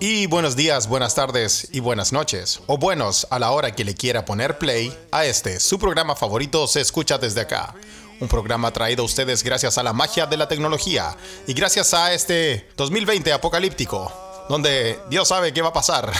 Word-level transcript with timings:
Y 0.00 0.26
buenos 0.26 0.56
días, 0.56 0.88
buenas 0.88 1.14
tardes 1.14 1.68
y 1.72 1.80
buenas 1.80 2.12
noches, 2.12 2.60
o 2.66 2.76
buenos 2.76 3.26
a 3.30 3.38
la 3.38 3.50
hora 3.50 3.74
que 3.74 3.84
le 3.84 3.94
quiera 3.94 4.26
poner 4.26 4.58
play 4.58 4.94
a 5.10 5.24
este, 5.24 5.58
su 5.58 5.78
programa 5.78 6.14
favorito 6.14 6.66
se 6.66 6.82
escucha 6.82 7.16
desde 7.16 7.40
acá. 7.40 7.74
Un 8.20 8.28
programa 8.28 8.70
traído 8.72 9.02
a 9.02 9.06
ustedes 9.06 9.42
gracias 9.42 9.78
a 9.78 9.82
la 9.82 9.94
magia 9.94 10.26
de 10.26 10.36
la 10.36 10.48
tecnología 10.48 11.16
y 11.46 11.54
gracias 11.54 11.94
a 11.94 12.12
este 12.12 12.68
2020 12.76 13.32
apocalíptico, 13.32 14.12
donde 14.50 14.98
Dios 15.08 15.28
sabe 15.28 15.52
qué 15.54 15.62
va 15.62 15.68
a 15.68 15.72
pasar. 15.72 16.12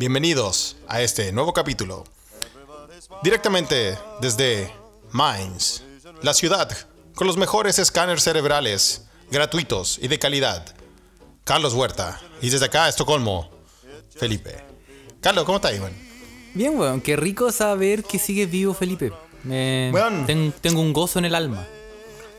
Bienvenidos 0.00 0.76
a 0.88 1.00
este 1.00 1.30
nuevo 1.30 1.52
capítulo. 1.52 2.04
Directamente 3.22 3.98
desde 4.20 4.79
Mainz, 5.12 5.82
la 6.22 6.34
ciudad 6.34 6.70
con 7.14 7.26
los 7.26 7.36
mejores 7.36 7.78
escáneres 7.78 8.22
cerebrales, 8.22 9.04
gratuitos 9.30 9.98
y 10.00 10.08
de 10.08 10.18
calidad. 10.18 10.74
Carlos 11.44 11.74
Huerta. 11.74 12.20
Y 12.40 12.48
desde 12.50 12.66
acá, 12.66 12.88
Estocolmo, 12.88 13.50
Felipe. 14.16 14.56
Carlos, 15.20 15.44
¿cómo 15.44 15.56
estás, 15.56 15.74
Iván? 15.74 15.92
Bien, 16.54 16.78
weón, 16.78 17.00
qué 17.00 17.16
rico 17.16 17.50
saber 17.52 18.04
que 18.04 18.18
sigues 18.18 18.50
vivo, 18.50 18.72
Felipe. 18.74 19.12
Me- 19.42 19.90
Weón. 19.92 20.26
ten- 20.26 20.52
tengo 20.60 20.80
un 20.80 20.92
gozo 20.92 21.18
en 21.18 21.24
el 21.26 21.34
alma. 21.34 21.66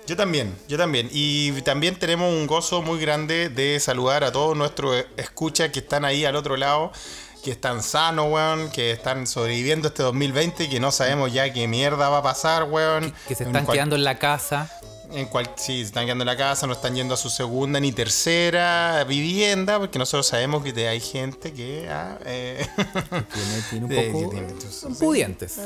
Yo 0.07 0.15
también, 0.15 0.55
yo 0.67 0.77
también. 0.77 1.09
Y 1.11 1.61
también 1.61 1.97
tenemos 1.97 2.31
un 2.33 2.47
gozo 2.47 2.81
muy 2.81 2.99
grande 2.99 3.49
de 3.49 3.79
saludar 3.79 4.23
a 4.23 4.31
todos 4.31 4.57
nuestros 4.57 5.05
escuchas 5.17 5.69
que 5.71 5.79
están 5.79 6.03
ahí 6.05 6.25
al 6.25 6.35
otro 6.35 6.57
lado, 6.57 6.91
que 7.43 7.51
están 7.51 7.81
sanos, 7.83 8.31
weón, 8.31 8.69
que 8.69 8.91
están 8.91 9.25
sobreviviendo 9.27 9.87
este 9.89 10.03
2020, 10.03 10.69
que 10.69 10.79
no 10.79 10.91
sabemos 10.91 11.33
ya 11.33 11.51
qué 11.51 11.67
mierda 11.67 12.09
va 12.09 12.19
a 12.19 12.23
pasar, 12.23 12.63
weón. 12.65 13.13
Que 13.27 13.35
se 13.35 13.43
están 13.43 13.65
cual- 13.65 13.75
quedando 13.75 13.95
en 13.95 14.03
la 14.03 14.17
casa. 14.19 14.69
En 15.13 15.25
cual, 15.27 15.49
sí, 15.57 15.81
están 15.81 16.05
quedando 16.05 16.21
en 16.23 16.27
la 16.27 16.37
casa, 16.37 16.65
no 16.67 16.73
están 16.73 16.95
yendo 16.95 17.13
a 17.13 17.17
su 17.17 17.29
segunda 17.29 17.79
ni 17.79 17.91
tercera 17.91 19.03
vivienda, 19.07 19.77
porque 19.77 19.99
nosotros 19.99 20.25
sabemos 20.27 20.63
que 20.63 20.87
hay 20.87 20.99
gente 21.01 21.51
que... 21.53 21.87
ah, 21.89 22.17
eh, 22.25 22.65
Tiene, 23.33 23.61
tiene 23.69 23.85
un 23.85 23.91
Eh, 24.01 24.11
poco. 24.13 24.29
tiene, 24.31 24.47
entonces, 24.47 24.75
sí. 24.97 25.03
pudientes. 25.03 25.59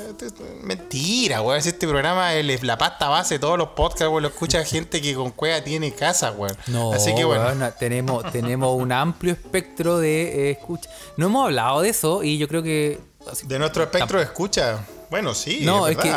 Mentira, 0.63 1.41
weón. 1.41 1.61
Si 1.61 1.69
este 1.69 1.87
programa 1.87 2.33
es 2.33 2.63
la 2.63 2.77
pasta 2.77 3.07
base 3.07 3.35
de 3.35 3.39
todos 3.39 3.57
los 3.57 3.69
podcasts, 3.69 4.07
weón. 4.07 4.23
Lo 4.23 4.29
escucha 4.29 4.63
gente 4.65 5.01
que 5.01 5.13
con 5.13 5.31
cueva 5.31 5.61
tiene 5.63 5.93
casa, 5.93 6.31
weón. 6.31 6.55
No, 6.67 6.91
Así 6.93 7.13
que 7.13 7.23
bueno. 7.23 7.43
weón, 7.45 7.73
tenemos, 7.79 8.31
tenemos 8.31 8.75
un 8.75 8.91
amplio 8.91 9.33
espectro 9.33 9.99
de 9.99 10.49
eh, 10.49 10.51
escucha. 10.51 10.89
No 11.17 11.27
hemos 11.27 11.45
hablado 11.45 11.81
de 11.81 11.89
eso 11.89 12.23
y 12.23 12.37
yo 12.37 12.47
creo 12.47 12.63
que. 12.63 12.99
así- 13.31 13.45
De 13.47 13.59
nuestro 13.59 13.83
espectro 13.83 14.17
de 14.19 14.25
escucha. 14.25 14.79
Bueno, 15.11 15.33
sí, 15.35 15.59
no, 15.63 15.87
es 15.87 15.97
es 15.97 16.03
que. 16.03 16.09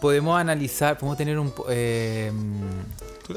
Podemos 0.00 0.38
analizar, 0.40 0.98
podemos 0.98 1.16
tener 1.18 1.38
un. 1.38 1.52
eh, 1.68 2.32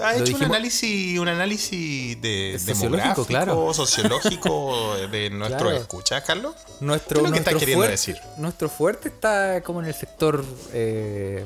has 0.03 0.21
hecho 0.21 0.35
un 0.37 0.43
análisis, 0.43 1.19
un 1.19 1.27
análisis 1.27 2.19
de 2.21 2.53
Sociológico, 2.57 2.83
demográfico, 2.83 3.25
claro. 3.25 3.73
sociológico 3.73 4.95
de 5.11 5.29
nuestro 5.31 5.59
Claro. 5.69 5.77
escucha, 5.77 6.23
Carlos. 6.23 6.55
nuestro, 6.79 7.21
¿Qué 7.21 7.25
es 7.25 7.29
lo 7.29 7.33
que 7.35 7.39
nuestro 7.39 7.51
estás 7.51 7.59
queriendo 7.59 7.87
decir? 7.87 8.17
Nuestro 8.37 8.69
fuerte 8.69 9.09
está 9.09 9.61
como 9.61 9.81
en 9.81 9.87
el 9.87 9.93
sector 9.93 10.43
eh, 10.73 11.45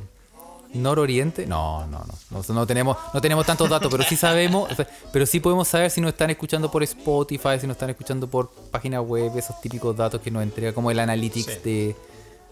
nororiente. 0.74 1.46
No, 1.46 1.86
no, 1.88 2.00
no, 2.00 2.42
no. 2.48 2.54
No 2.54 2.66
tenemos, 2.68 2.98
no 3.14 3.22
tenemos 3.22 3.46
tantos 3.46 3.70
datos, 3.70 3.90
pero 3.92 4.04
sí 4.04 4.16
sabemos, 4.16 4.72
o 4.72 4.76
sea, 4.76 4.88
pero 5.12 5.26
sí 5.26 5.40
podemos 5.40 5.68
saber 5.68 5.92
si 5.92 6.00
nos 6.02 6.10
están 6.10 6.30
escuchando 6.30 6.72
por 6.72 6.84
Spotify, 6.84 7.60
si 7.60 7.68
nos 7.68 7.76
están 7.76 7.90
escuchando 7.90 8.28
por 8.28 8.50
página 8.72 9.02
web, 9.02 9.38
esos 9.38 9.60
típicos 9.62 9.96
datos 9.96 10.22
que 10.22 10.32
nos 10.32 10.44
entrega 10.44 10.74
como 10.74 10.90
el 10.92 11.00
analytics 11.00 11.54
Sí. 11.54 11.60
de, 11.64 11.96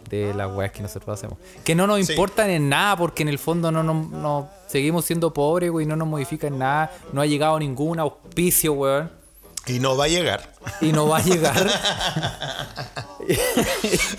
de 0.10 0.34
las 0.34 0.52
webs 0.54 0.72
que 0.74 0.82
nosotros 0.82 1.18
hacemos. 1.18 1.38
Que 1.64 1.76
no 1.76 1.88
nos 1.88 2.06
Sí. 2.06 2.14
importan 2.14 2.50
en 2.50 2.70
nada, 2.70 2.96
porque 2.98 3.24
en 3.24 3.30
el 3.30 3.40
fondo 3.40 3.72
no, 3.72 3.84
no, 3.84 3.94
no- 3.94 4.50
seguimos 4.68 5.06
siendo 5.06 5.34
pobres, 5.34 5.72
güey, 5.72 5.86
no 5.86 5.96
nos 5.96 6.08
modifican 6.08 6.58
nada, 6.58 6.92
no 7.14 7.22
ha 7.22 7.26
llegado 7.26 7.58
ningún 7.60 8.00
auspicio, 8.00 8.74
weón. 8.74 9.12
Y 9.68 9.80
no 9.80 9.98
va 9.98 10.06
a 10.06 10.08
llegar. 10.08 10.54
Y 10.80 10.92
no 10.92 11.08
va 11.08 11.18
a 11.18 11.22
llegar. 11.24 11.56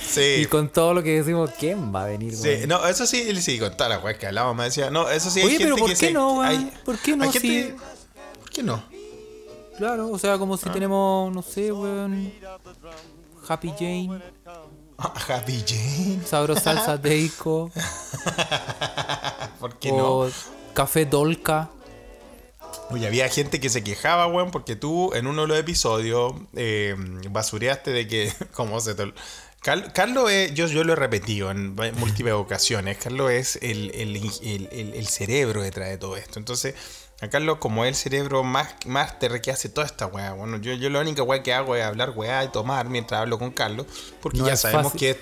Sí. 0.00 0.38
Y 0.40 0.46
con 0.46 0.68
todo 0.68 0.94
lo 0.94 1.02
que 1.02 1.18
decimos, 1.20 1.50
¿quién 1.58 1.94
va 1.94 2.02
a 2.04 2.06
venir? 2.06 2.34
Sí, 2.34 2.48
weón? 2.48 2.68
no, 2.68 2.86
eso 2.86 3.06
sí, 3.06 3.40
sí, 3.40 3.58
con 3.58 3.76
todas 3.76 3.90
las 3.90 4.02
weas 4.02 4.18
que 4.18 4.26
hablábamos, 4.26 4.56
me 4.56 4.64
decía, 4.64 4.90
no, 4.90 5.08
eso 5.08 5.30
sí 5.30 5.40
hay 5.40 5.46
Oye, 5.46 5.58
gente 5.58 5.64
pero 5.66 5.76
¿por 5.76 5.88
que 5.88 5.94
qué 5.94 6.06
se- 6.06 6.12
no, 6.12 6.32
weón? 6.38 6.44
hay- 6.46 6.72
¿Por 6.84 6.98
qué 6.98 7.16
no? 7.16 7.24
hay 7.24 7.30
gente- 7.32 7.48
Si- 7.48 8.38
¿Por 8.40 8.50
qué 8.50 8.62
no? 8.62 8.82
Claro, 9.78 10.10
o 10.10 10.18
sea, 10.18 10.38
como 10.38 10.54
Ah. 10.54 10.58
si 10.58 10.70
tenemos, 10.70 11.32
no 11.32 11.42
sé, 11.42 11.70
weón. 11.70 12.32
Happy 13.48 13.70
Jane, 13.78 14.20
Ah, 14.46 14.62
Happy 14.98 15.62
Jane. 15.66 16.20
Sabro 16.26 16.56
Salsa 16.56 16.96
Deiko, 16.96 17.70
¿Por 19.60 19.78
qué 19.78 19.92
no? 19.92 20.28
Café 20.74 21.06
Dolca. 21.06 21.70
Oye, 22.90 23.06
había 23.06 23.28
gente 23.28 23.58
que 23.58 23.68
se 23.68 23.82
quejaba, 23.82 24.26
weón, 24.26 24.50
porque 24.50 24.76
tú 24.76 25.12
en 25.14 25.26
uno 25.26 25.42
de 25.42 25.48
los 25.48 25.58
episodios 25.58 26.34
eh, 26.54 26.94
basureaste 27.30 27.90
de 27.90 28.06
que, 28.06 28.32
como 28.52 28.80
se 28.80 28.94
te... 28.94 29.12
Carlos 29.92 30.30
es, 30.30 30.54
yo, 30.54 30.68
yo 30.68 30.84
lo 30.84 30.92
he 30.92 30.96
repetido 30.96 31.50
en 31.50 31.74
múltiples 31.74 32.34
ocasiones, 32.34 32.98
Carlos 32.98 33.32
es 33.32 33.58
el- 33.62 33.90
el- 33.92 34.94
el 34.94 35.06
cerebro 35.08 35.60
detrás 35.62 35.88
de 35.88 35.98
todo 35.98 36.16
esto. 36.16 36.38
Entonces, 36.38 36.74
a 37.20 37.28
Carlos 37.28 37.58
como 37.58 37.84
es 37.84 37.88
el 37.90 37.94
cerebro 37.94 38.42
más 38.44 38.74
máster 38.86 39.40
que 39.40 39.50
hace 39.50 39.68
toda 39.68 39.86
esta 39.86 40.06
weá. 40.06 40.32
Bueno, 40.34 40.58
yo, 40.58 40.72
yo 40.74 40.90
la 40.90 41.00
única 41.00 41.22
weá 41.22 41.42
que 41.42 41.54
hago 41.54 41.74
es 41.76 41.84
hablar 41.84 42.10
weá 42.14 42.44
y 42.44 42.48
tomar 42.48 42.88
mientras 42.88 43.20
hablo 43.22 43.38
con 43.38 43.50
Carlos, 43.50 43.86
porque 44.20 44.38
No 44.38 44.46
ya 44.46 44.52
es 44.54 44.60
sabemos 44.60 44.92
fácil- 44.92 44.98
que, 45.00 45.20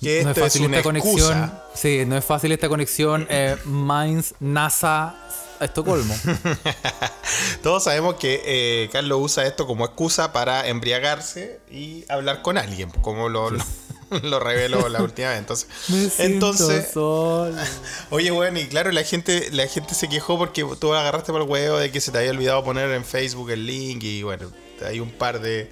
que 0.00 0.22
no 0.24 0.30
esto 0.30 0.30
es 0.30 0.36
es, 0.36 0.42
fácil 0.52 0.66
una 0.66 0.76
esta 0.78 0.88
conexión. 0.88 1.52
Sí, 1.74 2.04
no 2.06 2.16
es 2.16 2.24
fácil 2.24 2.52
esta 2.52 2.68
conexión. 2.68 3.26
Eh, 3.30 3.56
Mainz, 3.64 4.34
NASA, 4.40 5.16
Estocolmo. 5.60 6.14
Todos 7.62 7.84
sabemos 7.84 8.16
que 8.16 8.42
eh, 8.44 8.88
Carlos 8.92 9.18
usa 9.20 9.46
esto 9.46 9.66
como 9.66 9.84
excusa 9.84 10.32
para 10.32 10.66
embriagarse 10.68 11.60
y 11.70 12.04
hablar 12.08 12.42
con 12.42 12.58
alguien, 12.58 12.90
como 13.00 13.28
lo, 13.28 13.50
lo, 13.50 13.64
lo 14.22 14.38
reveló 14.40 14.88
la 14.88 15.02
última 15.02 15.28
vez. 15.30 15.38
Entonces, 15.38 15.68
Me 15.88 16.24
entonces 16.26 16.88
solo. 16.92 17.56
oye, 18.10 18.30
bueno, 18.30 18.58
y 18.60 18.66
claro, 18.66 18.92
la 18.92 19.02
gente, 19.04 19.48
la 19.52 19.66
gente 19.66 19.94
se 19.94 20.08
quejó 20.08 20.38
porque 20.38 20.64
tú 20.80 20.94
agarraste 20.94 21.32
por 21.32 21.42
el 21.42 21.48
huevo 21.48 21.78
de 21.78 21.90
que 21.90 22.00
se 22.00 22.10
te 22.12 22.18
había 22.18 22.30
olvidado 22.30 22.62
poner 22.64 22.90
en 22.90 23.04
Facebook 23.04 23.50
el 23.50 23.66
link 23.66 24.02
y 24.04 24.22
bueno, 24.22 24.50
hay 24.86 25.00
un 25.00 25.10
par 25.10 25.40
de, 25.40 25.70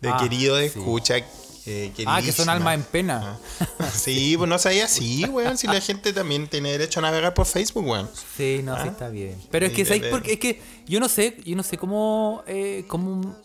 de 0.00 0.08
Ah, 0.08 0.18
queridos 0.20 0.58
de 0.60 0.68
sí. 0.70 0.78
escucha. 0.78 1.16
eh, 1.18 1.92
Ah, 2.06 2.20
que 2.24 2.32
son 2.32 2.48
almas 2.48 2.74
en 2.74 2.82
pena. 2.84 3.38
Sí, 3.94 4.34
pues 4.36 4.48
no 4.48 4.58
sabía 4.58 4.86
así, 4.86 5.24
weón. 5.26 5.56
Si 5.58 5.66
la 5.66 5.80
gente 5.80 6.12
también 6.12 6.48
tiene 6.48 6.72
derecho 6.72 6.98
a 7.00 7.02
navegar 7.02 7.32
por 7.34 7.46
Facebook, 7.46 7.86
weón. 7.86 8.10
Sí, 8.36 8.60
no, 8.64 8.74
sí 8.76 8.82
Ah. 8.86 8.90
está 8.90 9.08
bien. 9.08 9.36
Pero 9.50 9.66
es 9.66 9.72
que, 9.72 9.84
¿sabes 9.84 10.02
de- 10.02 10.10
por 10.10 10.22
qué? 10.22 10.32
Es 10.32 10.38
que 10.40 10.60
yo 10.86 10.98
no 11.00 11.08
sé, 11.08 11.36
yo 11.44 11.54
no 11.56 11.62
sé 11.62 11.76
cómo, 11.78 12.42
eh, 12.46 12.84
cómo, 12.88 13.36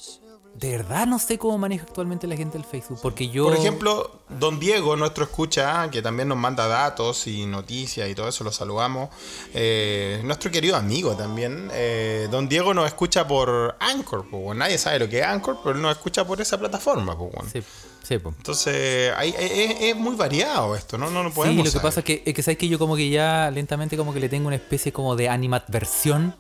de 0.57 0.71
verdad 0.77 1.05
no 1.05 1.19
sé 1.19 1.37
cómo 1.37 1.57
maneja 1.57 1.83
actualmente 1.83 2.27
la 2.27 2.37
gente 2.37 2.57
el 2.57 2.63
Facebook, 2.63 2.99
porque 3.01 3.27
yo... 3.27 3.43
Por 3.43 3.55
ejemplo, 3.57 4.21
Don 4.39 4.57
Diego, 4.57 4.95
nuestro 4.95 5.25
escucha, 5.25 5.89
que 5.91 6.01
también 6.01 6.29
nos 6.29 6.37
manda 6.37 6.65
datos 6.67 7.27
y 7.27 7.45
noticias 7.45 8.09
y 8.09 8.15
todo 8.15 8.29
eso, 8.29 8.43
lo 8.45 8.53
saludamos. 8.53 9.09
Eh, 9.53 10.21
nuestro 10.23 10.49
querido 10.51 10.77
amigo 10.77 11.13
también. 11.15 11.69
eh, 11.73 12.29
Don 12.31 12.47
Diego 12.47 12.73
nos 12.73 12.87
escucha 12.87 13.27
por 13.27 13.75
Anchor, 13.81 14.25
pues, 14.31 14.57
nadie 14.57 14.77
sabe 14.77 14.99
lo 14.99 15.09
que 15.09 15.19
es 15.19 15.25
Anchor, 15.25 15.57
pero 15.61 15.75
él 15.75 15.81
nos 15.81 15.91
escucha 15.91 16.25
por 16.25 16.39
esa 16.39 16.57
plataforma. 16.57 17.17
Pues. 17.17 17.51
Sí, 17.51 17.61
sí, 18.03 18.17
po. 18.19 18.29
Entonces, 18.37 19.11
hay- 19.17 19.35
es, 19.37 19.81
es 19.81 19.95
muy 19.97 20.15
variado 20.15 20.73
esto, 20.77 20.97
¿no? 20.97 21.09
No 21.11 21.21
lo 21.21 21.31
podemos 21.33 21.51
Sí, 21.53 21.57
lo 21.57 21.63
que 21.65 21.69
saber. 21.71 21.83
pasa 21.83 21.99
es 21.99 22.05
que, 22.05 22.23
es 22.25 22.33
que 22.33 22.41
sabes 22.41 22.57
que 22.57 22.69
yo 22.69 22.79
como 22.79 22.95
que 22.95 23.09
ya 23.09 23.51
lentamente 23.51 23.97
como 23.97 24.13
que 24.13 24.21
le 24.21 24.29
tengo 24.29 24.47
una 24.47 24.55
especie 24.55 24.93
como 24.93 25.17
de 25.17 25.27
animadversión 25.27 26.33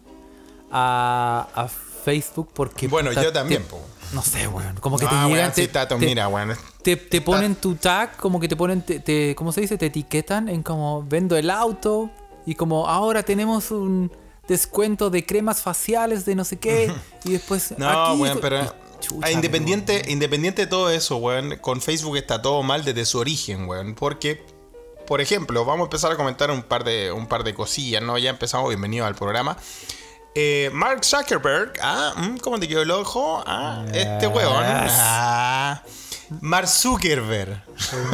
a, 0.71 1.47
a 1.53 1.67
Facebook 1.67 2.49
porque... 2.53 2.87
Bueno, 2.87 3.11
yo 3.11 3.33
también, 3.33 3.63
po. 3.63 3.81
No 4.13 4.21
sé, 4.21 4.47
weón. 4.47 4.75
Como 4.77 4.97
que 4.97 5.05
Ah, 5.05 5.09
te 5.09 5.15
weón, 5.15 5.29
llegan... 5.31 5.53
sí, 5.55 5.67
Tato, 5.67 5.97
te- 5.97 6.05
mira, 6.05 6.27
weón. 6.27 6.55
te, 6.81 6.95
te 6.95 7.21
ponen 7.21 7.55
tu 7.55 7.75
tag, 7.75 8.15
como 8.17 8.39
que 8.39 8.47
te 8.47 8.55
ponen, 8.55 8.81
te, 8.81 8.99
te- 8.99 9.35
¿cómo 9.35 9.51
se 9.51 9.61
dice? 9.61 9.77
Te 9.77 9.87
etiquetan 9.87 10.49
en 10.49 10.63
como 10.63 11.03
vendo 11.03 11.35
el 11.37 11.49
auto 11.49 12.09
y 12.45 12.55
como 12.55 12.87
ahora 12.87 13.23
tenemos 13.23 13.71
un 13.71 14.11
descuento 14.47 15.09
de 15.09 15.25
cremas 15.25 15.61
faciales 15.61 16.23
de 16.25 16.35
no 16.35 16.43
sé 16.45 16.57
qué 16.59 16.93
y 17.23 17.31
después 17.31 17.73
No, 17.77 17.89
aquí 17.89 18.21
weón, 18.21 18.37
pero 18.41 18.73
chucha, 18.99 19.27
ah, 19.27 19.31
independiente, 19.31 20.03
independiente 20.07 20.61
de 20.63 20.67
todo 20.67 20.89
eso, 20.91 21.17
weón, 21.17 21.57
con 21.57 21.81
Facebook 21.81 22.17
está 22.17 22.41
todo 22.41 22.61
mal 22.63 22.85
desde 22.85 23.05
su 23.05 23.17
origen, 23.17 23.67
weón, 23.67 23.95
porque, 23.95 24.45
por 25.07 25.19
ejemplo, 25.21 25.65
vamos 25.65 25.85
a 25.85 25.87
empezar 25.87 26.11
a 26.11 26.15
comentar 26.15 26.49
un 26.51 26.61
par 26.63 26.83
de, 26.83 27.11
un 27.11 27.27
par 27.27 27.43
de 27.43 27.53
cosillas, 27.55 28.01
¿no? 28.03 28.17
Ya 28.19 28.29
empezamos, 28.29 28.69
bienvenido 28.69 29.05
al 29.05 29.15
programa. 29.15 29.57
Eh, 30.37 30.69
Mark 30.73 31.05
Zuckerberg, 31.05 31.73
ah, 31.81 32.13
mm, 32.17 32.37
¿cómo 32.37 32.59
te 32.59 32.67
quedó 32.67 32.81
el 32.81 32.91
ojo? 32.91 33.41
Ah, 33.45 33.85
este 33.93 34.27
weón. 34.27 34.63
Ah, 34.65 35.81
Mark 36.41 36.67
Zuckerberg. 36.67 37.61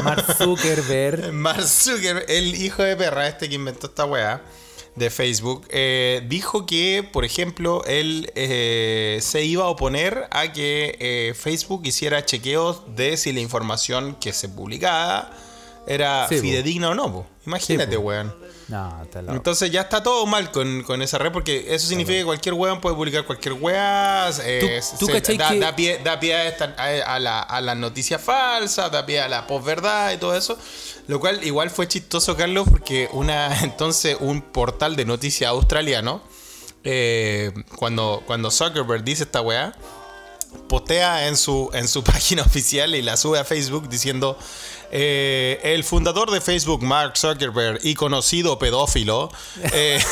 Mark 0.03 0.35
Zuckerberg 0.38 1.33
Mark 1.33 1.63
Zuckerberg, 1.63 2.25
el 2.29 2.53
hijo 2.62 2.83
de 2.83 2.95
perra, 2.95 3.27
este 3.27 3.50
que 3.50 3.56
inventó 3.56 3.88
esta 3.88 4.06
weá 4.06 4.41
de 4.95 5.09
Facebook, 5.09 5.65
eh, 5.69 6.21
dijo 6.27 6.65
que, 6.65 7.07
por 7.12 7.23
ejemplo, 7.25 7.81
él 7.85 8.29
eh, 8.35 9.18
se 9.21 9.44
iba 9.45 9.63
a 9.63 9.69
oponer 9.69 10.27
a 10.31 10.51
que 10.51 10.97
eh, 11.00 11.33
Facebook 11.33 11.81
hiciera 11.85 12.23
chequeos 12.25 12.81
de 12.95 13.15
si 13.18 13.31
la 13.31 13.39
información 13.39 14.15
que 14.19 14.33
se 14.33 14.50
publicaba 14.50 15.31
era 15.88 16.27
Sí, 16.27 16.35
po. 16.35 16.41
fidedigna 16.41 16.89
o 16.89 16.94
no, 16.94 17.12
po. 17.12 17.25
Imagínate, 17.47 17.91
Sí, 17.94 17.97
po. 17.97 18.03
weón. 18.03 18.35
No. 18.71 19.06
Entonces 19.33 19.69
ya 19.69 19.81
está 19.81 20.01
todo 20.01 20.25
mal 20.25 20.50
con, 20.51 20.81
con 20.83 21.01
esa 21.01 21.18
red 21.18 21.31
porque 21.31 21.73
eso 21.75 21.88
significa 21.88 22.18
que 22.19 22.25
cualquier 22.25 22.53
weón 22.56 22.79
puede 22.79 22.95
publicar 22.95 23.25
cualquier 23.25 23.53
weá. 23.53 24.29
eh, 24.44 24.81
tú 24.97 25.06
se- 25.07 25.12
cachai 25.12 25.38
da, 25.38 25.50
que- 25.50 25.59
da 25.59 25.75
pie, 25.75 26.00
da 26.03 26.19
pie 26.19 26.33
a, 26.35 26.47
esta- 26.47 26.75
a, 26.77 27.15
a 27.15 27.19
la, 27.19 27.41
a 27.41 27.59
la 27.62 27.75
noticia 27.75 28.18
falsa, 28.18 28.89
da 28.89 29.06
pie 29.06 29.19
a 29.21 29.27
la 29.27 29.45
posverdad 29.45 30.13
y 30.13 30.18
todo 30.18 30.35
eso. 30.35 30.57
Lo 31.07 31.19
cual 31.19 31.44
igual 31.44 31.69
fue 31.69 31.88
chistoso, 31.88 32.38
Carlos, 32.38 32.68
porque 32.69 33.09
una 33.12 33.59
entonces 33.63 34.15
un 34.19 34.41
portal 34.41 34.95
de 34.95 35.03
noticias 35.06 35.50
australiano, 35.50 36.21
eh, 36.83 37.51
cuando, 37.75 38.23
cuando 38.25 38.50
Zuckerberg 38.51 39.03
dice 39.03 39.23
esta 39.23 39.41
weá, 39.41 39.73
postea 40.68 41.27
en 41.27 41.38
su, 41.38 41.69
en 41.73 41.88
su 41.88 42.03
página 42.06 42.44
oficial 42.44 42.95
y 42.95 43.01
la 43.01 43.18
sube 43.18 43.39
a 43.39 43.44
Facebook 43.44 43.89
diciendo 43.89 44.38
eh, 44.91 45.59
el 45.63 45.83
fundador 45.83 46.31
de 46.31 46.41
Facebook, 46.41 46.83
Mark 46.83 47.17
Zuckerberg, 47.17 47.79
y 47.83 47.95
conocido 47.95 48.59
pedófilo, 48.59 49.31
eh, 49.73 50.03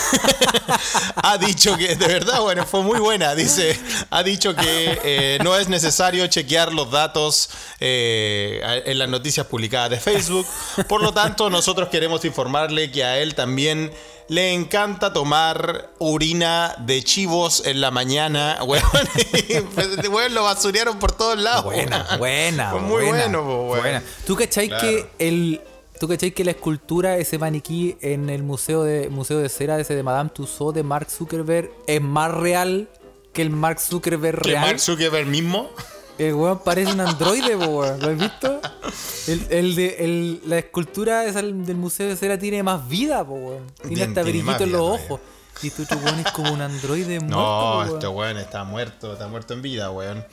ha 1.16 1.38
dicho 1.38 1.76
que, 1.76 1.96
de 1.96 2.08
verdad, 2.08 2.42
bueno, 2.42 2.66
fue 2.66 2.82
muy 2.82 3.00
buena, 3.00 3.36
dice, 3.36 3.78
ha 4.10 4.24
dicho 4.24 4.56
que 4.56 5.00
eh, 5.04 5.40
no 5.44 5.58
es 5.58 5.68
necesario 5.68 6.26
chequear 6.28 6.74
los 6.74 6.90
datos 6.92 7.50
en 7.80 8.98
las 8.98 9.10
noticias 9.10 9.46
publicadas 9.48 9.90
de 9.90 10.00
Facebook, 10.00 10.46
por 10.88 11.02
lo 11.02 11.14
tanto 11.14 11.50
nosotros 11.50 11.90
queremos 11.90 12.24
informarle 12.24 12.92
que 12.92 13.04
a 13.04 13.20
él 13.20 13.36
también 13.36 13.92
le 14.30 14.54
encanta 14.54 15.12
tomar 15.12 15.90
orina 16.00 16.76
de 16.80 17.04
chivos 17.04 17.64
en 17.66 17.82
la 17.82 17.92
mañana, 17.92 18.58
weón. 18.66 18.84
Y, 19.50 19.60
pues, 19.76 20.08
weón, 20.10 20.34
lo 20.34 20.44
basurearon 20.44 20.98
por 21.00 21.12
todos 21.12 21.38
lados. 21.38 21.66
Buena, 21.66 22.06
weón. 22.12 22.18
buena. 22.20 22.72
Fue 22.72 22.80
muy 22.80 23.06
buena, 23.06 23.24
bueno, 23.24 23.44
po, 23.44 23.64
weón. 23.72 23.82
buena. 23.82 24.04
¿Tú 24.26 24.36
cachai 24.36 24.68
Claro. 24.70 24.88
que 24.88 25.08
el. 25.20 25.62
¿Tú 26.00 26.08
cachai 26.08 26.32
que 26.32 26.46
la 26.46 26.52
escultura, 26.52 27.18
ese 27.18 27.38
maniquí 27.38 27.98
en 28.00 28.30
el 28.30 28.42
museo 28.42 28.84
de 28.84 29.10
museo 29.10 29.40
de 29.40 29.50
cera, 29.50 29.78
ese 29.80 29.96
de 29.96 30.04
Madame 30.04 30.30
Tussauds 30.30 30.74
de 30.74 30.84
Mark 30.84 31.10
Zuckerberg, 31.12 31.70
es 31.88 32.02
más 32.02 32.32
real 32.32 32.88
que 33.34 33.42
el 33.42 33.50
Mark 33.50 33.82
Zuckerberg 33.82 34.42
Que 34.42 34.52
real? 34.52 34.62
Mark 34.66 34.80
Zuckerberg 34.80 35.28
mismo. 35.28 35.70
El 36.20 36.34
weón 36.34 36.60
parece 36.60 36.92
un 36.92 37.00
androide, 37.00 37.56
weón. 37.56 38.00
¿Lo 38.00 38.10
has 38.10 38.18
visto? 38.18 38.62
El, 39.28 39.48
el 39.50 39.76
de, 39.76 39.96
el- 40.00 40.42
la 40.46 40.58
escultura 40.60 41.24
esa 41.26 41.42
del 41.42 41.76
museo 41.76 42.08
de 42.10 42.16
cera 42.18 42.38
tiene 42.38 42.62
más 42.62 42.88
vida, 42.88 43.24
weón. 43.24 43.66
Tiene 43.82 43.96
Tiene- 43.96 44.04
hasta 44.12 44.22
brillito 44.24 44.64
en 44.64 44.72
los 44.72 44.82
todavía. 44.82 45.06
ojos. 45.06 45.22
Y 45.62 45.68
este 45.68 45.84
otro 45.84 45.98
weón 45.98 46.20
es 46.20 46.32
como 46.32 46.54
un 46.54 46.62
androide 46.62 47.20
muerto, 47.20 47.36
No, 47.38 47.78
weón. 47.80 47.90
este 47.96 48.08
weón 48.08 48.38
está 48.38 48.64
muerto, 48.64 49.14
está 49.14 49.28
muerto 49.28 49.54
en 49.54 49.62
vida, 49.62 49.92
weón. 49.92 50.26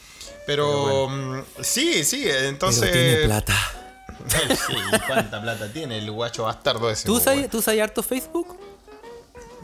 Pero, 0.47 1.09
mm, 1.09 1.41
sí, 1.63 2.05
sí, 2.05 2.25
entonces. 2.29 2.81
Pero 2.83 2.93
tiene 2.93 3.25
plata. 3.27 3.55
sí, 4.67 4.75
¿cuánta 5.07 5.41
plata 5.43 5.73
tiene 5.73 5.99
el 5.99 6.11
guacho 6.11 6.45
bastardo 6.45 6.91
ese? 6.91 7.07
¿Tú 7.07 7.19
weón? 7.19 7.49
¿Tú 7.49 7.59
usas 7.59 7.79
harto 7.79 8.03
Facebook? 8.03 8.57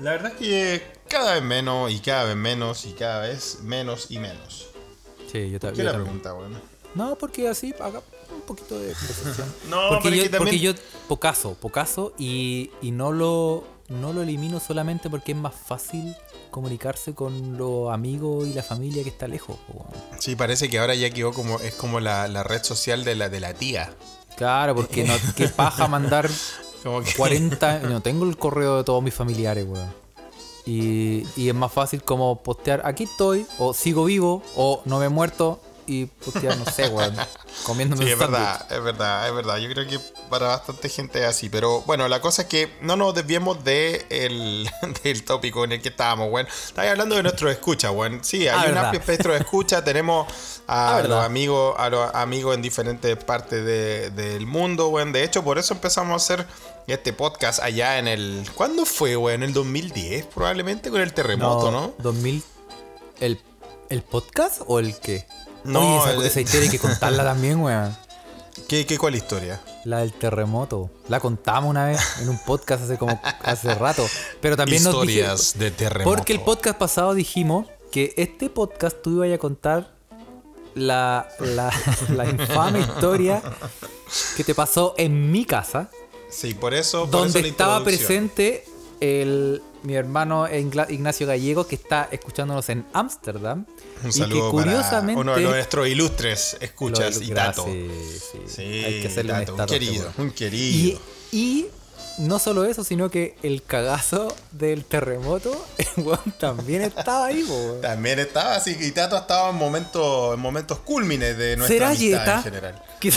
La 0.00 0.12
verdad 0.12 0.32
es 0.32 0.38
que 0.38 0.82
cada 1.08 1.34
vez 1.34 1.42
menos 1.42 1.90
y 1.92 2.00
cada 2.00 2.24
vez 2.24 2.36
menos 2.36 2.84
y 2.86 2.92
cada 2.92 3.20
vez 3.20 3.58
menos 3.62 4.06
y 4.10 4.18
menos. 4.18 4.68
Sí, 5.32 5.50
yo, 5.50 5.58
ta- 5.58 5.72
¿Qué 5.72 5.78
yo 5.78 5.84
la 5.84 5.92
también. 5.92 6.20
pregunta, 6.20 6.34
weón? 6.34 6.60
No, 6.94 7.16
porque 7.16 7.48
así 7.48 7.74
haga 7.80 8.02
un 8.34 8.42
poquito 8.42 8.78
de. 8.78 8.92
No, 9.70 9.88
porque, 9.88 10.02
pero 10.10 10.16
yo, 10.16 10.22
también- 10.24 10.38
porque 10.38 10.58
yo, 10.58 10.72
pocaso, 11.08 11.54
pocaso, 11.54 12.12
y, 12.18 12.70
y 12.82 12.90
no 12.90 13.12
lo 13.12 13.64
no 13.88 14.12
lo 14.14 14.22
elimino 14.22 14.58
solamente 14.60 15.10
porque 15.10 15.32
es 15.32 15.38
más 15.38 15.54
fácil 15.54 16.14
comunicarse 16.50 17.14
con 17.14 17.58
los 17.58 17.92
amigos 17.92 18.46
y 18.48 18.54
la 18.54 18.62
familia 18.62 19.02
que 19.02 19.10
está 19.10 19.28
lejos. 19.28 19.56
Sí, 20.18 20.34
parece 20.36 20.70
que 20.70 20.78
ahora 20.78 20.94
ya 20.94 21.10
quedó 21.10 21.32
como, 21.32 21.58
es 21.60 21.74
como 21.74 22.00
la, 22.00 22.26
la 22.28 22.42
red 22.42 22.62
social 22.62 23.04
de 23.04 23.16
la, 23.16 23.28
de 23.28 23.40
la 23.40 23.52
tía. 23.54 23.92
Claro, 24.36 24.74
porque 24.74 25.04
no, 25.04 25.14
qué 25.36 25.48
paja 25.48 25.88
mandar 25.88 26.30
Como 26.82 27.02
que 27.02 27.12
40. 27.14 27.80
No 27.80 28.00
tengo 28.00 28.24
el 28.24 28.36
correo 28.38 28.78
de 28.78 28.84
todos 28.84 29.02
mis 29.02 29.14
familiares, 29.14 29.66
weón. 29.68 30.01
Y, 30.64 31.26
y 31.36 31.48
es 31.48 31.54
más 31.54 31.72
fácil 31.72 32.02
como 32.04 32.42
postear 32.42 32.82
aquí 32.84 33.04
estoy, 33.04 33.46
o 33.58 33.74
sigo 33.74 34.04
vivo, 34.04 34.42
o 34.56 34.80
no 34.84 34.98
me 35.00 35.06
he 35.06 35.08
muerto, 35.08 35.60
y 35.84 36.06
postear, 36.06 36.56
no 36.56 36.64
sé, 36.64 36.86
weón, 36.88 37.16
comiéndome 37.64 38.04
Sí, 38.04 38.06
un 38.06 38.12
es 38.12 38.18
verdad, 38.18 38.66
es 38.72 38.82
verdad, 38.82 39.28
es 39.28 39.34
verdad. 39.34 39.56
Yo 39.58 39.68
creo 39.68 39.88
que 39.88 39.98
para 40.30 40.46
bastante 40.46 40.88
gente 40.88 41.18
es 41.20 41.26
así. 41.26 41.48
Pero 41.48 41.80
bueno, 41.82 42.06
la 42.08 42.20
cosa 42.20 42.42
es 42.42 42.48
que 42.48 42.72
no 42.82 42.94
nos 42.94 43.12
desviemos 43.14 43.64
de 43.64 44.06
el, 44.08 44.70
del 45.02 45.24
tópico 45.24 45.64
en 45.64 45.72
el 45.72 45.82
que 45.82 45.88
estábamos, 45.88 46.28
weón. 46.30 46.46
Estáis 46.46 46.92
hablando 46.92 47.16
de 47.16 47.24
nuestros 47.24 47.50
escuchas, 47.50 47.90
weón. 47.92 48.20
Sí, 48.22 48.46
hay 48.46 48.68
Ah, 48.68 48.70
un 48.70 48.78
amplio 48.78 49.00
espectro 49.00 49.32
de 49.32 49.40
escucha. 49.40 49.82
Tenemos 49.84 50.32
Ah, 50.68 50.92
a 50.92 50.96
verdad. 50.98 51.16
los 51.16 51.24
amigos, 51.26 51.74
a 51.76 51.90
los 51.90 52.14
amigos 52.14 52.54
en 52.54 52.62
diferentes 52.62 53.16
partes 53.24 53.64
de- 53.64 54.10
del 54.10 54.46
mundo, 54.46 54.86
weón. 54.88 55.12
De 55.12 55.24
hecho, 55.24 55.42
por 55.42 55.58
eso 55.58 55.74
empezamos 55.74 56.12
a 56.12 56.16
hacer 56.34 56.46
este 56.86 57.12
podcast 57.12 57.60
allá 57.60 57.98
en 57.98 58.08
el. 58.08 58.44
¿Cuándo 58.54 58.84
fue, 58.84 59.16
weón? 59.16 59.42
En 59.42 59.48
el 59.48 59.52
2010, 59.54 60.26
probablemente, 60.26 60.90
con 60.90 61.00
el 61.00 61.12
terremoto, 61.12 61.70
¿no? 61.70 61.92
2000. 61.98 62.42
¿El, 63.20 63.40
¿El 63.88 64.02
podcast 64.02 64.62
o 64.66 64.78
el 64.78 64.96
qué? 64.96 65.26
No, 65.64 65.80
Oye, 65.80 66.10
esa, 66.12 66.20
el- 66.20 66.26
esa 66.26 66.40
historia 66.42 66.64
hay 66.64 66.70
que 66.70 66.78
contarla 66.78 67.24
también, 67.24 67.60
weón. 67.60 67.96
¿Qué, 68.68 68.84
qué 68.84 68.98
cuál 68.98 69.14
historia? 69.14 69.60
La 69.84 69.98
del 69.98 70.12
terremoto. 70.12 70.90
La 71.08 71.20
contamos 71.20 71.70
una 71.70 71.86
vez 71.86 72.00
en 72.20 72.28
un 72.28 72.38
podcast 72.44 72.84
hace 72.84 72.98
como 72.98 73.18
hace 73.42 73.74
rato. 73.74 74.06
Pero 74.40 74.56
también 74.56 74.82
nos 74.82 74.94
Historias 74.94 75.58
de 75.58 75.70
terremoto. 75.70 76.14
Porque 76.16 76.32
el 76.34 76.40
podcast 76.40 76.78
pasado 76.78 77.14
dijimos 77.14 77.66
que 77.90 78.12
este 78.16 78.50
podcast 78.50 79.00
tú 79.02 79.24
ibas 79.24 79.34
a 79.34 79.38
contar 79.38 79.94
la, 80.74 81.28
la, 81.40 81.72
la 82.10 82.26
infame 82.26 82.80
historia 82.80 83.42
que 84.36 84.44
te 84.44 84.54
pasó 84.54 84.94
en 84.98 85.30
mi 85.32 85.44
casa, 85.46 85.90
Sí, 86.32 86.54
por 86.54 86.74
eso. 86.74 87.02
por 87.02 87.10
donde 87.10 87.40
eso 87.40 87.48
estaba 87.48 87.84
presente 87.84 88.64
el, 89.00 89.62
mi 89.82 89.94
hermano 89.94 90.46
Ignacio 90.48 91.26
Gallego, 91.26 91.66
que 91.66 91.74
está 91.74 92.08
escuchándonos 92.10 92.68
en 92.68 92.86
Ámsterdam. 92.92 93.66
Un 94.02 94.08
y 94.08 94.12
saludo 94.12 94.46
que 94.46 94.50
curiosamente. 94.50 95.20
para 95.20 95.20
uno 95.20 95.34
de 95.34 95.42
nuestros 95.42 95.88
ilustres 95.88 96.56
escuchas 96.60 97.20
y 97.20 97.28
Tato. 97.28 97.64
Sí, 97.64 97.90
sí, 98.32 98.38
Sí, 98.46 98.62
hay 98.62 99.02
que 99.02 99.08
hacerle 99.08 99.32
Tato, 99.32 99.56
un 99.56 99.66
querido, 99.66 100.12
un 100.18 100.30
querido. 100.30 101.00
Y, 101.32 101.36
y 101.36 101.66
no 102.18 102.38
solo 102.38 102.64
eso, 102.64 102.84
sino 102.84 103.10
que 103.10 103.36
el 103.42 103.62
cagazo 103.62 104.34
del 104.52 104.84
terremoto, 104.84 105.64
también 106.38 106.82
estaba 106.82 107.26
ahí, 107.26 107.42
po. 107.42 107.78
También 107.80 108.18
estaba 108.18 108.56
así, 108.56 108.76
y 108.80 108.90
Tato 108.92 109.16
estaba 109.16 109.50
en 109.50 109.56
momentos, 109.56 110.34
en 110.34 110.40
momentos 110.40 110.78
cúlmines 110.80 111.36
de 111.36 111.56
nuestra 111.56 111.76
¿Será 111.76 111.88
amistad 111.90 112.36
en 112.36 112.42
general. 112.42 112.82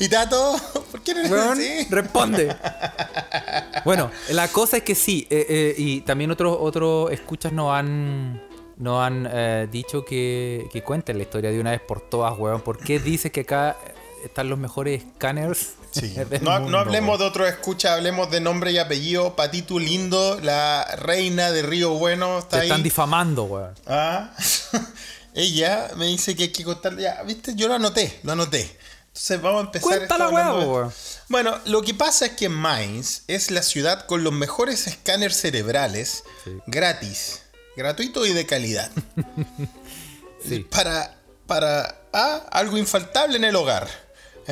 Y 0.00 0.08
Tato, 0.08 0.56
¿por 0.90 1.02
qué 1.02 1.14
no 1.14 1.20
eres 1.20 1.32
Weón, 1.32 1.52
así? 1.58 1.86
responde. 1.90 2.56
Bueno, 3.84 4.10
la 4.30 4.48
cosa 4.48 4.78
es 4.78 4.82
que 4.82 4.94
sí, 4.94 5.26
eh, 5.30 5.46
eh, 5.48 5.74
y 5.76 6.00
también 6.02 6.30
otros 6.30 6.56
otros 6.60 7.10
escuchas 7.12 7.50
nos 7.52 7.72
han, 7.72 8.42
nos 8.76 9.02
han 9.02 9.26
eh, 9.30 9.68
dicho 9.70 10.04
que, 10.04 10.68
que 10.70 10.82
cuenten 10.82 11.16
la 11.16 11.22
historia 11.22 11.50
de 11.50 11.58
una 11.60 11.70
vez 11.70 11.80
por 11.80 12.00
todas, 12.02 12.38
weón. 12.38 12.60
¿Por 12.60 12.78
qué 12.78 12.98
dices 12.98 13.32
que 13.32 13.40
acá 13.40 13.76
están 14.22 14.50
los 14.50 14.58
mejores 14.58 15.02
scanners? 15.16 15.74
Sí. 15.92 16.14
No, 16.42 16.60
mundo, 16.60 16.70
no 16.70 16.78
hablemos 16.78 17.18
de 17.18 17.24
otro 17.24 17.46
escucha, 17.46 17.94
hablemos 17.94 18.30
de 18.30 18.40
nombre 18.40 18.72
y 18.72 18.78
apellido. 18.78 19.34
Patito 19.36 19.78
Lindo, 19.78 20.38
la 20.40 20.84
reina 20.96 21.50
de 21.50 21.62
Río 21.62 21.90
Bueno, 21.90 22.38
está 22.38 22.48
Te 22.50 22.56
ahí. 22.62 22.68
están 22.68 22.82
difamando, 22.82 23.44
weón. 23.44 23.74
Ah, 23.86 24.30
ella 25.34 25.90
me 25.96 26.06
dice 26.06 26.34
que 26.36 26.44
hay 26.44 26.48
que 26.52 26.64
contarle. 26.64 27.02
Ya, 27.02 27.22
viste, 27.22 27.54
yo 27.54 27.68
lo 27.68 27.74
anoté, 27.74 28.20
lo 28.22 28.32
anoté. 28.32 28.76
Entonces 29.08 29.42
vamos 29.42 29.62
a 29.62 29.66
empezar. 29.66 29.82
Cuenta 29.82 30.04
esto 30.04 30.18
la 30.18 30.24
hablando 30.26 30.52
weá, 30.54 30.60
de- 30.64 30.68
weón. 30.70 30.92
Bueno, 31.28 31.58
lo 31.66 31.82
que 31.82 31.94
pasa 31.94 32.26
es 32.26 32.32
que 32.32 32.48
Mainz 32.48 33.22
es 33.26 33.50
la 33.50 33.62
ciudad 33.62 34.06
con 34.06 34.22
los 34.24 34.32
mejores 34.32 34.86
escáneres 34.86 35.36
cerebrales 35.40 36.24
Sí. 36.44 36.50
gratis, 36.66 37.42
gratuito 37.76 38.24
y 38.26 38.32
de 38.32 38.46
calidad. 38.46 38.90
Sí. 40.48 40.60
Para, 40.60 41.16
para 41.46 41.96
A, 42.14 42.36
algo 42.50 42.78
infaltable 42.78 43.36
en 43.36 43.44
el 43.44 43.54
hogar, 43.56 43.88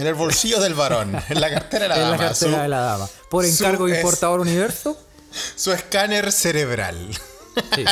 en 0.00 0.07
el 0.07 0.14
bolsillo 0.14 0.61
del 0.61 0.75
varón, 0.75 1.14
en 1.28 1.40
la 1.40 1.50
cartera 1.50 1.83
de 1.85 1.88
la 1.88 1.95
en 1.97 2.02
la 2.02 2.11
dama. 2.11 2.19
cartera 2.28 2.52
su- 2.57 2.62
de 2.62 2.69
la 2.69 2.81
dama. 2.81 3.09
Por 3.31 3.45
encargo 3.45 3.87
de 3.87 3.93
es- 3.93 3.99
importador 3.99 4.40
universo. 4.40 4.99
su 5.57 5.73
escáner 5.73 6.33
cerebral. 6.33 7.09
Sí. 7.75 7.85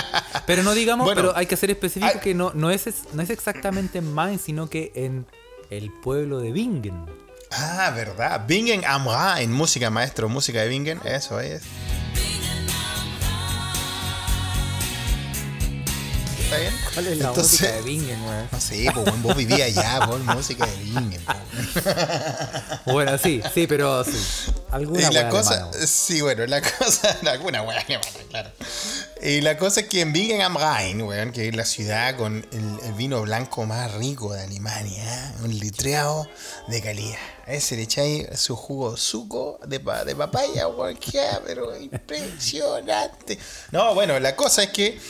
Pero 0.46 0.62
no 0.62 0.72
digamos, 0.74 1.04
Bueno, 1.06 1.20
pero 1.22 1.36
hay 1.36 1.46
que 1.46 1.56
ser 1.56 1.70
específico 1.70 2.12
hay- 2.14 2.20
que 2.20 2.34
no, 2.34 2.52
no, 2.54 2.70
es, 2.70 2.84
no 3.12 3.22
es 3.22 3.30
exactamente 3.30 3.98
en 3.98 4.12
Mainz, 4.12 4.42
sino 4.42 4.70
que 4.70 4.92
en 4.94 5.26
el 5.70 5.90
pueblo 6.02 6.38
de 6.38 6.52
Bingen. 6.52 7.04
Ah, 7.50 7.92
verdad. 7.94 8.42
Bingen 8.46 8.84
am 8.84 9.06
Rhein, 9.08 9.52
música 9.52 9.90
maestro, 9.90 10.28
música 10.28 10.60
de 10.62 10.68
Bingen, 10.68 11.00
eso 11.04 11.40
es. 11.40 11.62
¿Está 16.46 16.58
bien? 16.58 16.72
¿Cuál 16.94 17.06
es 17.08 17.18
la 17.18 17.28
Entonces- 17.28 17.52
música 17.60 17.72
de 17.72 17.82
Bingen, 17.82 18.22
weón? 18.22 18.48
No 18.52 18.60
sé, 18.60 18.90
pues 18.94 19.22
vos 19.22 19.36
vivías 19.36 19.76
allá, 19.76 20.06
vos, 20.06 20.20
música 20.20 20.64
de 20.64 20.76
Bingen. 20.76 21.24
Bueno, 22.86 23.18
sí, 23.18 23.42
sí, 23.52 23.66
pero 23.66 24.04
sí. 24.04 24.12
Alguna 24.70 25.00
Y 25.00 25.02
la 25.12 25.22
weá 25.22 25.28
cosa, 25.28 25.54
alemana, 25.54 25.86
sí, 25.88 26.20
bueno, 26.20 26.46
la 26.46 26.60
cosa, 26.78 27.16
alguna 27.26 27.58
alemana, 27.60 27.84
claro. 28.30 28.50
Y 29.20 29.40
la 29.40 29.58
cosa 29.58 29.80
es 29.80 29.88
que 29.88 30.02
en 30.02 30.12
Bingen 30.12 30.40
am 30.40 30.56
Rhein, 30.56 31.02
weón, 31.02 31.32
que 31.32 31.48
es 31.48 31.56
la 31.56 31.64
ciudad 31.64 32.16
con 32.16 32.46
el, 32.52 32.78
el 32.86 32.92
vino 32.92 33.22
blanco 33.22 33.66
más 33.66 33.92
rico 33.94 34.32
de 34.32 34.42
Alemania, 34.42 35.02
¿eh? 35.02 35.32
un 35.42 35.58
litreado 35.58 36.28
de 36.68 36.80
calidad. 36.80 37.18
A 37.46 37.54
ese 37.54 37.74
le 37.74 37.82
echáis 37.82 38.26
su 38.38 38.54
jugo 38.54 38.96
suco 38.96 39.58
de, 39.66 39.80
de 39.80 40.14
papaya, 40.14 40.68
weón, 40.68 40.96
pero 41.44 41.76
impresionante. 41.76 43.36
No, 43.72 43.94
bueno, 43.94 44.20
la 44.20 44.36
cosa 44.36 44.62
es 44.62 44.70
que 44.70 45.00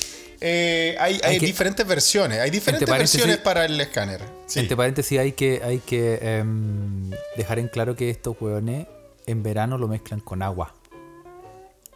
eh, 0.40 0.96
hay, 0.98 1.14
hay 1.14 1.20
Hay 1.34 1.38
que- 1.40 1.46
diferentes 1.46 1.86
versiones, 1.86 2.40
hay 2.40 2.50
diferentes 2.50 2.88
versiones 2.88 3.38
para 3.38 3.64
el 3.64 3.80
escáner. 3.80 4.20
Sí. 4.46 4.60
Entre 4.60 4.76
paréntesis 4.76 5.18
hay 5.18 5.32
que, 5.32 5.60
hay 5.64 5.78
que 5.78 6.18
em, 6.22 7.10
dejar 7.36 7.58
en 7.58 7.68
claro 7.68 7.96
que 7.96 8.10
estos 8.10 8.36
hueones 8.40 8.86
en 9.26 9.42
verano 9.42 9.78
lo 9.78 9.88
mezclan 9.88 10.20
con 10.20 10.42
agua. 10.42 10.74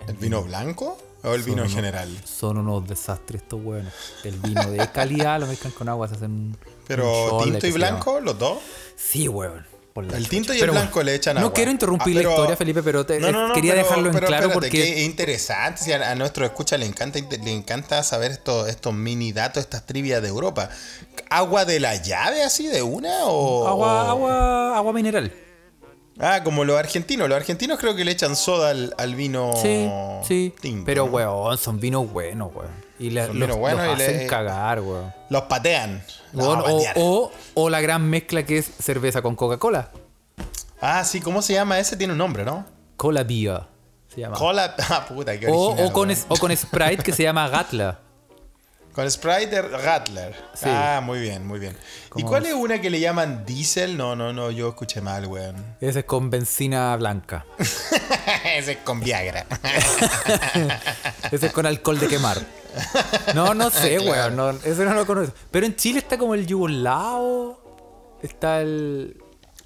¿El 0.08 0.16
vino 0.16 0.42
blanco 0.42 0.98
o 1.22 1.34
el 1.34 1.42
vino 1.42 1.58
en 1.58 1.62
unos- 1.64 1.74
general? 1.74 2.08
Son 2.24 2.56
unos 2.58 2.88
desastres 2.88 3.42
estos 3.42 3.60
hueones. 3.62 3.92
El 4.24 4.36
vino 4.38 4.70
de 4.70 4.88
calidad 4.92 5.38
lo 5.40 5.46
mezclan 5.46 5.72
con 5.74 5.88
agua, 5.88 6.08
se 6.08 6.14
hacen 6.14 6.56
Pero 6.88 7.40
tinto 7.44 7.66
y 7.66 7.72
blanco, 7.72 8.20
los 8.20 8.38
dos. 8.38 8.58
Sí, 8.96 9.28
hueón. 9.28 9.66
Por 9.92 10.04
la 10.04 10.12
El 10.16 10.18
chucha. 10.24 10.30
tinto 10.30 10.54
y 10.54 10.60
el 10.60 10.70
blanco 10.70 10.94
bueno, 10.94 11.10
le 11.10 11.14
echan 11.16 11.34
No 11.34 11.40
agua. 11.42 11.52
quiero 11.52 11.70
interrumpir 11.70 12.18
Ah, 12.18 12.22
la 12.22 12.28
historia, 12.30 12.56
Felipe, 12.56 12.82
pero 12.82 13.04
te- 13.06 13.18
No, 13.20 13.32
no, 13.32 13.48
no, 13.48 13.54
quería 13.54 13.72
pero- 13.72 13.84
dejarlo 13.84 14.06
en 14.08 14.14
pero 14.14 14.26
claro 14.28 14.46
espérate, 14.48 14.54
porque 14.70 14.70
que 14.82 14.92
es 15.00 15.06
interesante. 15.06 15.82
si 15.82 15.92
a, 15.92 16.10
a 16.10 16.14
nuestros 16.14 16.48
escuchas 16.48 16.78
le 16.80 16.86
encanta, 16.86 17.18
le 17.18 17.52
encanta 17.52 18.02
saber 18.02 18.30
estos, 18.30 18.68
estos 18.68 18.94
mini 18.94 19.32
datos, 19.32 19.62
estas 19.62 19.86
trivias 19.86 20.22
de 20.22 20.28
Europa. 20.28 20.68
¿Agua 21.28 21.64
de 21.64 21.80
la 21.80 21.96
llave 21.96 22.42
así 22.42 22.66
de 22.66 22.82
una 22.82 23.24
o...? 23.26 23.66
agua, 23.68 24.04
o- 24.04 24.08
agua, 24.10 24.76
agua 24.76 24.92
mineral. 24.92 25.32
Ah, 26.18 26.42
como 26.44 26.64
los 26.64 26.78
argentinos. 26.78 27.28
Los 27.28 27.36
argentinos 27.36 27.78
creo 27.78 27.96
que 27.96 28.04
le 28.04 28.12
echan 28.12 28.36
soda 28.36 28.70
al, 28.70 28.94
al 28.98 29.14
vino 29.14 29.52
Sí, 29.60 29.88
sí. 30.28 30.54
tinto, 30.60 30.84
pero, 30.84 31.06
¿no? 31.06 31.12
weón, 31.12 31.56
son 31.56 31.80
vinos 31.80 32.12
buenos, 32.12 32.50
weón. 32.54 32.89
Y 33.00 33.06
Son 33.10 33.14
los, 33.14 33.32
vinos 33.32 33.56
buenos 33.56 33.84
los 33.86 33.94
y 33.94 33.98
le- 33.98 34.04
hacen 34.04 34.28
cagar, 34.28 34.80
weón. 34.80 35.12
Los 35.30 35.42
patean. 35.42 36.02
Los 36.32 36.46
o, 36.46 36.82
o, 36.96 37.32
o 37.54 37.70
la 37.70 37.80
gran 37.80 38.08
mezcla 38.08 38.44
que 38.44 38.58
es 38.58 38.66
cerveza 38.80 39.22
con 39.22 39.34
Coca-Cola. 39.34 39.90
Ah, 40.80 41.02
sí, 41.04 41.20
¿cómo 41.20 41.42
se 41.42 41.54
llama? 41.54 41.78
Ese 41.78 41.96
tiene 41.96 42.12
un 42.12 42.18
nombre, 42.18 42.44
¿no? 42.44 42.64
Cola 42.96 43.24
Beer 43.24 43.62
se 44.14 44.20
llama. 44.20 44.36
Cola... 44.36 44.74
Ah, 44.90 45.06
puta, 45.08 45.38
qué 45.40 45.46
original, 45.48 45.86
o, 45.86 45.92
con, 45.92 46.10
es- 46.10 46.26
o 46.28 46.36
con 46.36 46.54
Sprite 46.56 47.02
que 47.02 47.12
se 47.12 47.22
llama 47.22 47.48
Gatla. 47.48 47.98
Con 48.92 49.08
Sprite 49.08 49.62
Rattler. 49.62 50.34
Sí. 50.52 50.64
Ah, 50.66 51.00
muy 51.02 51.20
bien, 51.20 51.46
muy 51.46 51.60
bien. 51.60 51.76
¿Y 52.16 52.24
cuál 52.24 52.44
es 52.44 52.54
una 52.54 52.80
que 52.80 52.90
le 52.90 52.98
llaman 52.98 53.44
diesel? 53.46 53.96
No, 53.96 54.16
no, 54.16 54.32
no, 54.32 54.50
yo 54.50 54.68
escuché 54.70 55.00
mal, 55.00 55.26
weón. 55.26 55.54
Ese 55.80 56.00
es 56.00 56.04
con 56.06 56.28
benzina 56.28 56.96
blanca. 56.96 57.46
Ese 58.56 58.72
es 58.72 58.78
con 58.78 58.98
Viagra. 58.98 59.46
Ese 61.30 61.46
es 61.46 61.52
con 61.52 61.66
alcohol 61.66 62.00
de 62.00 62.08
quemar. 62.08 62.38
No, 63.34 63.54
no 63.54 63.70
sé, 63.70 63.98
weón. 63.98 64.36
No, 64.36 64.50
ese 64.50 64.84
no 64.84 64.94
lo 64.94 65.06
conozco. 65.06 65.34
Pero 65.50 65.66
en 65.66 65.76
Chile 65.76 65.98
está 65.98 66.18
como 66.18 66.34
el 66.34 66.46
yugoslavo. 66.46 68.18
Está 68.22 68.60
el. 68.60 69.22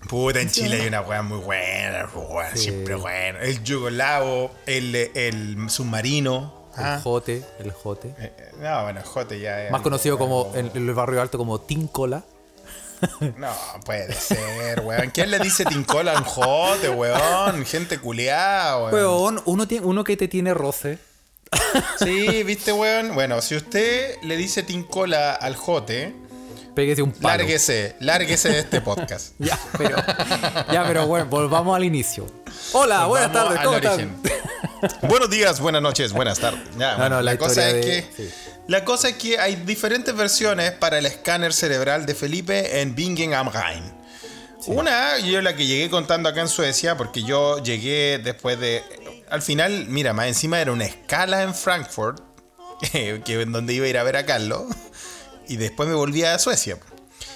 Puta, 0.08 0.40
en 0.40 0.50
Chile 0.50 0.82
hay 0.82 0.88
una 0.88 1.00
weá 1.00 1.22
muy 1.22 1.38
buena, 1.38 2.10
Sí. 2.54 2.64
siempre 2.64 2.94
bueno. 2.94 3.38
El 3.40 3.62
yugoslavo, 3.62 4.50
el, 4.66 4.94
el 4.94 5.70
submarino. 5.70 6.64
El 6.76 6.84
ah. 6.84 7.00
jote. 7.02 7.42
El 7.58 7.70
jote. 7.72 8.08
Eh, 8.18 8.32
eh, 8.36 8.52
No, 8.60 8.82
bueno, 8.82 9.00
Jote 9.04 9.38
ya 9.40 9.64
es. 9.64 9.70
Más 9.70 9.82
conocido 9.82 10.18
como 10.18 10.52
en, 10.54 10.70
el 10.74 10.92
barrio 10.92 11.22
alto 11.22 11.38
como 11.38 11.60
Tincola. 11.60 12.24
No, 13.36 13.52
puede 13.84 14.12
ser, 14.14 14.80
weón. 14.80 15.10
¿Quién 15.10 15.30
le 15.30 15.38
dice 15.38 15.64
tincola 15.66 16.12
a 16.12 16.18
un 16.18 16.24
Jote, 16.24 16.88
weón? 16.88 17.64
Gente 17.66 17.98
culiada, 17.98 18.78
weón. 18.78 18.94
Weón, 18.94 19.42
uno, 19.44 19.68
tiene, 19.68 19.86
uno 19.86 20.04
que 20.04 20.16
te 20.16 20.26
tiene 20.26 20.54
roce. 20.54 20.98
Sí, 22.02 22.42
viste, 22.44 22.72
weón. 22.72 23.14
Bueno, 23.14 23.40
si 23.40 23.56
usted 23.56 24.16
le 24.22 24.36
dice 24.36 24.62
tincola 24.62 25.32
al 25.34 25.56
Jote, 25.56 26.14
Péguese 26.74 27.02
un 27.02 27.12
palo. 27.12 27.38
lárguese, 27.38 27.94
lárguese 28.00 28.48
de 28.48 28.58
este 28.60 28.80
podcast. 28.80 29.34
Ya, 29.38 29.58
pero, 29.78 29.96
ya, 30.72 30.84
pero 30.86 31.06
bueno, 31.06 31.26
volvamos 31.26 31.76
al 31.76 31.84
inicio. 31.84 32.26
Hola, 32.72 33.06
buenas 33.06 33.32
tardes, 33.32 33.60
¿cómo 33.62 33.76
están? 33.76 34.16
Buenos 35.02 35.30
días, 35.30 35.60
buenas 35.60 35.82
noches, 35.82 36.12
buenas 36.12 36.38
tardes. 36.40 36.60
Ya, 36.78 36.92
No, 36.92 36.98
bueno, 36.98 37.16
no, 37.16 37.22
la 37.22 37.32
la, 37.32 37.38
cosa 37.38 37.68
es 37.68 37.74
de- 37.74 37.80
que 37.80 38.06
sí. 38.16 38.30
la 38.68 38.84
cosa 38.84 39.08
es 39.10 39.14
que 39.16 39.38
hay 39.38 39.54
diferentes 39.56 40.14
versiones 40.14 40.72
para 40.72 40.98
el 40.98 41.06
escáner 41.06 41.52
cerebral 41.52 42.06
de 42.06 42.14
Felipe 42.14 42.80
en 42.80 42.94
Bingen 42.94 43.34
am 43.34 43.50
Rhein. 43.52 43.82
Una, 44.66 45.18
yo 45.18 45.42
la 45.42 45.54
que 45.54 45.66
llegué 45.66 45.90
contando 45.90 46.28
acá 46.28 46.40
en 46.40 46.48
Suecia, 46.48 46.96
porque 46.96 47.22
yo 47.22 47.58
llegué 47.62 48.18
después 48.22 48.58
de. 48.58 48.82
Al 49.34 49.42
final, 49.42 49.86
mira, 49.88 50.12
más 50.12 50.26
encima 50.28 50.60
era 50.60 50.70
una 50.72 50.84
escala 50.84 51.42
en 51.42 51.54
Frankfurt, 51.54 52.20
que 52.92 53.40
en 53.40 53.52
donde 53.52 53.74
iba 53.74 53.86
a 53.86 53.88
ir 53.88 53.98
a 53.98 54.02
ver 54.04 54.16
a 54.16 54.24
Carlos, 54.24 54.62
y 55.48 55.56
después 55.56 55.88
me 55.88 55.94
volví 55.94 56.22
a 56.22 56.38
Suecia. 56.38 56.78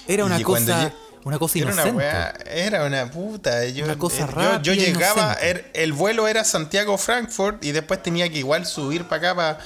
Era 0.07 0.23
una 0.25 0.41
cosa, 0.41 0.93
una 1.25 1.37
cosa 1.37 1.59
Era 1.59 1.67
inocente. 1.67 1.89
una 1.91 1.97
weá, 1.97 2.33
era 2.47 2.85
una 2.85 3.11
puta. 3.11 3.65
Yo, 3.65 3.83
Una 3.85 3.97
cosa 3.97 4.23
eh, 4.23 4.27
yo- 4.27 4.31
rápida 4.33 4.61
yo, 4.61 4.73
llegaba, 4.73 5.37
er- 5.41 5.69
el 5.73 5.91
vuelo 5.93 6.27
era 6.27 6.43
Santiago-Frankfurt 6.45 7.63
y 7.65 7.73
después 7.73 8.01
tenía 8.01 8.29
que 8.29 8.37
igual 8.39 8.65
subir 8.65 9.03
para 9.03 9.31
acá, 9.31 9.35
pa- 9.35 9.59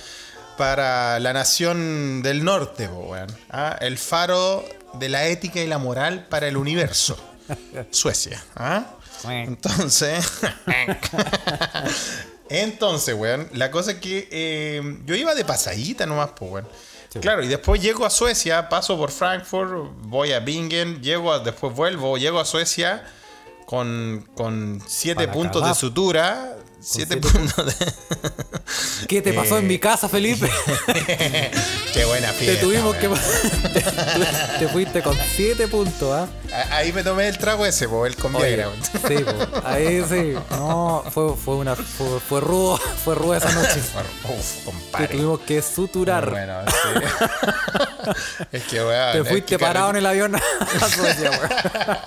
para 0.57 1.19
la 1.19 1.33
nación 1.33 2.21
del 2.23 2.43
norte, 2.43 2.87
weón. 2.87 3.27
Ah, 3.49 3.77
El 3.79 3.97
faro 3.97 4.65
de 4.93 5.09
la 5.09 5.25
ética 5.27 5.59
y 5.61 5.67
la 5.67 5.77
moral 5.77 6.25
para 6.29 6.47
el 6.47 6.57
universo. 6.57 7.15
Suecia. 7.91 8.43
¿ah? 8.55 8.85
Entonces. 9.29 10.25
Entonces, 12.49 13.15
weón, 13.15 13.47
la 13.53 13.71
cosa 13.71 13.91
es 13.91 13.97
que 13.97 14.27
eh, 14.31 14.97
yo 15.05 15.15
iba 15.15 15.33
de 15.33 15.45
pasadita 15.45 16.05
nomás, 16.05 16.31
pues, 16.35 16.51
weón. 16.51 16.67
Claro, 17.21 17.43
y 17.43 17.47
después 17.47 17.79
llego 17.79 18.05
a 18.07 18.09
Suecia, 18.09 18.69
paso 18.69 18.97
por 18.97 19.11
Frankfurt, 19.11 19.71
voy 20.01 20.31
a 20.31 20.39
Bingen, 20.39 20.99
llego 21.03 21.31
a- 21.31 21.39
después 21.39 21.71
vuelvo, 21.75 22.17
llego 22.17 22.39
a 22.39 22.45
Suecia 22.45 23.03
con, 23.67 24.27
con 24.35 24.81
siete 24.87 25.25
Para 25.27 25.33
puntos 25.33 25.61
de 25.67 25.75
sutura. 25.75 26.55
Siete 26.83 27.19
siete 27.21 27.27
puntos 27.29 27.65
de. 27.65 27.93
¿Qué 29.07 29.21
te 29.21 29.33
pasó 29.33 29.57
en 29.57 29.65
Eh, 29.65 29.67
mi 29.67 29.79
casa, 29.79 30.09
Felipe? 30.09 30.49
Qué 31.93 32.05
buena 32.05 32.27
te 32.29 32.33
fiesta. 32.33 32.61
tuvimos 32.61 32.95
que. 32.95 33.07
te 34.59 34.67
fuiste 34.67 35.01
con 35.01 35.15
7 35.35 35.67
puntos, 35.67 36.11
¿ah? 36.11 36.27
Ahí 36.71 36.91
me 36.91 37.03
tomé 37.03 37.27
el 37.27 37.37
trago 37.37 37.65
ese, 37.65 37.87
po, 37.87 38.05
el 38.05 38.15
con 38.15 38.35
Oye, 38.35 38.65
sí, 39.07 39.15
po, 39.23 39.61
ahí 39.67 40.03
sí. 40.09 40.33
No, 40.51 41.03
fue, 41.11 41.35
fue 41.37 41.55
una. 41.55 41.75
Fue, 41.75 42.19
fue 42.19 42.41
rudo, 42.41 42.77
fue 42.77 43.15
ruda 43.15 43.37
esa 43.37 43.51
noche. 43.51 43.79
Uf, 44.23 44.57
Te 44.57 44.63
compadre. 44.65 45.07
tuvimos 45.07 45.39
que 45.41 45.61
suturar. 45.61 46.29
Bueno, 46.29 46.53
sí. 46.67 48.13
es 48.51 48.63
que, 48.63 48.83
weón. 48.83 49.11
te 49.13 49.19
es 49.19 49.27
fuiste 49.27 49.45
que 49.47 49.59
parado 49.59 49.91
en 49.91 49.95
el 49.97 50.05
avión 50.05 50.35
a 50.35 50.89
Suecia, 50.89 51.29
weón. 51.31 51.99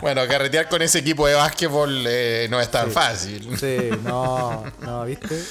Bueno, 0.00 0.22
carretear 0.26 0.68
con 0.68 0.82
ese 0.82 0.98
equipo 0.98 1.26
de 1.26 1.34
básquetbol 1.34 2.04
eh, 2.08 2.48
no 2.50 2.60
es 2.60 2.68
tan 2.70 2.90
fácil. 2.90 3.56
Sí, 3.58 3.90
no, 4.02 4.13
no, 4.80 5.04
¿viste? 5.04 5.42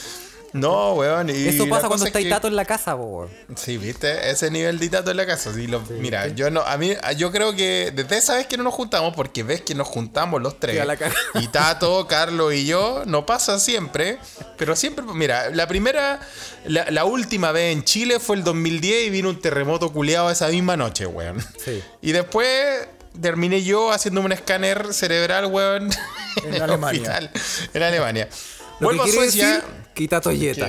No, 0.53 0.93
weón. 0.93 1.31
y 1.31 1.47
Eso 1.47 1.67
pasa 1.67 1.87
cuando 1.87 2.05
cosa 2.05 2.19
es 2.19 2.23
que- 2.25 2.29
tato 2.29 2.47
en 2.47 2.55
la 2.55 2.63
casa, 2.63 2.93
weón. 2.93 3.27
Sí, 3.55 3.77
viste, 3.77 4.29
ese 4.29 4.51
nivel 4.51 4.77
de 4.77 4.87
tato 4.89 5.09
en 5.09 5.17
la 5.17 5.25
casa. 5.25 5.51
Sí, 5.51 5.65
lo- 5.65 5.81
mira, 5.99 6.27
yo 6.27 6.51
no, 6.51 6.61
a 6.61 6.77
mí, 6.77 6.91
yo 7.17 7.31
creo 7.31 7.55
que 7.55 7.91
desde 7.91 8.17
esa 8.17 8.35
vez 8.35 8.45
que 8.45 8.55
no 8.57 8.61
nos 8.63 8.75
juntamos, 8.75 9.15
porque 9.15 9.41
ves 9.41 9.61
que 9.61 9.73
nos 9.73 9.87
juntamos 9.87 10.39
los 10.43 10.59
tres, 10.59 10.85
la 10.85 10.95
y 11.41 11.47
Tato, 11.47 12.05
Carlos 12.07 12.53
y 12.53 12.67
yo, 12.67 13.01
no 13.07 13.25
pasa 13.25 13.59
siempre, 13.59 14.19
pero 14.55 14.75
siempre, 14.75 15.03
mira, 15.15 15.49
la 15.49 15.67
primera, 15.67 16.19
la, 16.65 16.85
la 16.91 17.03
última 17.05 17.51
vez 17.51 17.73
en 17.73 17.83
Chile 17.83 18.19
fue 18.19 18.35
el 18.35 18.43
2010 18.43 19.07
y 19.07 19.09
vino 19.09 19.29
un 19.29 19.41
terremoto 19.41 19.91
culeado 19.91 20.29
esa 20.29 20.49
misma 20.49 20.77
noche, 20.77 21.07
weón. 21.07 21.43
Sí. 21.65 21.81
Y 22.03 22.11
después 22.11 22.87
terminé 23.21 23.63
yo 23.63 23.91
haciéndome 23.91 24.25
un 24.27 24.31
escáner 24.33 24.93
cerebral, 24.93 25.45
weón, 25.47 25.89
En 26.43 26.61
Alemania. 26.61 27.01
hospital, 27.01 27.31
en 27.73 27.83
Alemania. 27.83 28.29
Lo 28.79 28.87
Vuelvo 28.87 29.03
a 29.03 29.05
que 29.05 29.11
Suecia. 29.11 29.47
decir, 29.47 29.63
quita 29.93 30.19
toalleta. 30.19 30.67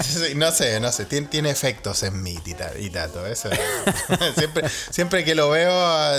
Sí, 0.00 0.32
no 0.34 0.50
sé, 0.50 0.80
no 0.80 0.90
sé, 0.90 1.04
tiene, 1.04 1.28
tiene 1.28 1.50
efectos 1.50 2.02
en 2.02 2.22
mí, 2.22 2.36
Tita, 2.42 2.72
y 2.78 2.90
Tato. 2.90 3.24
Eso, 3.26 3.48
siempre, 4.36 4.68
siempre 4.90 5.24
que 5.24 5.34
lo 5.34 5.50
veo, 5.50 5.70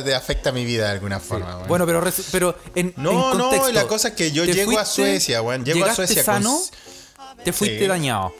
eh, 0.05 0.15
afecta 0.15 0.51
mi 0.51 0.63
vida 0.65 0.85
de 0.85 0.91
alguna 0.91 1.19
forma. 1.19 1.55
weón. 1.57 1.67
Bueno, 1.67 1.85
pero, 1.85 2.01
resu- 2.03 2.25
pero 2.31 2.57
en, 2.75 2.93
No, 2.97 3.11
en 3.11 3.37
no, 3.37 3.49
contexto, 3.49 3.71
la 3.71 3.87
cosa 3.87 4.09
es 4.09 4.13
que 4.13 4.31
yo 4.31 4.45
¿te 4.45 4.53
llego 4.53 4.77
a 4.79 4.85
Suecia, 4.85 5.41
weón, 5.41 5.65
llego 5.65 5.83
a 5.85 5.93
Suecia 5.95 6.23
con- 6.23 6.35
sano, 6.43 6.59
te 7.43 7.51
fuiste 7.51 7.79
Sí. 7.79 7.87
dañado, 7.87 8.33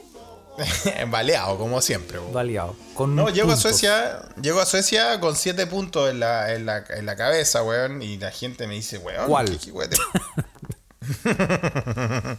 baleado, 1.07 1.57
como 1.57 1.81
siempre. 1.81 2.19
baleado. 2.31 2.75
Con 2.93 3.15
No, 3.15 3.29
llego 3.29 3.51
a. 3.51 3.57
Suecia, 3.57 4.21
llego 4.41 4.59
a 4.61 4.65
Suecia 4.65 5.19
con 5.19 5.35
siete 5.35 5.65
puntos 5.67 6.09
en 6.09 6.19
la, 6.19 6.53
en 6.53 6.65
la, 6.65 6.83
en 6.89 7.05
la 7.05 7.15
cabeza, 7.15 7.63
weón, 7.63 8.01
y 8.01 8.17
la 8.17 8.31
gente 8.31 8.67
me 8.67 8.75
dice, 8.75 8.97
weón, 8.97 9.27
¿Cuál? 9.27 9.49
¿qué- 9.49 9.57
qué 9.57 9.71
weón 9.71 9.89
te- 9.89 9.97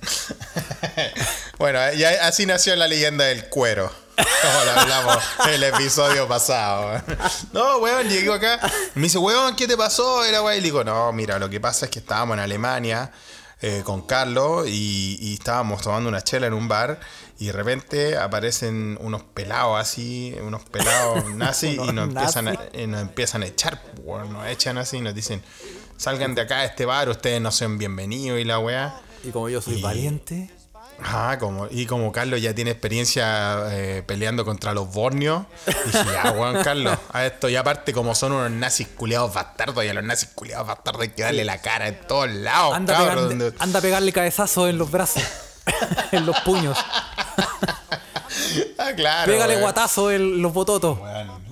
bueno, 1.58 1.92
ya 1.92 2.26
así 2.26 2.46
nació 2.46 2.74
la 2.76 2.88
leyenda 2.88 3.24
del 3.26 3.48
cuero. 3.48 3.90
Como 4.16 4.64
lo 4.64 4.70
hablamos 4.80 5.18
en 5.46 5.54
el 5.54 5.64
episodio 5.64 6.28
pasado. 6.28 6.86
weón. 6.88 7.04
No, 7.52 7.78
weón, 7.78 8.08
llegué 8.08 8.32
acá. 8.32 8.60
Me 8.94 9.02
dice, 9.04 9.18
weón, 9.18 9.56
¿qué 9.56 9.66
te 9.66 9.76
pasó? 9.76 10.24
Era 10.24 10.40
weón. 10.42 10.56
Y 10.58 10.60
le 10.60 10.64
digo, 10.64 10.84
no, 10.84 11.12
mira, 11.12 11.38
lo 11.38 11.50
que 11.50 11.60
pasa 11.60 11.86
es 11.86 11.90
que 11.90 11.98
estábamos 11.98 12.34
en 12.34 12.40
Alemania. 12.40 13.10
Eh, 13.66 13.80
con 13.82 14.02
Carlos 14.02 14.68
y, 14.68 15.16
y 15.20 15.34
estábamos 15.34 15.80
tomando 15.80 16.10
una 16.10 16.20
chela 16.20 16.46
en 16.48 16.52
un 16.52 16.68
bar 16.68 17.00
y 17.38 17.46
de 17.46 17.52
repente 17.52 18.18
aparecen 18.18 18.98
unos 19.00 19.22
pelados 19.22 19.80
así, 19.80 20.36
unos 20.42 20.64
pelados 20.64 21.24
nazis 21.34 21.78
y 21.82 21.92
nos 21.92 22.08
empiezan, 22.08 22.48
a, 22.48 22.58
y 22.74 22.86
nos 22.86 23.00
empiezan 23.00 23.42
a 23.42 23.46
echar, 23.46 23.82
nos 24.04 24.46
echan 24.48 24.76
así 24.76 24.98
y 24.98 25.00
nos 25.00 25.14
dicen, 25.14 25.42
salgan 25.96 26.34
de 26.34 26.42
acá 26.42 26.58
de 26.60 26.66
este 26.66 26.84
bar, 26.84 27.08
ustedes 27.08 27.40
no 27.40 27.50
son 27.50 27.78
bienvenidos 27.78 28.38
y 28.38 28.44
la 28.44 28.58
weá. 28.58 29.00
Y 29.24 29.30
como 29.30 29.48
yo 29.48 29.62
soy 29.62 29.78
Y- 29.78 29.82
valiente. 29.82 30.50
Ajá, 31.02 31.38
como, 31.38 31.66
y 31.70 31.86
como 31.86 32.10
Carlos 32.12 32.40
ya 32.40 32.54
tiene 32.54 32.70
experiencia 32.70 33.64
eh, 33.72 34.02
peleando 34.06 34.44
contra 34.44 34.72
los 34.72 34.90
bornios, 34.92 35.44
dije, 35.66 35.98
ya, 36.12 36.30
weón, 36.32 36.62
Carlos, 36.62 36.96
a 37.12 37.26
esto, 37.26 37.48
y 37.48 37.56
aparte 37.56 37.92
como 37.92 38.14
son 38.14 38.32
unos 38.32 38.50
nazis 38.50 38.88
culiados 38.88 39.34
bastardos, 39.34 39.84
y 39.84 39.88
a 39.88 39.94
los 39.94 40.04
nazis 40.04 40.30
culiados 40.34 40.66
bastardos 40.66 41.02
hay 41.02 41.08
que 41.10 41.22
darle 41.22 41.44
la 41.44 41.60
cara 41.60 41.88
en 41.88 42.00
todos 42.06 42.30
lados, 42.30 42.74
Anda, 42.74 42.94
cabrón. 42.94 43.14
pegarle- 43.28 43.28
donde- 43.44 43.56
anda 43.58 43.78
a 43.78 43.82
pegarle 43.82 44.12
cabezazos 44.12 44.70
en 44.70 44.78
los 44.78 44.90
brazos. 44.90 45.22
en 46.12 46.24
los 46.26 46.38
puños. 46.40 46.78
Ah, 48.78 48.90
claro. 48.96 49.30
Pégale 49.30 49.52
weón. 49.54 49.62
guatazo 49.62 50.10
en 50.10 50.42
los 50.42 50.52
bototos. 50.52 50.98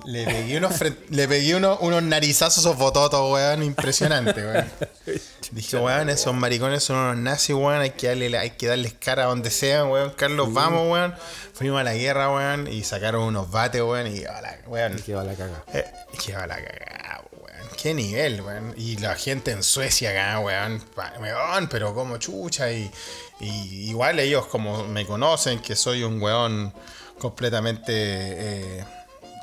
Le 0.05 0.25
pegué 0.25 0.57
unos, 0.57 0.73
le 1.09 1.27
pegué 1.27 1.55
unos, 1.55 1.77
unos 1.81 2.03
narizazos 2.03 2.65
a 2.65 2.69
esos 2.69 2.77
bototos, 2.77 3.31
weón, 3.31 3.63
impresionante, 3.63 4.41
weón. 4.45 4.69
Dije, 5.51 5.77
weón, 5.77 6.09
esos 6.09 6.33
maricones 6.33 6.83
son 6.83 6.97
unos 6.97 7.17
nazis, 7.17 7.55
weón, 7.55 7.81
hay 7.81 7.91
que, 7.91 8.07
darle, 8.07 8.37
hay 8.37 8.51
que 8.51 8.67
darles 8.67 8.93
cara 8.93 9.23
a 9.23 9.25
donde 9.27 9.51
sean, 9.51 9.89
weón. 9.89 10.11
Carlos, 10.11 10.53
vamos, 10.53 10.91
weón. 10.91 11.15
Fuimos 11.53 11.79
a 11.79 11.83
la 11.83 11.93
guerra, 11.93 12.31
weón, 12.31 12.67
y 12.67 12.83
sacaron 12.83 13.23
unos 13.23 13.51
bates, 13.51 13.81
weón, 13.81 14.07
y 14.07 14.23
a 14.25 14.41
la, 14.41 14.57
weón. 14.67 14.95
Que 15.01 15.13
va 15.13 15.23
la 15.23 15.35
caga. 15.35 15.63
Eh, 15.73 15.85
que 16.23 16.33
va 16.33 16.47
la 16.47 16.55
cagada, 16.55 17.21
weón. 17.31 17.67
Qué 17.81 17.93
nivel, 17.93 18.41
weón. 18.41 18.73
Y 18.77 18.97
la 18.97 19.15
gente 19.15 19.51
en 19.51 19.63
Suecia 19.63 20.11
acá, 20.11 20.39
weón. 20.39 20.83
weón, 21.19 21.67
pero 21.69 21.93
como 21.93 22.17
chucha. 22.17 22.71
Y, 22.71 22.91
y 23.39 23.89
igual 23.89 24.19
ellos 24.19 24.47
como 24.47 24.85
me 24.85 25.05
conocen, 25.05 25.59
que 25.59 25.75
soy 25.75 26.03
un 26.03 26.21
weón 26.21 26.73
completamente... 27.19 27.93
eh, 27.93 28.85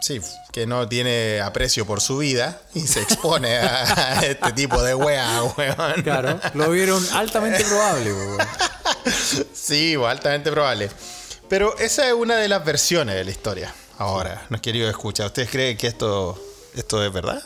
sí, 0.01 0.21
que 0.53 0.67
no 0.67 0.89
tiene 0.89 1.41
aprecio 1.41 1.87
por 1.87 2.01
su 2.01 2.19
vida 2.19 2.61
y 2.75 2.81
se 2.81 3.03
expone 3.03 3.57
a, 3.59 4.21
este 4.25 4.53
tipo 4.53 4.83
de 4.83 4.95
wea, 4.95 5.43
weón. 5.57 6.03
Claro, 6.03 6.41
lo 6.55 6.71
vieron 6.71 7.05
altamente 7.13 7.65
probable, 7.65 8.13
weón. 8.13 8.39
Sí, 9.55 9.95
altamente 9.95 10.51
probable. 10.51 10.91
Pero 11.49 11.77
esa 11.79 12.07
es 12.07 12.13
una 12.13 12.37
de 12.37 12.49
las 12.49 12.65
versiones 12.65 13.15
de 13.15 13.25
la 13.25 13.31
historia. 13.31 13.75
Ahora, 13.99 14.47
no 14.49 14.61
querido 14.61 14.89
escuchar. 14.89 15.27
¿Ustedes 15.27 15.51
creen 15.51 15.77
que 15.77 15.87
esto, 15.87 16.39
esto 16.75 17.05
es 17.05 17.13
verdad? 17.13 17.43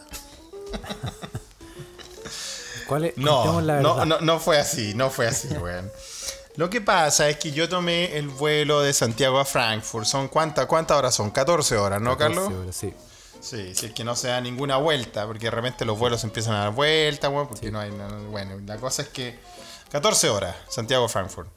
¿Cuál 2.86 3.06
es? 3.06 3.16
No, 3.16 3.60
la 3.60 3.80
no, 3.80 3.96
verdad. 3.96 4.06
no, 4.06 4.20
no 4.20 4.40
fue 4.40 4.58
así, 4.58 4.94
no 4.94 5.10
fue 5.10 5.26
así, 5.26 5.48
weón. 5.48 5.90
Lo 6.56 6.70
que 6.70 6.80
pasa 6.80 7.28
es 7.28 7.36
que 7.38 7.50
yo 7.50 7.68
tomé 7.68 8.16
el 8.16 8.28
vuelo 8.28 8.80
de 8.80 8.92
Santiago 8.92 9.38
a 9.40 9.44
Frankfurt. 9.44 10.06
¿Son 10.06 10.28
cuántas 10.28 10.66
cuántas 10.66 10.96
horas 10.96 11.14
son? 11.14 11.30
14 11.30 11.76
horas, 11.76 12.00
¿no, 12.00 12.16
Carlos? 12.16 12.52
Sí, 12.70 12.90
sí. 12.90 12.94
Sí, 13.40 13.74
si 13.74 13.86
es 13.86 13.92
que 13.92 14.04
no 14.04 14.16
se 14.16 14.28
da 14.28 14.40
ninguna 14.40 14.76
vuelta, 14.78 15.26
porque 15.26 15.46
de 15.46 15.50
repente 15.50 15.84
los 15.84 15.98
vuelos 15.98 16.24
empiezan 16.24 16.54
a 16.54 16.60
dar 16.60 16.72
vuelta, 16.72 17.28
weón, 17.28 17.46
porque 17.48 17.70
no 17.70 17.78
hay. 17.80 17.90
no- 17.90 18.30
bueno, 18.30 18.58
la 18.64 18.76
cosa 18.78 19.02
es 19.02 19.08
que 19.08 19.38
14 19.90 20.30
horas, 20.30 20.56
Santiago 20.70 21.04
a 21.04 21.08
Frankfurt. 21.10 21.48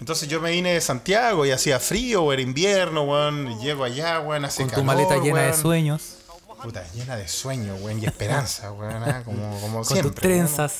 Entonces 0.00 0.28
yo 0.28 0.40
me 0.40 0.50
vine 0.50 0.72
de 0.74 0.80
Santiago 0.80 1.46
y 1.46 1.52
hacía 1.52 1.78
frío, 1.78 2.32
era 2.32 2.42
invierno, 2.42 3.02
weón, 3.04 3.60
llego 3.60 3.84
allá, 3.84 4.18
weón, 4.20 4.44
hace 4.46 4.64
Con 4.64 4.72
tu 4.72 4.82
maleta 4.82 5.16
llena 5.18 5.42
de 5.42 5.54
sueños, 5.54 6.16
Puta, 6.60 6.84
llena 6.92 7.16
de 7.16 7.28
sueño, 7.28 7.76
weón, 7.76 8.02
y 8.02 8.06
esperanza, 8.06 8.72
weón, 8.72 9.02
ah, 9.04 9.22
como, 9.24 9.60
como 9.60 9.76
con 9.78 9.84
siempre. 9.84 10.10
tus 10.10 10.20
trenzas. 10.20 10.72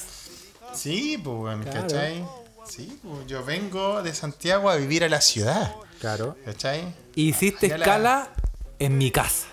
weón. 0.62 0.76
Sí, 0.76 1.18
pues, 1.23 1.37
weón, 1.37 1.62
Claro. 1.62 1.80
¿cachai? 1.82 2.25
Sí, 2.75 2.99
pues, 3.02 3.26
yo 3.26 3.45
vengo 3.45 4.02
de 4.02 4.14
Santiago 4.14 4.71
a 4.71 4.76
vivir 4.76 5.05
a 5.05 5.09
la 5.11 5.21
ciudad, 5.21 5.75
Claro. 6.00 6.37
¿cachai? 6.45 6.95
Hiciste 7.14 7.69
la- 7.69 7.76
escala 7.76 8.31
en 8.79 8.97
mi 8.97 9.11
casa. 9.11 9.47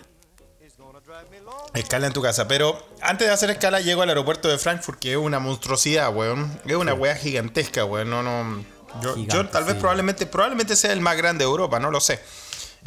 Escala 1.73 2.07
en 2.07 2.13
tu 2.13 2.21
casa, 2.21 2.47
pero 2.47 2.81
antes 3.01 3.27
de 3.27 3.33
hacer 3.33 3.49
escala 3.49 3.81
llego 3.81 4.01
al 4.03 4.09
aeropuerto 4.09 4.47
de 4.47 4.57
Frankfurt, 4.57 4.99
que 4.99 5.11
es 5.11 5.17
una 5.17 5.39
monstruosidad, 5.39 6.15
weón. 6.15 6.59
Es 6.65 6.75
una 6.75 6.93
weá 6.93 7.15
gigantesca, 7.15 7.83
weón. 7.85 8.09
No, 8.09 8.23
no. 8.23 8.63
Yo, 9.01 9.13
Gigante, 9.15 9.35
yo 9.35 9.49
tal 9.49 9.65
vez 9.65 9.73
sí. 9.75 9.79
probablemente, 9.81 10.25
probablemente 10.25 10.75
sea 10.75 10.93
el 10.93 11.01
más 11.01 11.15
grande 11.17 11.43
de 11.43 11.49
Europa, 11.49 11.77
no 11.79 11.91
lo 11.91 11.99
sé. 11.99 12.19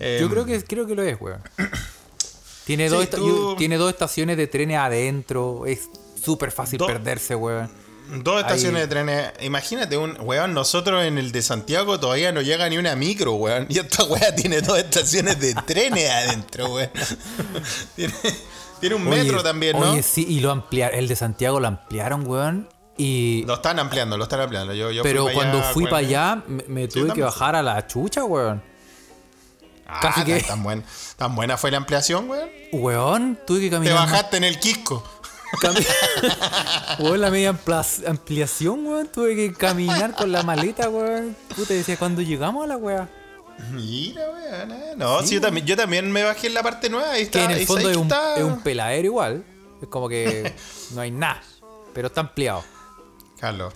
Eh, 0.01 0.19
Yo 0.21 0.29
creo 0.31 0.45
que, 0.47 0.65
creo 0.65 0.87
que 0.87 0.95
lo 0.95 1.03
es, 1.03 1.21
weón. 1.21 1.43
Tiene, 2.65 2.89
Sí, 2.89 2.95
dos 2.95 3.05
esta- 3.05 3.17
tú- 3.19 3.29
yo- 3.53 3.57
tiene 3.57 3.77
dos 3.77 3.91
estaciones 3.91 4.37
de 4.37 4.47
trenes 4.47 4.79
adentro. 4.79 5.67
Es 5.67 5.89
súper 6.25 6.51
fácil 6.53 6.79
Do- 6.79 6.87
perderse, 6.87 7.35
weón. 7.37 7.71
Dos 8.09 8.41
estaciones 8.41 8.83
Ahí- 8.83 8.83
de 8.83 8.87
trenes. 8.89 9.33
Imagínate, 9.41 9.97
un 9.97 10.17
weón, 10.21 10.53
nosotros 10.55 11.03
en 11.05 11.17
el 11.19 11.33
de 11.33 11.41
Santiago 11.43 11.99
todavía 11.99 12.31
no 12.33 12.43
llega 12.43 12.69
ni 12.69 12.77
una 12.79 12.95
micro, 12.97 13.35
weón. 13.35 13.67
Y 13.69 13.79
esta 13.79 14.05
weá 14.05 14.35
tiene 14.37 14.61
dos 14.61 14.79
estaciones 14.79 15.39
de 15.41 15.55
trenes 15.55 16.11
adentro, 16.11 16.75
weón. 16.75 16.91
tiene, 17.97 18.15
tiene 18.81 18.95
un 18.97 19.05
metro 19.09 19.37
Oye, 19.37 19.43
también, 19.45 19.79
¿no? 19.81 19.93
Oye, 19.93 20.03
sí, 20.03 20.27
y 20.29 20.41
lo 20.41 20.51
ampliaron. 20.51 20.99
El 20.99 21.09
de 21.09 21.17
Santiago 21.17 21.59
lo 21.61 21.69
ampliaron, 21.69 22.27
weón. 22.27 22.69
Y. 22.99 23.45
Lo 23.47 23.55
están 23.55 23.79
ampliando, 23.79 24.19
lo 24.19 24.25
están 24.25 24.41
ampliando. 24.41 24.75
Yo, 24.75 24.91
yo 24.91 25.03
pero 25.03 25.25
fui 25.25 25.33
cuando 25.35 25.63
fui 25.63 25.85
para 25.85 25.97
allá, 25.99 26.43
me, 26.47 26.65
me 26.69 26.89
tuve 26.89 27.13
que 27.15 27.23
bajar 27.23 27.57
a 27.57 27.63
la 27.63 27.87
chucha, 27.87 28.25
weón. 28.25 28.63
Ah, 29.87 29.99
casi 30.03 30.21
tan- 30.21 30.27
que- 30.27 30.41
Tan, 30.43 30.63
buen- 30.63 30.85
tan 31.17 31.35
buena 31.35 31.57
fue 31.57 31.71
la 31.71 31.79
ampliación, 31.79 32.29
weón. 32.29 32.49
Weón, 32.73 33.39
tuve 33.47 33.61
que 33.61 33.67
Te 33.67 33.71
caminar. 33.77 33.95
más- 33.95 34.11
bajaste 34.11 34.37
en 34.37 34.45
el 34.45 34.59
Quisco. 34.61 35.03
weón, 36.99 37.21
la 37.21 37.31
media 37.31 37.57
ampliación, 38.07 38.87
weón. 38.87 39.09
Tuve 39.09 39.37
que 39.37 39.53
caminar 39.53 40.15
con 40.15 40.33
la 40.33 40.43
maleta, 40.43 40.89
weón. 40.89 41.37
Puta, 41.55 41.75
decía, 41.75 41.97
cuando 41.97 42.23
llegamos 42.23 42.65
a 42.65 42.69
la 42.69 42.77
weá. 42.77 43.09
Mira, 43.71 44.23
weón. 44.31 44.71
eh. 44.73 44.95
No, 44.97 45.23
sí, 45.23 45.35
yo, 45.37 45.41
también, 45.41 45.67
yo 45.67 45.77
también 45.77 46.11
me 46.11 46.23
bajé 46.23 46.47
en 46.49 46.55
la 46.55 46.63
parte 46.63 46.89
nueva. 46.89 47.13
Ahí 47.13 47.23
está, 47.23 47.39
Que 47.41 47.45
en 47.45 47.51
el 47.53 47.59
ahí 47.59 47.67
fondo 47.67 47.91
es 47.91 47.97
un, 47.97 48.03
está- 48.05 48.37
es 48.37 48.43
un 48.45 48.61
peladero 48.63 49.07
igual. 49.07 49.45
Es 49.81 49.89
como 49.89 50.09
que 50.09 50.53
no 50.95 51.01
hay 51.01 51.11
nada. 51.11 51.43
Pero 51.95 52.09
está 52.09 52.21
ampliado. 52.23 52.65
Carlos. 53.39 53.75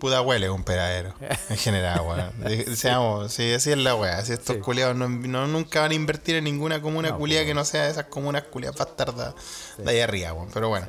Puta 0.00 0.20
huele 0.22 0.50
un 0.50 0.64
peradero. 0.64 1.14
En 1.50 1.56
general, 1.58 2.00
weón. 2.00 2.32
Seamos, 2.76 3.32
sí, 3.32 3.52
así 3.52 3.70
es 3.70 3.78
la 3.78 3.94
weá. 3.94 4.24
Si 4.24 4.32
estos 4.32 4.56
Sí. 4.56 4.62
culiados 4.62 4.96
no, 4.96 5.08
no- 5.08 5.46
nunca 5.46 5.82
van 5.82 5.90
a 5.92 5.94
invertir 5.94 6.34
en 6.36 6.44
ninguna 6.44 6.80
comuna 6.82 7.10
No, 7.10 7.18
culiada 7.18 7.42
pues, 7.42 7.50
que 7.50 7.54
no 7.54 7.64
sea 7.64 7.84
de 7.84 7.90
esas 7.90 8.06
comunas 8.06 8.44
culiadas 8.44 8.76
bastardas 8.78 9.34
de 9.78 9.90
ahí 9.90 10.00
arriba, 10.00 10.32
weón. 10.32 10.48
Pero 10.52 10.68
bueno. 10.70 10.86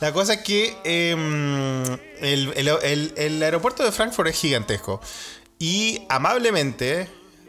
La 0.00 0.12
cosa 0.12 0.34
es 0.34 0.40
que 0.42 0.76
em, 0.84 1.82
el, 2.20 2.52
el- 2.56 2.68
el- 2.82 3.14
el 3.16 3.42
aeropuerto 3.42 3.84
de 3.84 3.92
Frankfurt 3.92 4.28
es 4.28 4.36
gigantesco. 4.40 5.00
Y 5.58 6.06
amablemente, 6.08 7.08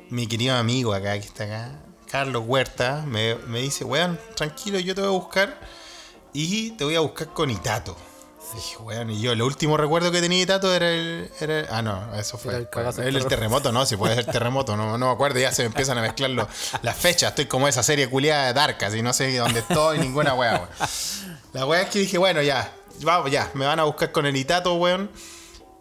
mi 0.09 0.27
querido 0.27 0.55
amigo 0.55 0.93
acá, 0.93 1.13
que 1.13 1.27
está 1.27 1.43
acá, 1.45 1.79
Carlos 2.09 2.43
Huerta, 2.45 3.03
me, 3.07 3.35
me 3.47 3.59
dice, 3.61 3.83
weón, 3.85 4.19
tranquilo, 4.35 4.79
yo 4.79 4.93
te 4.93 5.01
voy 5.01 5.09
a 5.09 5.13
buscar 5.13 5.59
y 6.33 6.71
te 6.71 6.83
voy 6.83 6.95
a 6.95 6.99
buscar 6.99 7.33
con 7.33 7.49
Itato. 7.49 7.95
Weón, 8.81 9.09
y 9.11 9.19
yo, 9.21 9.31
el 9.31 9.41
último 9.41 9.77
recuerdo 9.77 10.11
que 10.11 10.21
tenía 10.21 10.43
era 10.43 10.89
el. 10.89 11.29
Era 11.39 11.59
el- 11.59 11.67
ah, 11.69 11.81
no, 11.81 12.15
eso 12.15 12.37
fue. 12.37 12.53
Era 13.01 13.09
el 13.17 13.25
terremoto, 13.29 13.71
no, 13.71 13.85
si 13.85 13.95
puede 13.97 14.15
ser 14.15 14.25
terremoto, 14.25 14.75
no, 14.77 14.97
no 14.97 15.07
me 15.07 15.11
acuerdo, 15.11 15.39
ya 15.39 15.51
se 15.51 15.63
me 15.63 15.67
empiezan 15.67 15.97
a 15.97 16.01
mezclar 16.01 16.29
los- 16.29 16.47
las 16.81 16.95
fechas. 16.97 17.29
Estoy 17.29 17.45
como 17.45 17.67
esa 17.67 17.83
serie 17.83 18.09
culiada 18.09 18.47
de 18.47 18.53
Dark, 18.53 18.77
así 18.85 19.01
no 19.01 19.13
sé 19.13 19.35
dónde 19.37 19.59
estoy, 19.61 19.99
ninguna 19.99 20.33
weá, 20.33 20.53
weón. 20.55 20.69
La 21.53 21.65
weá 21.65 21.81
es 21.83 21.89
que 21.89 21.99
dije, 21.99 22.17
bueno, 22.17 22.41
ya, 22.41 22.71
vamos, 23.01 23.31
ya, 23.31 23.49
me 23.53 23.65
van 23.65 23.79
a 23.79 23.83
buscar 23.83 24.11
con 24.11 24.25
el 24.25 24.35
Itato, 24.35 24.73
weón. 24.75 25.09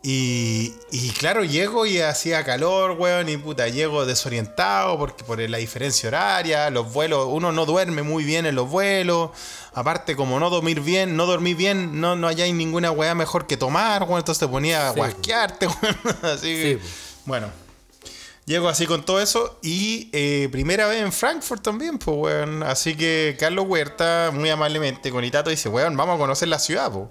Y, 0.05 0.75
y 0.91 1.11
claro, 1.11 1.45
llego 1.45 1.87
y 1.87 2.01
hacía 2.01 2.43
calor, 2.45 2.97
weón, 2.99 3.29
y 3.29 3.37
puta, 3.37 3.69
llego 3.69 4.05
desorientado 4.05 4.99
porque 4.99 5.23
por 5.23 5.39
la 5.39 5.59
diferencia 5.59 6.09
horaria, 6.09 6.71
los 6.71 6.93
vuelos, 6.93 7.29
uno 7.31 7.53
no 7.53 7.67
duerme 7.67 8.03
muy 8.03 8.25
bien 8.25 8.45
en 8.45 8.57
los 8.57 8.69
vuelos, 8.69 9.31
aparte 9.75 10.17
como 10.17 10.41
no 10.41 10.51
dormir 10.51 10.81
bien, 10.81 11.17
no 11.17 11.25
dormir 11.27 11.55
bien, 11.55 12.01
no, 12.01 12.17
no 12.17 12.27
hay 12.27 12.53
ninguna 12.53 12.91
weá 12.91 13.15
mejor 13.15 13.47
que 13.47 13.57
tomar, 13.57 14.03
weón, 14.03 14.19
entonces 14.19 14.41
te 14.41 14.49
ponía 14.49 14.89
a 14.89 14.93
Sí, 14.93 14.97
guasquearte, 14.99 15.67
weón, 15.83 15.97
así 16.23 16.49
que, 16.49 16.81
Sí, 16.83 16.89
bueno. 17.25 17.63
Llego 18.45 18.69
así 18.69 18.87
con 18.87 19.05
todo 19.05 19.21
eso 19.21 19.57
y 19.63 20.11
eh, 20.13 20.49
primera 20.51 20.89
vez 20.89 21.01
en 21.01 21.13
Frankfurt 21.13 21.63
también, 21.63 21.97
pues, 21.99 22.17
weón. 22.17 22.65
Así 22.65 22.97
que 22.97 23.37
Carlos 23.39 23.67
Huerta, 23.69 24.33
muy 24.35 24.51
amablemente, 24.51 25.13
con 25.13 25.25
Itato, 25.25 25.49
dice, 25.49 25.69
weón, 25.69 25.97
vamos 25.97 26.17
a 26.17 26.19
conocer 26.19 26.49
la 26.49 26.59
ciudad, 26.59 26.91
pues. 26.91 27.07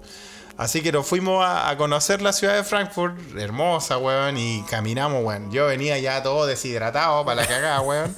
Así 0.56 0.82
que 0.82 0.92
nos 0.92 1.06
fuimos 1.06 1.44
a, 1.44 1.70
a 1.70 1.76
conocer 1.76 2.20
la 2.20 2.32
ciudad 2.32 2.54
de 2.54 2.62
Frankfurt, 2.62 3.16
hermosa, 3.36 3.98
weón, 3.98 4.36
y 4.36 4.62
caminamos, 4.68 5.24
weón. 5.24 5.50
Yo 5.50 5.66
venía 5.66 5.98
ya 5.98 6.22
todo 6.22 6.46
deshidratado 6.46 7.24
para 7.24 7.42
la 7.42 7.48
cagada, 7.48 7.80
weón. 7.82 8.14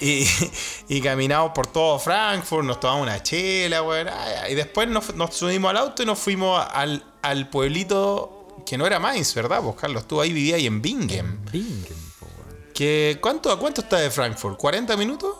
Y, 0.00 0.26
y 0.88 1.00
caminamos 1.00 1.52
por 1.52 1.66
todo 1.66 1.98
Frankfurt, 1.98 2.64
nos 2.64 2.78
tomamos 2.80 3.02
una 3.02 3.22
chela, 3.22 3.82
weón. 3.82 4.08
Y 4.48 4.54
después 4.54 4.88
nos, 4.88 5.14
nos 5.14 5.34
subimos 5.34 5.70
al 5.70 5.78
auto 5.78 6.02
y 6.02 6.06
nos 6.06 6.18
fuimos 6.18 6.64
al, 6.72 7.04
al 7.22 7.50
pueblito 7.50 8.62
que 8.64 8.78
no 8.78 8.86
era 8.86 8.98
Mainz, 8.98 9.34
¿verdad? 9.34 9.60
Pues 9.62 9.76
Carlos, 9.76 10.06
tú 10.06 10.20
ahí 10.20 10.32
vivías 10.32 10.56
ahí 10.56 10.66
en 10.66 10.80
Bingen. 10.80 11.44
Bingen, 11.50 12.12
po, 12.20 12.26
weón. 12.38 12.72
Que, 12.72 13.18
¿cuánto, 13.20 13.50
¿A 13.50 13.58
cuánto 13.58 13.80
está 13.80 13.98
de 13.98 14.10
Frankfurt? 14.10 14.58
¿40 14.58 14.96
minutos? 14.96 15.34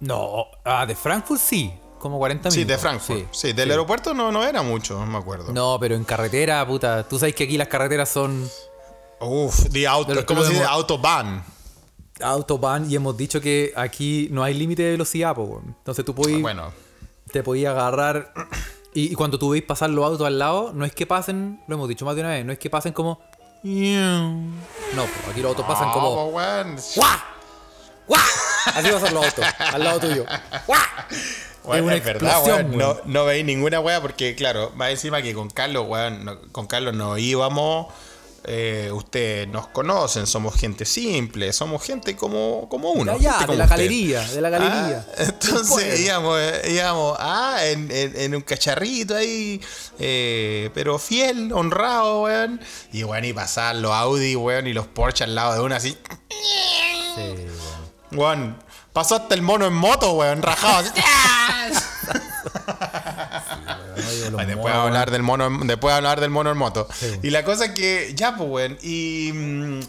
No, 0.00 0.46
ah, 0.64 0.84
de 0.86 0.96
Frankfurt 0.96 1.40
sí. 1.40 1.72
Como 2.04 2.18
40 2.18 2.50
minutos. 2.50 2.54
Sí, 2.54 2.64
de 2.64 2.78
Frankfurt. 2.78 3.32
Sí, 3.32 3.52
del 3.54 3.70
aeropuerto 3.70 4.12
no, 4.12 4.30
no 4.30 4.44
era 4.44 4.62
mucho, 4.62 5.00
no 5.00 5.06
me 5.06 5.18
acuerdo. 5.18 5.52
No, 5.52 5.78
pero 5.80 5.94
en 5.94 6.04
carretera, 6.04 6.66
puta. 6.66 7.08
Tú 7.08 7.18
sabes 7.18 7.34
que 7.34 7.44
aquí 7.44 7.56
las 7.56 7.68
carreteras 7.68 8.10
son 8.10 8.48
Uf, 9.20 9.60
de 9.70 9.86
auto, 9.86 10.26
¿cómo 10.26 10.44
se 10.44 10.50
dice? 10.50 10.64
Autobahn. 10.64 11.42
autobahn 12.20 12.90
y 12.90 12.94
hemos 12.94 13.16
dicho 13.16 13.40
que 13.40 13.72
aquí 13.74 14.28
no 14.30 14.44
hay 14.44 14.52
límite 14.52 14.82
de 14.82 14.90
velocidad, 14.92 15.34
po. 15.34 15.62
Entonces 15.66 16.04
tú 16.04 16.14
podías, 16.14 16.42
Bueno, 16.42 16.72
te 17.32 17.42
podías 17.42 17.72
agarrar 17.72 18.34
y, 18.94 19.10
y 19.10 19.14
cuando 19.14 19.38
tú 19.38 19.48
veis 19.50 19.64
pasar 19.64 19.88
los 19.88 20.04
autos 20.04 20.26
al 20.26 20.38
lado, 20.38 20.72
no 20.74 20.84
es 20.84 20.94
que 20.94 21.06
pasen, 21.06 21.62
lo 21.66 21.76
hemos 21.76 21.88
dicho 21.88 22.04
más 22.04 22.16
de 22.16 22.20
una 22.20 22.30
vez, 22.30 22.44
no 22.44 22.52
es 22.52 22.58
que 22.58 22.68
pasen 22.68 22.92
como 22.92 23.18
no, 23.64 25.04
po, 25.06 25.30
aquí 25.30 25.40
los 25.40 25.48
autos 25.48 25.64
pasan 25.64 25.90
como 25.90 26.14
No, 26.16 26.24
weón. 26.26 26.76
¡Guau! 26.96 27.18
¡Guau! 28.06 28.22
Así 28.66 28.90
pasan 28.90 29.14
los 29.14 29.24
autos, 29.24 29.44
al 29.58 29.84
lado 29.84 30.00
tuyo. 30.00 30.26
¡Guau! 30.66 30.80
Bueno, 31.64 31.84
una 31.86 31.94
es 31.96 32.04
verdad, 32.04 32.42
weón. 32.44 32.76
No, 32.76 32.96
no 33.06 33.24
veis 33.24 33.44
ninguna 33.44 33.80
weá 33.80 34.00
porque, 34.02 34.34
claro, 34.34 34.70
más 34.76 34.90
encima 34.90 35.22
que 35.22 35.32
con 35.34 35.48
Carlos, 35.50 35.86
weón, 35.88 36.24
no- 36.24 36.40
con 36.52 36.66
Carlos 36.66 36.94
no 36.94 37.16
íbamos. 37.18 37.86
eh, 38.46 38.90
ustedes 38.92 39.48
nos 39.48 39.68
conocen, 39.68 40.26
somos 40.26 40.54
gente 40.56 40.84
simple, 40.84 41.50
somos 41.54 41.82
gente 41.82 42.14
como, 42.14 42.68
como 42.68 42.90
uno. 42.90 43.12
De 43.12 43.18
allá, 43.18 43.38
gente 43.38 43.52
de 43.52 43.56
la 43.58 43.64
usted. 43.64 43.76
galería, 43.78 44.20
de 44.20 44.40
la 44.42 44.50
galería. 44.50 45.06
Ah, 45.08 45.14
entonces 45.22 46.00
íbamos, 46.00 46.38
eh, 46.38 46.62
íbamos 46.72 47.16
ah, 47.20 47.56
en, 47.64 47.90
en- 47.90 48.14
en 48.20 48.34
un 48.34 48.42
cacharrito 48.42 49.16
ahí, 49.16 49.62
eh, 49.98 50.68
pero 50.74 50.98
fiel, 50.98 51.50
honrado, 51.54 52.24
weón. 52.24 52.60
Y 52.92 53.02
weón, 53.04 53.24
y 53.24 53.32
pasar 53.32 53.76
los 53.76 53.92
Audi, 53.92 54.36
weón, 54.36 54.66
y 54.66 54.74
los 54.74 54.86
Porsche 54.88 55.24
al 55.24 55.34
lado 55.34 55.54
de 55.54 55.60
uno 55.60 55.74
así. 55.76 55.96
Sí, 57.16 57.22
weón. 57.22 57.54
Weón, 58.12 58.56
pasó 58.94 59.16
hasta 59.16 59.34
el 59.34 59.42
mono 59.42 59.66
en 59.66 59.74
moto, 59.74 60.12
weón, 60.14 60.40
rajado. 60.40 60.88
los 64.30 64.40
Ay, 64.40 64.46
después 64.46 64.56
monos, 64.74 64.86
hablar 64.86 65.10
del 65.10 65.22
mono, 65.22 65.46
en- 65.46 65.66
después 65.66 65.94
hablar 65.94 66.20
del 66.20 66.30
mono 66.30 66.50
en 66.50 66.56
moto. 66.58 66.88
Sí. 66.98 67.18
Y 67.22 67.30
la 67.30 67.44
cosa 67.44 67.66
es 67.66 67.70
que, 67.72 68.12
ya, 68.14 68.36
pues, 68.36 68.48
weón. 68.48 68.78
Y, 68.82 69.30
mm, 69.34 69.80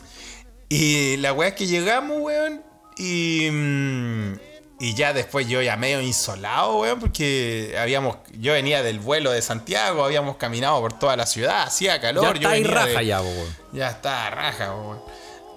y 0.70 1.18
la 1.18 1.34
weá 1.34 1.50
es 1.50 1.56
que 1.56 1.68
llegamos, 1.68 2.18
weón. 2.22 2.62
Y, 2.98 3.50
mm, 3.52 4.34
y 4.80 4.94
ya 4.94 5.14
después 5.14 5.48
yo 5.48 5.62
ya 5.62 5.78
medio 5.78 6.02
insolado, 6.02 6.78
weón, 6.80 7.00
porque 7.00 7.76
habíamos, 7.80 8.18
yo 8.40 8.54
venía 8.54 8.84
del 8.84 9.00
vuelo 9.00 9.32
de 9.32 9.42
Santiago, 9.42 10.04
habíamos 10.04 10.36
caminado 10.38 10.80
por 10.82 10.98
toda 11.00 11.16
la 11.16 11.26
ciudad, 11.26 11.64
hacía 11.64 12.00
calor. 12.02 12.24
Ya 12.24 12.30
yo 12.32 12.36
está 12.36 12.50
ahí 12.50 12.64
venía 12.64 12.76
raja 12.82 13.00
de- 13.00 13.06
ya, 13.06 13.22
weón. 13.22 13.56
Ya 13.72 13.90
está, 13.90 14.30
raja, 14.32 14.74
weón. 14.76 15.00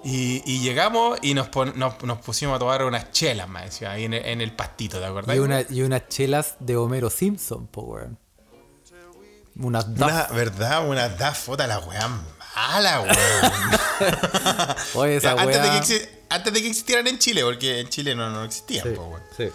Y, 0.03 0.41
y 0.45 0.59
llegamos 0.61 1.19
y 1.21 1.33
nos, 1.33 1.49
pon- 1.49 1.73
nos, 1.75 2.01
nos 2.03 2.19
pusimos 2.19 2.55
a 2.55 2.59
tomar 2.59 2.83
unas 2.83 3.11
chelas, 3.11 3.49
más 3.49 3.65
encima, 3.65 3.91
ahí 3.91 4.05
en 4.05 4.13
el, 4.13 4.25
en 4.25 4.41
el 4.41 4.53
pastito, 4.55 4.99
¿te 4.99 5.05
acordás? 5.05 5.35
Y, 5.35 5.39
una, 5.39 5.61
y 5.69 5.81
unas 5.81 6.07
chelas 6.07 6.55
de 6.59 6.77
Homero 6.77 7.09
Simpson, 7.09 7.67
po, 7.67 7.81
weón. 7.81 8.17
Unas 9.57 9.93
Duff. 9.93 10.07
Una, 10.07 10.27
¿verdad? 10.27 10.87
Una 10.87 11.09
da 11.09 11.33
foto 11.33 11.63
a 11.63 11.67
la 11.67 11.79
weá 11.79 12.07
mala, 12.55 13.01
weón. 13.01 13.15
Oye, 14.95 15.17
esa 15.17 15.31
antes, 15.31 15.47
de 15.47 15.69
que 15.69 16.05
weá- 16.05 16.09
antes 16.29 16.53
de 16.53 16.61
que 16.61 16.67
existieran 16.69 17.07
en 17.07 17.19
Chile, 17.19 17.43
porque 17.43 17.79
en 17.81 17.89
Chile 17.89 18.15
no, 18.15 18.29
no 18.29 18.45
existían, 18.45 18.87
Sí, 18.87 18.93
po, 18.95 19.03
weón. 19.03 19.23
sí. 19.35 19.49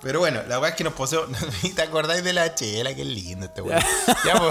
Pero 0.00 0.18
bueno, 0.20 0.42
la 0.48 0.58
weá 0.60 0.70
es 0.70 0.76
que 0.76 0.84
nos 0.84 0.92
poseo. 0.94 1.26
¿Te 1.76 1.82
acordáis 1.82 2.22
de 2.24 2.32
la 2.32 2.54
chela? 2.54 2.94
Qué 2.94 3.04
lindo 3.04 3.46
este 3.46 3.62
weón. 3.62 3.80
ya, 4.24 4.34
po. 4.34 4.50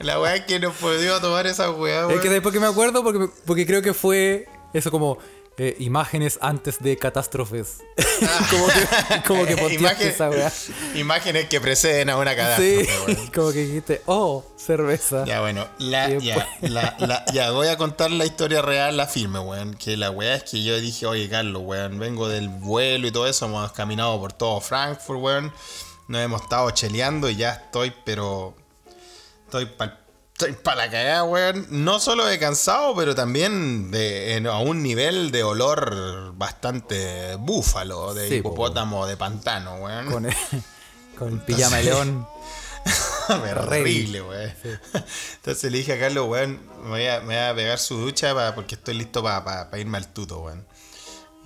La 0.00 0.20
weá 0.20 0.36
es 0.36 0.44
que 0.44 0.58
nos 0.60 0.74
podíamos 0.76 1.20
tomar 1.20 1.46
esa 1.46 1.70
weá, 1.70 2.06
weón. 2.06 2.16
Es 2.16 2.20
que 2.22 2.28
después 2.30 2.52
que 2.52 2.60
me 2.60 2.66
acuerdo, 2.66 3.02
porque, 3.02 3.28
porque 3.46 3.66
creo 3.66 3.82
que 3.82 3.94
fue 3.94 4.46
eso 4.72 4.90
como 4.90 5.18
eh, 5.60 5.74
imágenes 5.80 6.38
antes 6.40 6.78
de 6.80 6.96
catástrofes. 6.96 7.78
como 9.26 9.44
que, 9.44 9.54
como 9.56 9.68
que 9.68 9.74
Imagen- 9.74 10.08
esa 10.08 10.30
weá. 10.30 10.52
Imágenes 10.94 11.48
que 11.48 11.60
preceden 11.60 12.10
a 12.10 12.16
una 12.16 12.36
catástrofe, 12.36 12.84
Sí, 12.84 12.90
weón. 13.06 13.26
como 13.34 13.52
que 13.52 13.58
dijiste, 13.66 14.02
oh, 14.06 14.44
cerveza. 14.56 15.24
Ya, 15.24 15.40
bueno, 15.40 15.66
la, 15.78 16.10
ya, 16.18 16.48
la- 16.60 16.94
la- 17.00 17.24
ya, 17.32 17.50
voy 17.50 17.66
a 17.66 17.76
contar 17.76 18.10
la 18.12 18.24
historia 18.24 18.62
real, 18.62 18.96
la 18.96 19.06
firme, 19.08 19.40
weón. 19.40 19.74
Que 19.74 19.96
la 19.96 20.10
weá 20.12 20.36
es 20.36 20.44
que 20.44 20.62
yo 20.62 20.78
dije, 20.80 21.06
oye, 21.06 21.28
Carlos, 21.28 21.62
weón, 21.64 21.98
vengo 21.98 22.28
del 22.28 22.48
vuelo 22.48 23.08
y 23.08 23.10
todo 23.10 23.26
eso, 23.26 23.46
hemos 23.46 23.72
caminado 23.72 24.20
por 24.20 24.32
todo 24.32 24.60
Frankfurt, 24.60 25.20
weón. 25.20 25.52
Nos 26.06 26.20
hemos 26.22 26.40
estado 26.42 26.70
cheleando 26.70 27.28
y 27.28 27.34
ya 27.36 27.50
estoy, 27.50 27.92
pero. 28.04 28.54
Estoy 29.48 29.66
para 29.66 30.00
estoy 30.32 30.52
pa 30.52 30.74
la 30.76 30.90
cagada, 30.90 31.24
weón. 31.24 31.66
No 31.70 31.98
solo 32.00 32.24
de 32.26 32.38
cansado, 32.38 32.94
pero 32.94 33.14
también 33.14 33.90
de, 33.90 34.36
en- 34.36 34.46
a 34.46 34.58
un 34.58 34.82
nivel 34.82 35.30
de 35.32 35.42
olor 35.42 36.32
bastante 36.36 37.34
búfalo, 37.36 38.14
de 38.14 38.28
Sí, 38.28 38.34
hipopótamo, 38.36 39.06
de 39.06 39.16
pantano, 39.16 39.76
weón. 39.76 40.10
Con 40.12 40.26
el, 40.26 40.34
con 41.18 41.38
pijama 41.40 41.78
de 41.78 41.82
león. 41.84 42.28
Horrible, 43.28 44.22
weón. 44.22 44.52
Entonces 45.36 45.72
le 45.72 45.78
dije 45.78 45.94
a 45.94 45.98
Carlos, 46.00 46.28
weón, 46.28 46.60
me 46.84 46.88
voy 46.90 47.06
a, 47.06 47.20
me 47.20 47.26
voy 47.26 47.36
a 47.36 47.54
pegar 47.54 47.78
su 47.78 47.96
ducha 47.96 48.34
pa- 48.34 48.54
porque 48.54 48.74
estoy 48.76 48.94
listo 48.94 49.22
para 49.22 49.68
irme 49.78 49.98
al 49.98 50.08
tuto, 50.08 50.40
weón. 50.40 50.64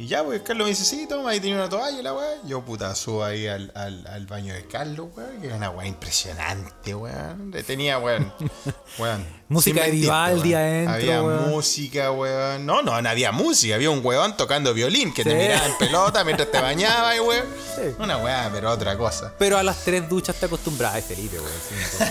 Y 0.02 0.08
ya, 0.08 0.24
pues 0.24 0.42
Carlos 0.42 0.64
me 0.64 0.70
dice, 0.70 0.84
sí, 0.84 1.06
toma, 1.08 1.30
ahí 1.30 1.38
tiene 1.38 1.54
una 1.56 1.68
toalla, 1.68 2.02
la 2.02 2.12
weón. 2.12 2.40
Yo, 2.48 2.60
puta, 2.64 2.92
subo 2.96 3.22
ahí 3.22 3.46
al, 3.46 3.70
al, 3.76 4.04
al 4.08 4.26
baño 4.26 4.52
de 4.52 4.66
Carlos, 4.66 5.10
weón, 5.14 5.40
que 5.40 5.46
era 5.46 5.54
una 5.54 5.70
weón 5.70 5.86
impresionante, 5.86 6.92
weón. 6.92 7.52
Tenía, 7.64 8.00
weón, 8.00 8.32
weón. 8.98 9.24
Música 9.48 9.84
de 9.84 9.92
Vivaldi 9.92 10.54
adentro, 10.54 10.94
Había 10.94 11.22
weón. 11.22 11.50
música, 11.50 12.10
weón. 12.10 12.66
No, 12.66 12.82
no, 12.82 13.00
no 13.00 13.08
había 13.08 13.30
música, 13.30 13.76
había 13.76 13.90
un 13.90 14.04
weón 14.04 14.36
tocando 14.36 14.74
violín 14.74 15.14
que 15.14 15.22
te 15.22 15.36
miraba 15.36 15.66
en 15.66 15.78
pelota 15.78 16.24
mientras 16.24 16.50
te 16.50 16.60
bañaba, 16.60 17.14
y 17.14 17.20
weón. 17.20 17.46
Sí. 17.76 17.94
Una 18.00 18.16
weá, 18.16 18.50
pero 18.52 18.72
otra 18.72 18.98
cosa. 18.98 19.32
Pero 19.38 19.56
a 19.56 19.62
las 19.62 19.84
tres 19.84 20.08
duchas 20.08 20.34
te 20.34 20.46
acostumbras. 20.46 20.94
Ay, 20.96 21.02
Felipe, 21.02 21.38
weón. 21.38 21.52
sí, 21.68 22.04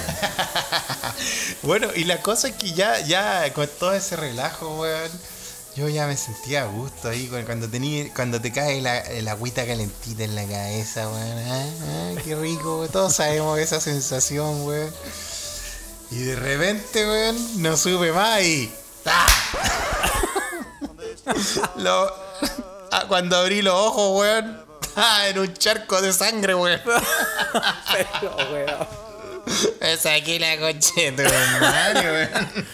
bueno, 1.62 1.90
y 1.94 2.06
la 2.06 2.22
cosa 2.22 2.48
es 2.48 2.56
que 2.56 2.72
ya, 2.72 3.02
ya 3.02 3.52
con 3.52 3.68
todo 3.78 3.92
ese 3.92 4.16
relajo, 4.16 4.80
weón, 4.80 5.12
yo 5.76 5.88
ya 5.88 6.06
me 6.08 6.18
sentía 6.18 6.64
a 6.64 6.66
gusto 6.66 7.10
ahí 7.10 7.28
cuando 7.46 7.70
tení, 7.70 8.10
cuando 8.14 8.42
te 8.42 8.52
cae 8.52 8.82
la, 8.82 9.00
el 9.00 9.28
agüita 9.28 9.66
calentita 9.66 10.24
en 10.24 10.36
la 10.36 10.46
cabeza, 10.46 11.08
weón. 11.10 11.38
Ah, 11.48 11.66
ah, 11.88 12.12
qué 12.24 12.36
rico, 12.36 12.80
weón. 12.80 12.92
Todos 12.92 13.16
sabemos 13.16 13.58
esa 13.58 13.80
sensación, 13.80 14.66
weón. 14.66 14.94
Y 16.12 16.24
de 16.24 16.36
repente, 16.36 17.08
weón, 17.08 17.62
no 17.62 17.78
supe 17.78 18.12
más 18.12 18.42
y. 18.42 18.74
¡Ah! 19.06 19.28
Cuando 23.08 23.38
abrí 23.38 23.62
los 23.62 23.74
ojos, 23.74 24.20
weón. 24.20 24.66
En 25.28 25.40
un 25.40 25.54
charco 25.54 26.02
de 26.02 26.12
sangre, 26.12 26.54
weón. 26.54 26.82
Pero, 28.22 28.36
weón. 28.52 29.11
Me 29.82 29.98
saqué 29.98 30.40
la 30.40 30.58
coche 30.60 31.12
de 31.12 31.24
tu 31.24 31.62
madre, 31.62 32.12
weón. 32.12 32.66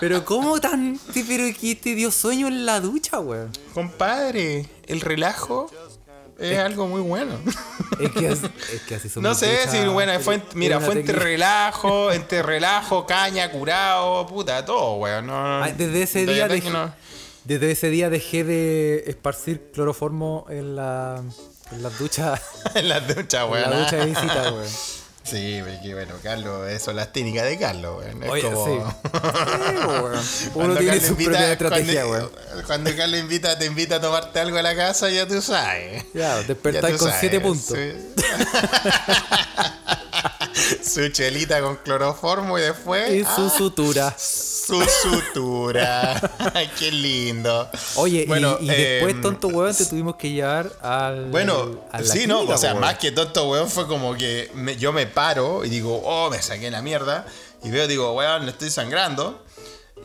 Pero, 0.00 0.24
¿cómo 0.24 0.60
tan. 0.60 0.98
Pero 1.14 1.44
que 1.58 1.74
te 1.74 1.94
dio 1.94 2.10
sueño 2.10 2.48
en 2.48 2.66
la 2.66 2.80
ducha, 2.80 3.20
weón? 3.20 3.50
Compadre, 3.74 4.66
el 4.86 5.00
relajo 5.00 5.70
es 6.38 6.58
algo 6.58 6.86
muy 6.86 7.00
bueno. 7.00 7.38
Es 8.00 8.10
que, 8.12 8.28
así- 8.28 8.50
es 8.74 8.82
que 8.82 8.94
así 8.96 9.08
son 9.08 9.22
No 9.22 9.30
mis 9.30 9.38
sé 9.38 9.50
duchas, 9.50 9.70
si, 9.72 9.84
bueno, 9.86 10.18
fue, 10.20 10.34
es 10.36 10.42
mira, 10.54 10.76
una 10.78 10.86
fue 10.86 10.94
entre 10.96 11.14
técnica. 11.14 11.24
relajo, 11.30 12.12
entre 12.12 12.42
relajo, 12.42 13.06
caña, 13.06 13.50
curado, 13.50 14.26
puta, 14.26 14.64
todo, 14.64 14.96
weón. 14.96 15.26
No, 15.26 15.62
Ah, 15.64 15.70
Desde 15.76 16.02
ese 16.02 16.26
de 16.26 16.34
día 16.34 16.42
verdad 16.46 16.54
dejé, 16.56 16.66
que 16.68 16.72
no. 16.72 16.94
desde 17.44 17.70
ese 17.70 17.88
día 17.90 18.10
dejé 18.10 18.44
de 18.44 19.04
esparcir 19.06 19.70
cloroformo 19.72 20.46
en 20.50 20.76
la 20.76 21.22
en 21.72 21.82
las 21.82 21.98
duchas 21.98 22.40
En 22.74 22.88
la 22.88 23.00
ducha, 23.00 23.44
en 23.44 23.50
weón. 23.50 23.70
la 23.70 23.78
ducha 23.80 23.96
de 23.96 24.06
visita, 24.06 24.52
weón. 24.52 24.66
Sí, 25.26 25.60
porque 25.64 25.94
bueno, 25.94 26.14
Carlos, 26.22 26.68
eso 26.70 26.90
es 26.90 26.96
las 26.96 27.12
técnicas 27.12 27.44
de 27.44 27.58
Carlos, 27.58 27.98
weón. 27.98 28.22
Es 28.22 28.30
Oye, 28.30 28.42
como... 28.42 28.66
sí. 28.66 28.72
Sí. 30.22 30.44
Uno 30.54 30.54
Cuando 30.54 30.76
tiene 30.76 30.92
Carlos 30.92 31.06
su 31.06 31.12
invita- 31.12 31.30
propia 31.30 31.52
estrategia, 31.52 32.04
cuando. 32.06 32.32
Cuando 32.66 32.96
Carlos 32.96 33.20
invita, 33.20 33.58
te 33.58 33.66
invita 33.66 33.96
a 33.96 34.00
tomarte 34.00 34.40
algo 34.40 34.56
a 34.58 34.62
la 34.62 34.74
casa, 34.76 35.10
ya 35.10 35.26
tú 35.26 35.40
sabes. 35.42 36.04
Ya, 36.14 36.36
despertar 36.42 36.96
con 36.96 37.12
siete 37.18 37.40
puntos. 37.40 37.76
Su... 37.76 37.76
su 40.82 41.08
chelita 41.08 41.60
con 41.60 41.76
cloroformo 41.76 42.58
y 42.58 42.62
después. 42.62 43.10
Y 43.12 43.22
su 43.24 43.46
ah, 43.46 43.52
sutura. 43.56 44.14
su 44.18 44.82
sutura. 45.02 46.20
Ay, 46.54 46.70
Qué 46.78 46.90
lindo. 46.90 47.68
Oye, 47.96 48.22
y- 48.22 48.26
Bueno, 48.26 48.58
y, 48.60 48.66
después, 48.66 49.14
em, 49.14 49.22
tonto 49.22 49.48
weón, 49.48 49.74
te 49.74 49.86
tuvimos 49.86 50.16
que 50.16 50.30
llevar 50.30 50.70
al. 50.82 51.26
Bueno, 51.26 51.80
sí, 52.02 52.26
no, 52.26 52.36
clínica, 52.38 52.54
o 52.54 52.58
sea, 52.58 52.74
más 52.74 52.98
que 52.98 53.12
tonto, 53.12 53.48
weón, 53.50 53.68
fue 53.70 53.86
como 53.86 54.16
que 54.16 54.50
me- 54.54 54.76
yo 54.76 54.92
me 54.92 55.06
paro 55.16 55.64
y 55.64 55.70
digo, 55.70 56.02
oh, 56.04 56.28
me 56.30 56.42
saqué 56.42 56.70
la 56.70 56.82
mierda. 56.82 57.24
Y 57.64 57.70
veo, 57.70 57.86
digo, 57.88 58.12
weón, 58.12 58.46
estoy 58.50 58.68
sangrando. 58.68 59.42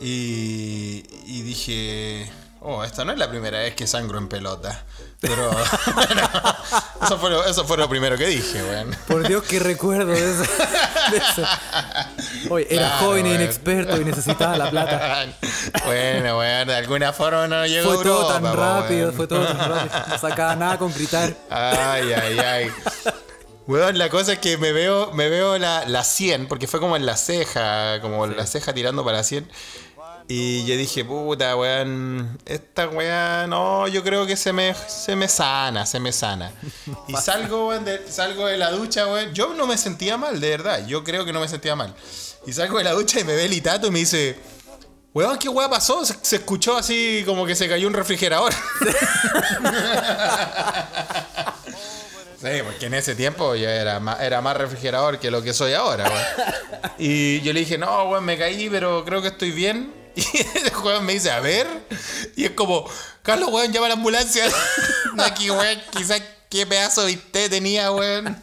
Y, 0.00 1.04
y 1.26 1.42
dije, 1.42 2.32
oh, 2.62 2.82
esta 2.82 3.04
no 3.04 3.12
es 3.12 3.18
la 3.18 3.28
primera 3.28 3.58
vez 3.58 3.74
que 3.74 3.86
sangro 3.86 4.16
en 4.18 4.28
pelota. 4.28 4.84
Pero, 5.20 5.50
bueno, 5.94 6.30
eso, 7.02 7.18
fue 7.18 7.30
lo, 7.30 7.44
eso 7.44 7.64
fue 7.64 7.76
lo 7.76 7.88
primero 7.90 8.16
que 8.16 8.26
dije, 8.26 8.62
weón. 8.62 8.96
Por 9.06 9.28
Dios, 9.28 9.44
qué 9.44 9.58
recuerdo 9.60 10.06
de 10.06 10.32
eso. 10.32 10.50
de 11.10 11.16
eso. 11.18 11.46
Oye, 12.50 12.66
era 12.70 12.88
Claro, 12.88 13.06
joven 13.06 13.26
e 13.26 13.34
inexperto 13.34 14.00
y 14.00 14.04
necesitaba 14.06 14.56
la 14.56 14.70
plata. 14.70 15.26
bueno, 15.84 16.38
weón, 16.38 16.66
de 16.68 16.74
alguna 16.74 17.12
forma 17.12 17.46
no 17.46 17.66
llegó 17.66 17.92
Fue 17.92 18.02
todo 18.02 18.22
Europa, 18.22 18.32
tan 18.40 18.42
po, 18.50 18.56
rápido, 18.56 19.02
weón. 19.08 19.14
fue 19.14 19.26
todo 19.28 19.46
tan 19.46 19.58
rápido. 19.58 20.04
No 20.08 20.18
sacaba 20.18 20.56
nada 20.56 20.78
con 20.78 20.92
gritar. 20.92 21.36
Ay, 21.50 22.12
ay, 22.14 22.38
ay. 22.38 22.72
Weón, 23.66 23.96
la 23.96 24.08
cosa 24.08 24.34
es 24.34 24.38
que 24.40 24.58
me 24.58 24.72
veo, 24.72 25.12
me 25.12 25.28
veo 25.28 25.56
la, 25.56 25.86
la 25.86 26.02
100, 26.02 26.48
porque 26.48 26.66
fue 26.66 26.80
como 26.80 26.96
en 26.96 27.06
la 27.06 27.16
ceja, 27.16 28.00
como 28.00 28.26
la 28.26 28.46
ceja 28.46 28.74
tirando 28.74 29.04
para 29.04 29.18
la 29.18 29.24
100. 29.24 29.48
Y 30.28 30.64
yo 30.66 30.76
dije, 30.76 31.04
puta, 31.04 31.56
weón, 31.56 32.38
esta 32.46 32.88
weá, 32.88 33.46
no, 33.46 33.86
yo 33.88 34.02
creo 34.02 34.26
que 34.26 34.36
se 34.36 34.52
me, 34.52 34.74
se 34.74 35.14
me 35.14 35.28
sana, 35.28 35.84
se 35.86 36.00
me 36.00 36.12
sana. 36.12 36.52
Y 37.08 37.14
salgo, 37.14 37.68
weón, 37.68 37.84
de, 37.84 38.10
salgo 38.10 38.46
de 38.46 38.56
la 38.56 38.70
ducha, 38.70 39.06
weón. 39.06 39.32
Yo 39.34 39.54
no 39.54 39.66
me 39.66 39.76
sentía 39.76 40.16
mal, 40.16 40.40
de 40.40 40.50
verdad, 40.50 40.86
yo 40.86 41.04
creo 41.04 41.24
que 41.24 41.32
no 41.32 41.40
me 41.40 41.48
sentía 41.48 41.76
mal. 41.76 41.94
Y 42.46 42.52
salgo 42.52 42.78
de 42.78 42.84
la 42.84 42.92
ducha 42.92 43.20
y 43.20 43.24
me 43.24 43.34
ve 43.34 43.44
el 43.44 43.52
Itato 43.52 43.88
y 43.88 43.90
me 43.90 43.98
dice, 44.00 44.36
weón, 45.12 45.38
¿qué 45.38 45.48
weá 45.48 45.68
pasó? 45.68 46.04
Se, 46.04 46.16
se 46.22 46.36
escuchó 46.36 46.76
así 46.76 47.22
como 47.26 47.46
que 47.46 47.54
se 47.54 47.68
cayó 47.68 47.86
un 47.86 47.94
refrigerador. 47.94 48.52
Sí, 52.42 52.48
porque 52.64 52.86
en 52.86 52.94
ese 52.94 53.14
tiempo 53.14 53.54
yo 53.54 53.68
era 53.68 54.00
más, 54.00 54.20
era 54.20 54.40
más 54.40 54.56
refrigerador 54.56 55.18
que 55.20 55.30
lo 55.30 55.42
que 55.42 55.54
soy 55.54 55.72
ahora. 55.74 56.10
Y 56.98 57.40
yo 57.42 57.52
le 57.52 57.60
dije, 57.60 57.78
no, 57.78 58.04
weón, 58.10 58.24
me 58.24 58.36
caí, 58.36 58.68
pero 58.68 59.04
creo 59.04 59.22
que 59.22 59.28
estoy 59.28 59.50
bien. 59.52 59.94
Y 60.14 60.22
el 60.38 60.72
weón 60.84 61.06
me 61.06 61.14
dice, 61.14 61.30
a 61.30 61.40
ver. 61.40 61.66
Y 62.36 62.44
es 62.44 62.50
como, 62.50 62.86
Carlos, 63.22 63.48
weón, 63.50 63.72
llama 63.72 63.86
a 63.86 63.88
la 63.90 63.94
ambulancia. 63.94 64.44
Aquí, 65.18 65.50
weón, 65.50 65.78
quizás 65.96 66.20
qué 66.50 66.66
pedazo 66.66 67.04
de 67.06 67.16
té 67.16 67.48
tenía, 67.48 67.90
weón. 67.92 68.36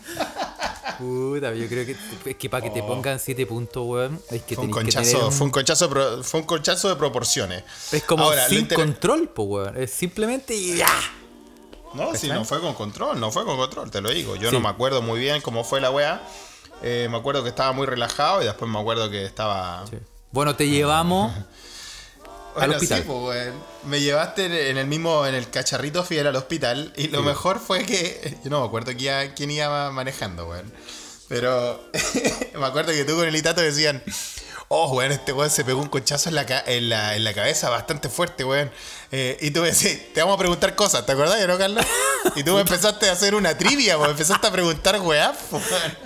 Puta, 0.98 1.54
yo 1.54 1.68
creo 1.68 1.86
que 1.86 1.96
es 2.26 2.36
que 2.36 2.50
para 2.50 2.64
que 2.64 2.70
te 2.72 2.82
pongan 2.82 3.20
7 3.20 3.46
puntos, 3.46 3.86
weón, 3.86 4.20
es 4.32 4.42
que 4.42 4.56
Fue 4.56 4.66
un, 4.66 4.70
que 4.72 4.74
conchazo, 4.74 5.10
tener 5.12 5.24
un- 5.26 5.32
fue, 5.32 5.46
un 5.46 5.52
conchazo, 5.52 5.90
pro- 5.90 6.24
fue 6.24 6.40
un 6.42 6.46
conchazo 6.46 6.90
de 6.90 6.96
proporciones. 6.96 7.64
Es 7.92 8.04
como 8.04 8.24
Ahora, 8.24 8.48
sin 8.50 8.60
inter- 8.60 8.76
control, 8.78 9.30
pues, 9.30 9.48
weón. 9.48 9.82
Es 9.82 9.92
simplemente 9.92 10.60
ya. 10.76 10.88
No, 11.94 12.14
si 12.16 12.28
no 12.28 12.46
fue 12.46 12.62
con 12.62 12.74
control, 12.74 13.20
no 13.20 13.32
fue 13.32 13.46
con 13.46 13.58
control, 13.58 13.90
te 13.92 14.02
lo 14.02 14.10
digo. 14.10 14.36
Yo 14.36 14.50
Sí. 14.50 14.56
no 14.56 14.62
me 14.62 14.70
acuerdo 14.70 15.02
muy 15.02 15.20
bien 15.20 15.42
cómo 15.42 15.64
fue 15.64 15.82
la 15.82 15.90
weá. 15.92 16.22
Eh, 16.82 17.08
me 17.12 17.18
acuerdo 17.18 17.44
que 17.44 17.50
estaba 17.50 17.72
muy 17.74 17.86
relajado 17.88 18.42
y 18.42 18.46
después 18.46 18.70
me 18.72 18.80
acuerdo 18.80 19.10
que 19.10 19.26
estaba... 19.26 19.84
Bueno, 20.32 20.56
te 20.56 20.68
llevamos 20.68 21.34
al 22.56 22.72
hospital. 22.72 23.00
sí, 23.00 23.06
pues. 23.08 23.52
Me 23.86 24.00
llevaste 24.02 24.46
en- 24.70 24.78
el 24.78 24.86
mismo, 24.88 25.26
en 25.26 25.36
el 25.36 25.50
cacharrito 25.50 26.04
fiel 26.04 26.28
al 26.28 26.36
hospital. 26.36 26.94
Y 26.96 27.08
lo 27.08 27.22
mejor 27.24 27.60
fue 27.60 27.84
que. 27.86 28.38
Yo 28.44 28.50
no 28.50 28.62
me 28.62 28.68
acuerdo 28.68 28.92
quién 29.36 29.52
iba 29.52 29.92
manejando, 29.92 30.48
weón. 30.48 30.72
Pero 31.28 31.84
me 32.60 32.66
acuerdo 32.66 32.92
que 32.92 33.06
tú 33.06 33.16
con 33.16 33.28
el 33.28 33.36
Itato 33.36 33.62
decían. 33.62 34.04
Oh, 34.72 34.92
weón, 34.96 35.12
este 35.12 35.34
weón 35.34 35.50
se 35.50 35.66
pegó 35.66 35.82
un 35.82 35.88
conchazo 35.90 36.30
en 36.30 36.36
la, 36.36 36.46
en 36.68 36.90
la, 36.90 37.16
en 37.16 37.24
la 37.24 37.34
cabeza 37.34 37.72
bastante 37.72 38.08
fuerte, 38.08 38.44
weón. 38.44 38.72
Eh, 39.12 39.36
y 39.42 39.50
tú 39.50 39.62
me 39.62 39.72
decís, 39.72 40.14
te 40.14 40.20
vamos 40.22 40.36
a 40.36 40.38
preguntar 40.38 40.76
cosas, 40.76 41.08
¿te 41.08 41.12
acordás, 41.14 41.44
no, 41.48 41.58
Carlos? 41.58 41.84
Y 42.36 42.44
tú 42.44 42.54
me 42.54 42.62
empezaste 42.62 43.10
a 43.10 43.14
hacer 43.14 43.34
una 43.34 43.58
trivia, 43.58 43.98
weón. 43.98 44.12
Empezaste 44.12 44.46
a 44.46 44.52
preguntar, 44.52 45.02
weón. 45.02 45.32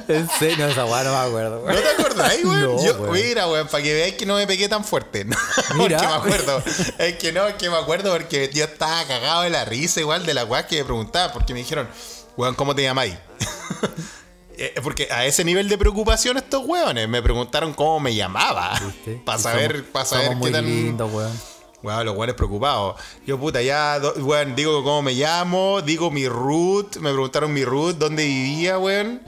En 0.08 0.30
serio, 0.39 0.65
esa 0.67 0.86
weá 0.86 1.04
no 1.04 1.12
me 1.12 1.28
acuerdo, 1.28 1.60
¿No 1.60 1.65
weón. 1.65 1.84
te 1.84 1.89
acordáis, 1.89 2.45
weón? 2.45 2.62
No, 2.78 2.86
Yo, 2.86 2.93
weón. 3.02 3.12
mira, 3.12 3.47
weón, 3.49 3.67
para 3.67 3.84
que 3.84 3.93
veáis 3.93 4.13
que 4.15 4.26
no 4.26 4.36
me 4.36 4.47
pegué 4.47 4.69
tan 4.69 4.86
fuerte. 4.86 5.26
No, 5.76 5.84
Mira. 5.84 5.97
porque 5.97 6.08
me 6.08 6.13
acuerdo. 6.36 6.63
Es 6.99 7.15
que 7.17 7.32
no, 7.34 7.47
es 7.47 7.56
que 7.56 7.69
me 7.69 7.76
acuerdo 7.78 8.13
porque 8.13 8.49
yo 8.54 8.63
estaba 8.63 9.04
cagado 9.06 9.41
de 9.41 9.49
la 9.49 9.65
risa 9.65 9.99
igual 9.99 10.26
de 10.26 10.34
la 10.36 10.45
weá 10.45 10.65
que 10.67 10.78
me 10.78 10.86
preguntaba. 10.86 11.34
Porque 11.34 11.52
me 11.54 11.60
dijeron, 11.60 11.89
weón, 12.38 12.56
¿cómo 12.56 12.73
te 12.73 12.84
llamáis? 12.84 13.15
Eh, 14.57 14.73
Porque 14.83 15.07
a 15.11 15.25
ese 15.25 15.43
nivel 15.43 15.67
de 15.69 15.77
preocupación 15.77 16.37
estos 16.37 16.63
weones 16.65 17.07
me 17.09 17.21
preguntaron 17.21 17.73
cómo 17.73 17.99
me 17.99 18.13
llamaba. 18.15 18.79
Para 19.25 19.37
saber, 19.39 19.83
para 19.91 20.05
saber 20.05 20.27
somos 20.27 20.45
qué 20.45 20.61
muy 20.61 20.93
tan. 20.97 21.13
weón. 21.13 21.39
Weón, 21.81 22.05
los 22.05 22.15
weones 22.15 22.35
preocupados. 22.35 22.95
Yo, 23.27 23.37
puta, 23.39 23.61
ya, 23.61 23.99
do- 23.99 24.13
weón, 24.23 24.55
digo 24.55 24.83
cómo 24.83 25.01
me 25.01 25.13
llamo, 25.13 25.81
digo 25.81 26.09
mi 26.11 26.27
root, 26.27 26.95
me 26.97 27.11
preguntaron 27.11 27.51
mi 27.53 27.65
root, 27.65 27.97
dónde 27.97 28.23
vivía, 28.25 28.77
weón. 28.79 29.21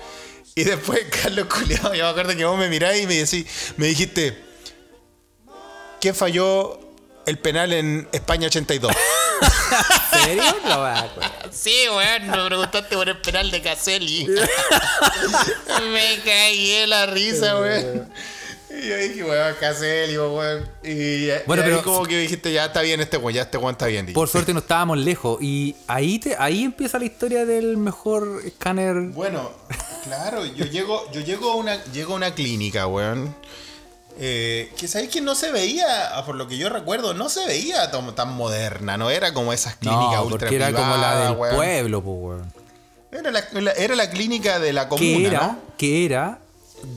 Y 0.56 0.64
después, 0.64 1.02
Carlos 1.24 1.48
Culeado, 1.48 1.94
yo 1.94 2.04
me 2.06 2.10
acuerdo 2.10 2.36
que 2.36 2.46
vos 2.46 2.58
me 2.58 2.70
miráis 2.70 3.04
y 3.04 3.08
me, 3.08 3.16
decí, 3.16 3.46
me 3.78 3.88
dijiste, 3.88 4.42
¿quién 6.00 6.16
falló 6.16 6.80
el 7.26 7.38
penal 7.40 7.74
en 7.74 8.08
España 8.14 8.48
82? 8.48 8.92
¿En 10.14 10.24
serio? 10.24 10.44
No 10.64 10.84
me 10.84 10.90
acuerdo. 10.90 11.32
sí, 11.52 11.74
weón, 11.90 12.28
me 12.30 12.46
preguntaste 12.46 12.96
por 12.96 13.10
el 13.10 13.18
penal 13.22 13.52
de 13.52 13.62
Caselli. 13.62 14.28
me 15.92 16.20
caí 16.24 16.86
la 16.88 17.06
risa, 17.06 17.60
weón. 17.60 18.10
Y 18.70 18.88
yo 18.90 18.98
dije, 18.98 19.24
weón, 19.24 19.56
Caselli, 19.60 20.18
weón. 20.18 20.70
Y, 20.84 21.28
Bueno, 21.46 21.62
y 21.64 21.66
pero- 21.66 21.84
como 21.84 22.06
que 22.06 22.18
dijiste, 22.20 22.52
ya 22.52 22.66
está 22.66 22.82
bien 22.82 23.00
este 23.02 23.18
weón, 23.18 23.34
ya 23.34 23.44
este 23.44 23.58
weón 23.58 23.72
está 23.72 23.88
bien. 23.88 24.12
Por 24.14 24.28
suerte 24.28 24.54
no 24.54 24.60
estábamos 24.60 24.98
lejos. 24.98 25.38
Y 25.42 25.76
ahí 25.88 26.20
te, 26.20 26.36
ahí 26.38 26.64
empieza 26.64 27.00
la 27.00 27.06
historia 27.06 27.46
del 27.46 27.78
mejor 27.78 28.42
escáner. 28.46 28.96
Bueno, 29.14 29.52
claro, 30.04 30.46
yo 30.46 30.66
llego, 30.66 31.10
yo 31.12 31.22
llego 31.22 31.52
a 31.52 31.56
una, 31.56 31.84
llego 31.86 32.14
a 32.14 32.16
una 32.18 32.34
clínica, 32.34 32.88
weón. 32.88 33.36
Eh, 34.18 34.72
que 34.78 34.88
sabéis 34.88 35.12
que 35.12 35.22
no 35.22 35.36
se 35.36 35.52
veía, 35.52 36.12
por 36.26 36.36
lo 36.36 36.48
que 36.48 36.58
yo 36.58 36.70
recuerdo, 36.70 37.14
no 37.14 37.30
se 37.30 37.46
veía 37.46 37.92
tan, 37.92 38.14
tan 38.16 38.34
moderna, 38.34 38.98
no 38.98 39.10
era 39.10 39.34
como 39.34 39.52
esas 39.54 39.76
clínicas 39.76 40.16
No, 40.16 40.24
ultra 40.24 40.40
porque 40.40 40.56
era 40.56 40.72
como 40.72 40.96
la 40.98 41.20
del 41.30 41.38
weón. 41.38 41.56
pueblo, 41.56 42.02
pues, 42.04 42.16
weón. 42.22 42.54
Era 43.12 43.32
la, 43.32 43.44
la- 43.62 43.72
era 43.74 43.96
la 43.96 44.10
clínica 44.10 44.60
de 44.60 44.74
la 44.74 44.84
que 44.84 44.90
comuna, 44.90 45.28
era, 45.28 45.40
¿no? 45.48 45.60
que 45.78 46.06
era, 46.06 46.40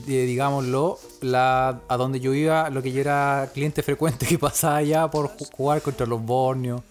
eh, 0.07 0.11
digámoslo, 0.11 0.99
la, 1.21 1.79
a 1.87 1.97
donde 1.97 2.19
yo 2.19 2.33
iba, 2.33 2.69
lo 2.69 2.81
que 2.81 2.91
yo 2.91 3.01
era 3.01 3.49
cliente 3.53 3.83
frecuente 3.83 4.25
que 4.25 4.37
pasaba 4.39 4.77
allá 4.77 5.07
por 5.09 5.29
ju- 5.37 5.49
jugar 5.51 5.81
contra 5.81 6.05
los 6.05 6.21
bornios, 6.21 6.81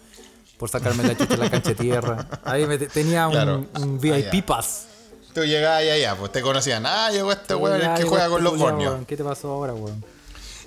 por 0.57 0.69
sacarme 0.69 1.03
la 1.03 1.15
chucha 1.15 1.35
de 1.35 1.37
la 1.37 1.49
cancha 1.49 1.69
de 1.69 1.75
tierra. 1.75 2.27
Ahí 2.43 2.65
me 2.65 2.77
te- 2.77 2.87
tenía 2.87 3.27
un, 3.27 3.33
Claro. 3.33 3.55
un 3.57 3.69
Ah, 3.73 4.17
VIP 4.31 4.45
pass. 4.45 4.85
Tú 5.33 5.43
llegabas 5.43 5.81
allá, 5.81 5.93
allá, 5.93 6.15
pues 6.15 6.31
te 6.31 6.41
conocían. 6.41 6.85
Ah, 6.87 7.09
llegó 7.11 7.31
este 7.31 7.53
weón, 7.55 7.79
el 7.81 7.93
que 7.93 8.03
juega 8.03 8.23
este 8.25 8.33
con 8.33 8.43
los 8.43 8.57
bornios. 8.57 8.91
weón. 8.93 9.05
¿Qué 9.05 9.15
te 9.15 9.23
pasó 9.23 9.51
ahora, 9.51 9.73
weón? 9.73 10.03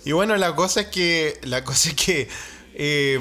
Y 0.05 0.13
bueno, 0.13 0.37
la 0.37 0.55
cosa 0.55 0.83
es 0.83 0.87
que. 0.89 1.39
La 1.43 1.65
cosa 1.65 1.91
es 1.91 1.95
que. 1.95 2.29
eh, 2.75 3.19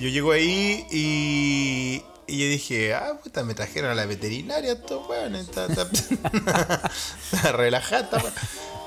yo 0.00 0.08
llego 0.08 0.32
ahí 0.32 0.86
y. 0.90 2.02
Y 2.28 2.38
yo 2.40 2.46
dije, 2.46 2.92
ah, 2.92 3.20
puta, 3.22 3.44
me 3.44 3.54
trajeron 3.54 3.88
a 3.88 3.94
la 3.94 4.04
veterinaria 4.04 4.72
estos 4.72 5.08
weones. 5.08 5.42
Está, 5.48 5.66
está, 5.66 5.88
está 5.92 7.52
relajada. 7.52 8.20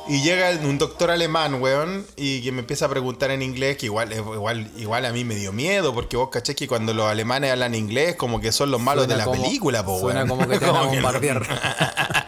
Y 0.09 0.21
llega 0.23 0.49
un 0.67 0.77
doctor 0.77 1.09
alemán, 1.11 1.61
weón, 1.61 2.05
y 2.17 2.41
que 2.41 2.51
me 2.51 2.59
empieza 2.61 2.87
a 2.87 2.89
preguntar 2.89 3.31
en 3.31 3.41
inglés, 3.41 3.77
que 3.77 3.85
igual, 3.85 4.11
igual, 4.11 4.69
igual 4.75 5.05
a 5.05 5.13
mí 5.13 5.23
me 5.23 5.35
dio 5.35 5.53
miedo, 5.53 5.93
porque 5.93 6.17
vos 6.17 6.29
caché 6.31 6.53
que 6.55 6.67
cuando 6.67 6.93
los 6.93 7.07
alemanes 7.09 7.51
hablan 7.51 7.75
inglés, 7.75 8.15
como 8.15 8.41
que 8.41 8.51
son 8.51 8.71
los 8.71 8.81
malos 8.81 9.05
Suena 9.05 9.13
de 9.13 9.17
la 9.19 9.25
como- 9.25 9.41
película, 9.41 9.85
po, 9.85 9.99
Suena 9.99 10.23
weón. 10.25 10.29
como 10.29 10.47
que 10.49 10.57
te 10.59 10.65
van 10.65 10.75
a 10.75 10.81
bombardear. 10.87 12.18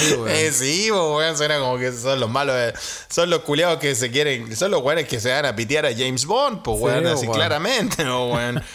Sí, 0.08 0.14
weón. 0.14 0.28
Eh, 0.28 0.52
sí, 0.52 0.90
weón, 0.90 1.36
suena 1.36 1.58
como 1.58 1.78
que 1.78 1.92
son 1.92 2.18
los 2.20 2.30
malos, 2.30 2.56
eh, 2.56 2.72
son 3.08 3.30
los 3.30 3.40
culiados 3.40 3.78
que 3.78 3.94
se 3.94 4.10
quieren, 4.10 4.54
son 4.56 4.70
los 4.70 4.82
weones 4.82 5.06
que 5.06 5.20
se 5.20 5.30
van 5.30 5.46
a 5.46 5.54
pitear 5.54 5.86
a 5.86 5.90
James 5.92 6.24
Bond, 6.26 6.62
pues 6.62 6.78
Sí, 6.78 6.84
weón, 6.84 7.06
así 7.06 7.26
weón. 7.26 7.36
claramente, 7.36 8.04
¿no, 8.04 8.28
weón? 8.28 8.62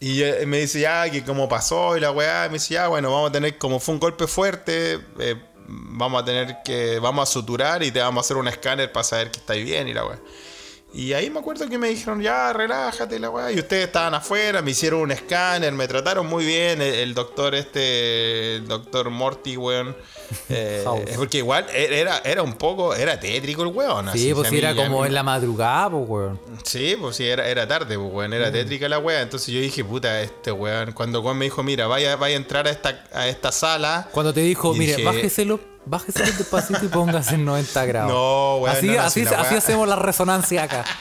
Y 0.00 0.20
eh, 0.24 0.46
me 0.46 0.58
dice 0.58 0.80
ya 0.80 1.08
que 1.08 1.22
cómo 1.22 1.48
pasó 1.48 1.96
y 1.96 2.00
la 2.00 2.10
weá, 2.10 2.48
me 2.48 2.54
dice 2.54 2.74
ya, 2.74 2.88
bueno, 2.88 3.12
vamos 3.12 3.30
a 3.30 3.32
tener, 3.32 3.56
como 3.56 3.78
fue 3.78 3.94
un 3.94 4.00
golpe 4.00 4.26
fuerte, 4.26 4.98
eh, 5.20 5.36
vamos 5.68 6.20
a 6.20 6.24
tener 6.24 6.56
que, 6.64 6.98
vamos 6.98 7.28
a 7.28 7.32
suturar 7.32 7.84
y 7.84 7.92
te 7.92 8.00
vamos 8.00 8.24
a 8.24 8.26
hacer 8.26 8.36
un 8.36 8.48
escáner 8.48 8.90
para 8.90 9.04
saber 9.04 9.30
que 9.30 9.38
estáis 9.38 9.64
bien 9.64 9.86
y 9.86 9.94
la 9.94 10.04
weá. 10.04 10.18
Y 10.94 11.14
ahí 11.14 11.30
me 11.30 11.40
acuerdo 11.40 11.66
que 11.68 11.78
me 11.78 11.88
dijeron, 11.88 12.20
ya, 12.20 12.52
relájate, 12.52 13.18
la 13.18 13.30
weá. 13.30 13.50
Y 13.50 13.58
ustedes 13.58 13.86
estaban 13.86 14.12
afuera, 14.14 14.60
me 14.60 14.72
hicieron 14.72 15.00
un 15.00 15.10
escáner, 15.10 15.72
me 15.72 15.88
trataron 15.88 16.26
muy 16.26 16.44
bien. 16.44 16.82
El, 16.82 16.94
el 16.94 17.14
doctor 17.14 17.54
este, 17.54 18.56
el 18.56 18.68
doctor 18.68 19.08
Morty, 19.10 19.56
weón. 19.56 19.96
Eh, 20.48 20.80
House. 20.84 21.02
porque 21.16 21.38
igual 21.38 21.66
era, 21.74 22.22
era 22.24 22.42
un 22.42 22.54
poco, 22.54 22.94
era 22.94 23.20
tétrico 23.20 23.62
el 23.64 23.68
weón. 23.68 24.08
así, 24.08 24.18
Sí, 24.28 24.34
pues 24.34 24.48
si 24.48 24.56
era 24.56 24.74
como 24.74 25.02
mí- 25.02 25.06
en 25.08 25.12
la 25.12 25.22
madrugada, 25.22 25.90
pues, 25.90 26.04
weón. 26.08 26.40
Sí, 26.64 26.96
pues 26.98 27.16
sí, 27.16 27.26
era, 27.28 27.46
era 27.46 27.68
tarde, 27.68 27.98
pues, 27.98 28.10
weón, 28.10 28.32
era 28.32 28.50
tétrica 28.50 28.88
la 28.88 28.98
weá. 28.98 29.20
Entonces 29.20 29.48
yo 29.52 29.60
dije, 29.60 29.84
puta, 29.84 30.22
este 30.22 30.50
weón. 30.50 30.92
Cuando 30.92 31.20
weón 31.20 31.36
me 31.36 31.44
dijo, 31.44 31.62
mira, 31.62 31.86
vaya, 31.86 32.16
vaya 32.16 32.34
a 32.34 32.38
entrar 32.38 32.66
a 32.66 32.70
esta, 32.70 33.04
a 33.12 33.28
esta 33.28 33.52
sala. 33.52 34.08
Cuando 34.10 34.32
te 34.32 34.40
dijo, 34.40 34.72
mire, 34.72 34.96
dije- 34.96 35.04
bájeselo, 35.04 35.60
bájeselo 35.84 36.26
despacito 36.32 36.84
y 36.84 36.88
póngase 36.88 37.34
en 37.34 37.44
90 37.44 37.84
grados. 37.86 38.12
No, 38.12 38.56
weón, 38.58 38.76
Así, 38.76 38.86
no, 38.88 38.94
no, 38.94 39.02
así, 39.02 39.24
si 39.24 39.30
la 39.30 39.40
así 39.40 39.54
weá- 39.54 39.58
hacemos 39.58 39.88
la 39.88 39.96
resonancia 39.96 40.62
acá. 40.64 40.84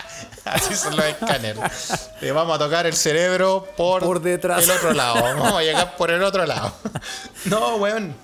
Así 0.43 0.75
son 0.75 0.95
los 0.95 1.05
escáneres. 1.05 2.09
Le 2.19 2.31
vamos 2.31 2.55
a 2.55 2.59
tocar 2.59 2.87
el 2.87 2.95
cerebro 2.95 3.67
por, 3.77 4.01
Por 4.01 4.21
detrás. 4.21 4.63
el 4.63 4.71
otro 4.71 4.91
lado. 4.91 5.21
Vamos 5.21 5.53
a 5.53 5.61
llegar 5.61 5.95
por 5.97 6.09
el 6.09 6.23
otro 6.23 6.45
lado. 6.47 6.73
No, 7.45 7.75
weón. 7.75 8.15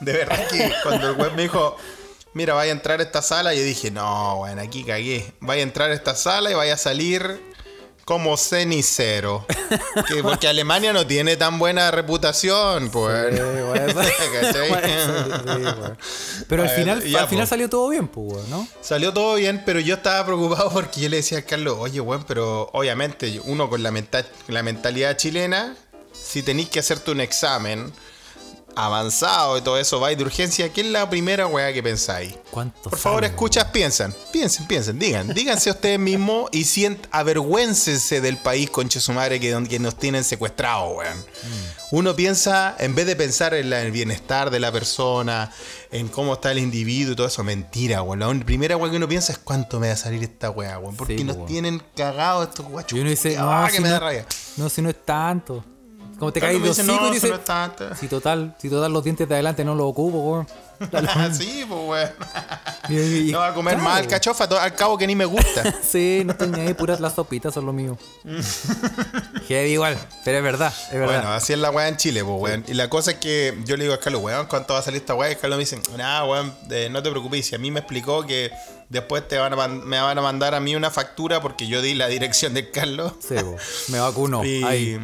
De 0.00 0.12
verdad 0.12 0.46
que 0.48 0.72
cuando 0.82 1.08
el 1.10 1.16
weón 1.16 1.34
me 1.36 1.42
dijo, 1.42 1.76
mira, 2.34 2.52
vaya 2.52 2.70
a 2.70 2.74
entrar 2.74 3.00
a 3.00 3.02
esta 3.02 3.22
sala, 3.22 3.54
yo 3.54 3.62
dije, 3.62 3.90
no, 3.90 4.40
weón, 4.40 4.58
aquí 4.58 4.84
cagué. 4.84 5.32
Vaya 5.40 5.60
a 5.60 5.62
entrar 5.62 5.90
a 5.90 5.94
esta 5.94 6.14
sala 6.14 6.50
y 6.50 6.54
vaya 6.54 6.74
a 6.74 6.78
salir 6.78 7.53
como 8.04 8.36
cenicero. 8.36 9.46
Que- 10.08 10.22
porque 10.22 10.46
Alemania 10.48 10.92
no 10.92 11.06
tiene 11.06 11.36
tan 11.36 11.58
buena 11.58 11.90
reputación, 11.90 12.90
pues. 12.90 13.14
Pero 16.48 16.62
al 16.62 16.68
Bueno, 16.68 16.68
final, 16.68 17.02
ya, 17.04 17.20
al 17.22 17.28
final 17.28 17.42
pues. 17.42 17.48
salió 17.48 17.68
todo 17.68 17.88
bien, 17.88 18.08
pues, 18.08 18.46
¿no? 18.48 18.66
Salió 18.80 19.12
todo 19.12 19.36
bien, 19.36 19.62
pero 19.64 19.80
yo 19.80 19.94
estaba 19.96 20.24
preocupado 20.24 20.70
porque 20.70 21.00
yo 21.00 21.08
le 21.08 21.16
decía 21.18 21.38
a 21.38 21.42
Carlos, 21.42 21.76
oye, 21.78 22.00
weón, 22.00 22.24
pero 22.26 22.70
obviamente 22.72 23.40
uno 23.44 23.68
con 23.70 23.82
la, 23.82 23.90
menta- 23.90 24.26
la 24.48 24.62
mentalidad 24.62 25.16
chilena, 25.16 25.76
si 26.12 26.42
tenéis 26.42 26.68
que 26.68 26.80
hacerte 26.80 27.10
un 27.10 27.20
examen, 27.20 27.92
avanzado 28.76 29.58
y 29.58 29.62
todo 29.62 29.78
eso, 29.78 30.00
vais 30.00 30.16
de 30.16 30.24
urgencia, 30.24 30.72
¿qué 30.72 30.80
es 30.82 30.86
la 30.88 31.08
primera 31.08 31.46
weá 31.46 31.72
que 31.72 31.82
pensáis? 31.82 32.34
¿Cuánto 32.50 32.90
Por 32.90 32.98
favor, 32.98 33.24
escuchas, 33.24 33.64
piensan, 33.66 34.14
piensen, 34.32 34.66
piensen, 34.66 34.98
digan, 34.98 35.28
díganse 35.34 35.70
ustedes 35.70 35.98
mismos 35.98 36.48
y 36.52 36.64
sient, 36.64 37.06
avergüéncense 37.10 38.20
del 38.20 38.36
país 38.36 38.70
conche 38.70 39.00
su 39.00 39.12
madre 39.12 39.38
que, 39.40 39.66
que 39.68 39.78
nos 39.78 39.96
tienen 39.96 40.24
secuestrados, 40.24 40.96
weón. 40.96 41.18
Mm. 41.18 41.96
Uno 41.96 42.16
piensa, 42.16 42.74
en 42.78 42.94
vez 42.94 43.06
de 43.06 43.14
pensar 43.16 43.54
en 43.54 43.70
la- 43.70 43.82
el 43.82 43.92
bienestar 43.92 44.50
de 44.50 44.58
la 44.60 44.72
persona, 44.72 45.52
en 45.92 46.08
cómo 46.08 46.34
está 46.34 46.50
el 46.50 46.58
individuo 46.58 47.12
y 47.12 47.16
todo 47.16 47.26
eso, 47.28 47.44
mentira, 47.44 48.02
weón. 48.02 48.38
La 48.40 48.44
primera 48.44 48.76
weá 48.76 48.90
que 48.90 48.96
uno 48.96 49.08
piensa 49.08 49.32
es 49.32 49.38
cuánto 49.38 49.78
me 49.78 49.88
va 49.88 49.94
a 49.94 49.96
salir 49.96 50.22
esta 50.22 50.50
weá, 50.50 50.78
weón. 50.78 50.96
Porque 50.96 51.18
Sí, 51.18 51.24
nos 51.24 51.36
weón. 51.36 51.46
tienen 51.48 51.82
cagados 51.96 52.48
estos 52.48 52.66
guachos. 52.66 52.96
Y 52.98 53.00
uno 53.00 53.10
dice, 53.10 53.36
Ah, 53.38 53.60
no, 53.62 53.66
que 53.68 53.72
si 53.76 53.80
me 53.82 53.88
no, 53.88 53.94
da 53.94 54.00
rabia. 54.00 54.26
no, 54.56 54.68
si 54.68 54.82
no 54.82 54.90
es 54.90 55.04
tanto. 55.04 55.64
Como 56.24 56.32
te 56.32 56.40
caes 56.40 56.54
me 56.58 56.62
de 56.62 56.68
dicen, 56.68 56.88
hocico 56.90 57.02
no, 57.04 57.10
y 57.10 57.14
dices, 57.14 57.30
no 57.30 57.36
si 57.96 58.08
total, 58.08 58.54
si 58.58 58.68
total 58.70 58.92
los 58.92 59.04
dientes 59.04 59.28
de 59.28 59.34
adelante 59.34 59.64
no 59.64 59.74
lo 59.74 59.86
ocupo, 59.86 60.18
weón. 60.18 60.46
Dale. 60.90 61.08
sí, 61.34 61.64
pues 61.68 61.80
weón. 61.86 62.10
Y- 62.90 62.94
y- 62.98 63.28
y- 63.30 63.32
No 63.32 63.38
va 63.38 63.48
a 63.48 63.54
comer 63.54 63.76
claro. 63.76 63.90
alcachofa, 63.94 64.46
to- 64.46 64.58
al 64.60 64.74
cabo 64.74 64.98
que 64.98 65.06
ni 65.06 65.14
me 65.16 65.24
gusta. 65.24 65.62
Sí, 65.82 66.22
no 66.26 66.34
ni 66.46 66.60
ahí, 66.60 66.74
puras 66.74 67.00
las 67.00 67.14
sopitas 67.14 67.54
son 67.54 67.64
lo 67.66 67.72
mío. 67.72 67.96
Heavy 69.48 69.70
igual, 69.72 69.96
pero 70.24 70.38
es 70.38 70.44
verdad, 70.44 70.74
es 70.88 70.98
verdad. 70.98 71.06
Bueno, 71.22 71.32
así 71.32 71.52
es 71.52 71.58
la 71.58 71.70
weá 71.70 71.88
en 71.88 71.96
Chile, 71.96 72.24
pues, 72.24 72.36
weón. 72.40 72.64
Y 72.68 72.74
la 72.74 72.88
cosa 72.90 73.12
es 73.12 73.16
que 73.18 73.56
yo 73.64 73.76
le 73.76 73.84
digo 73.84 73.94
a 73.94 74.00
Carlos, 74.00 74.22
weón, 74.22 74.46
¿cuánto 74.46 74.74
va 74.74 74.80
a 74.80 74.82
salir 74.82 75.00
esta 75.00 75.14
weá? 75.14 75.30
Y 75.32 75.36
Carlos 75.36 75.56
me 75.56 75.60
dice, 75.64 75.80
nada, 75.96 76.24
weón, 76.24 76.52
eh, 76.70 76.88
no 76.90 77.02
te 77.02 77.10
preocupes. 77.10 77.50
Y 77.52 77.54
a 77.54 77.58
mí 77.58 77.70
me 77.70 77.80
explicó 77.80 78.24
que 78.26 78.50
después 78.88 79.26
te 79.26 79.38
van 79.38 79.52
a 79.58 79.68
me 79.68 80.00
van 80.00 80.18
a 80.18 80.20
mandar 80.22 80.54
a 80.54 80.60
mí 80.60 80.74
una 80.76 80.90
factura 80.90 81.40
porque 81.40 81.66
yo 81.66 81.80
di 81.82 81.94
la 81.94 82.08
dirección 82.08 82.52
de 82.54 82.70
Carlos. 82.70 83.12
Sí, 83.26 83.34
po, 83.36 83.56
me 83.88 83.98
vacuno. 84.00 84.44
y, 84.44 84.62
Ahí. 84.64 85.00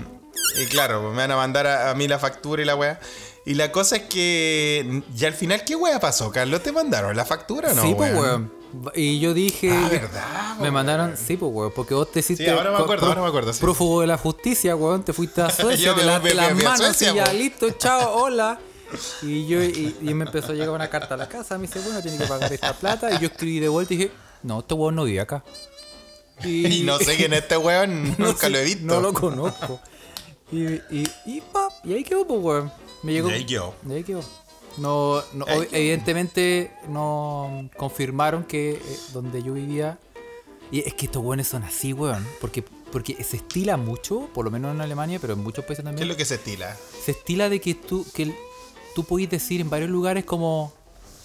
Y 0.58 0.66
claro, 0.66 1.02
pues, 1.02 1.12
me 1.12 1.18
van 1.22 1.30
a 1.30 1.36
mandar 1.36 1.66
a, 1.66 1.90
a 1.90 1.94
mí 1.94 2.08
la 2.08 2.18
factura 2.18 2.62
y 2.62 2.64
la 2.64 2.76
weá. 2.76 3.00
Y 3.46 3.54
la 3.54 3.72
cosa 3.72 3.96
es 3.96 4.02
que, 4.02 5.02
y 5.16 5.24
al 5.24 5.32
final, 5.32 5.64
¿qué 5.64 5.74
weá 5.74 5.98
pasó, 5.98 6.30
Carlos? 6.30 6.62
¿Te 6.62 6.72
mandaron 6.72 7.16
la 7.16 7.24
factura 7.24 7.72
o 7.72 7.74
no? 7.74 7.82
sí, 7.82 7.94
pues, 7.96 8.14
weón. 8.14 8.52
Y 8.94 9.18
yo 9.18 9.34
dije. 9.34 9.70
Ah, 9.72 9.88
¿verdad, 9.90 10.56
Me 10.60 10.70
mandaron, 10.70 11.16
sí, 11.16 11.36
pues, 11.36 11.50
weón. 11.52 11.72
Porque 11.74 11.94
vos 11.94 12.12
te 12.12 12.20
hiciste. 12.20 12.44
Sí, 12.44 12.50
ahora 12.50 12.70
me 12.70 12.78
acuerdo, 12.78 13.06
ahora 13.06 13.22
me 13.22 13.28
acuerdo, 13.28 13.52
sí. 13.52 13.60
Prófugo 13.60 14.02
de 14.02 14.06
la 14.06 14.18
justicia, 14.18 14.76
weón. 14.76 15.02
Te 15.02 15.12
fuiste 15.12 15.40
a 15.42 15.50
Suecia, 15.50 15.94
te 15.94 16.04
lavaste 16.04 16.34
las 16.34 16.54
manos 16.54 16.78
Suecia, 16.78 17.12
y 17.12 17.14
ya, 17.16 17.32
listo, 17.32 17.70
chao, 17.72 18.14
hola. 18.22 18.60
Y 19.22 19.46
yo 19.46 19.62
y, 19.62 19.96
y 20.02 20.14
me 20.14 20.24
empezó 20.24 20.52
a 20.52 20.54
llegar 20.54 20.70
una 20.70 20.90
carta 20.90 21.14
a 21.14 21.16
la 21.16 21.28
casa. 21.28 21.56
Me 21.58 21.66
dice, 21.66 21.80
bueno, 21.80 22.02
tiene 22.02 22.18
que 22.18 22.26
pagar 22.26 22.52
esta 22.52 22.74
plata. 22.74 23.10
Y 23.12 23.18
yo 23.18 23.26
escribí 23.28 23.58
de 23.58 23.68
vuelta 23.68 23.94
y 23.94 23.96
dije, 23.96 24.12
no, 24.42 24.60
este 24.60 24.74
weón 24.74 24.96
no 24.96 25.04
vive 25.04 25.20
acá. 25.20 25.42
Y 26.44 26.82
no 26.84 26.98
sé 26.98 27.16
quién 27.16 27.34
es 27.34 27.42
este 27.42 27.56
weón, 27.56 28.16
No 28.16 28.28
nunca 28.28 28.46
sé, 28.46 28.50
lo 28.50 28.58
he 28.58 28.64
visto. 28.64 28.84
No 28.86 29.00
lo 29.00 29.12
conozco. 29.12 29.80
Y, 30.52 30.64
y, 30.90 31.08
y, 31.26 31.40
pa, 31.52 31.68
y 31.84 31.92
ahí 31.94 32.02
quedó, 32.04 32.26
pues, 32.26 32.40
weón. 32.42 32.72
Me 33.02 33.12
llegó. 33.12 33.30
Y 33.30 33.34
ahí 33.34 33.44
quedó. 33.46 33.74
Ahí 33.88 34.02
quedó. 34.04 34.20
No, 34.78 35.22
no, 35.32 35.44
Ahí 35.46 35.58
ob- 35.58 35.66
quedó. 35.68 35.76
evidentemente 35.78 36.72
no 36.88 37.68
confirmaron 37.76 38.44
que 38.44 38.72
eh, 38.72 38.82
donde 39.12 39.42
yo 39.42 39.52
vivía. 39.54 39.98
Y 40.72 40.80
es 40.80 40.94
que 40.94 41.06
estos 41.06 41.22
weones 41.24 41.48
son 41.48 41.62
así, 41.64 41.92
weón. 41.92 42.26
Porque, 42.40 42.62
porque 42.92 43.22
se 43.24 43.36
estila 43.38 43.76
mucho, 43.76 44.28
por 44.34 44.44
lo 44.44 44.50
menos 44.50 44.74
en 44.74 44.80
Alemania, 44.80 45.18
pero 45.20 45.32
en 45.34 45.40
muchos 45.40 45.64
países 45.64 45.84
¿Qué 45.84 45.88
es 45.90 45.94
también. 45.96 46.08
lo 46.08 46.16
que 46.16 46.24
se 46.24 46.36
estila? 46.36 46.76
Se 47.04 47.10
estila 47.12 47.48
de 47.48 47.60
que 47.60 47.74
tú, 47.74 48.06
que 48.14 48.34
tú 48.94 49.04
podís 49.04 49.28
decir 49.30 49.60
en 49.60 49.70
varios 49.70 49.90
lugares 49.90 50.24
como. 50.24 50.72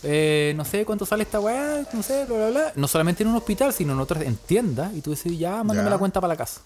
eh, 0.03 0.53
no 0.55 0.65
sé 0.65 0.85
cuánto 0.85 1.05
sale 1.05 1.23
esta 1.23 1.39
weá, 1.39 1.85
no 1.93 2.01
sé, 2.03 2.25
bla, 2.25 2.37
bla, 2.37 2.49
bla. 2.49 2.73
No 2.75 2.87
solamente 2.87 3.23
en 3.23 3.29
un 3.29 3.35
hospital, 3.35 3.73
sino 3.73 3.93
en 3.93 3.99
otras, 3.99 4.23
en 4.23 4.35
tiendas. 4.35 4.93
Y 4.95 5.01
tú 5.01 5.11
decís, 5.15 5.37
ya, 5.37 5.63
mándame 5.63 5.87
Ya. 5.89 5.91
la 5.91 5.97
cuenta 5.99 6.21
para 6.21 6.33
la 6.33 6.37
casa. 6.37 6.61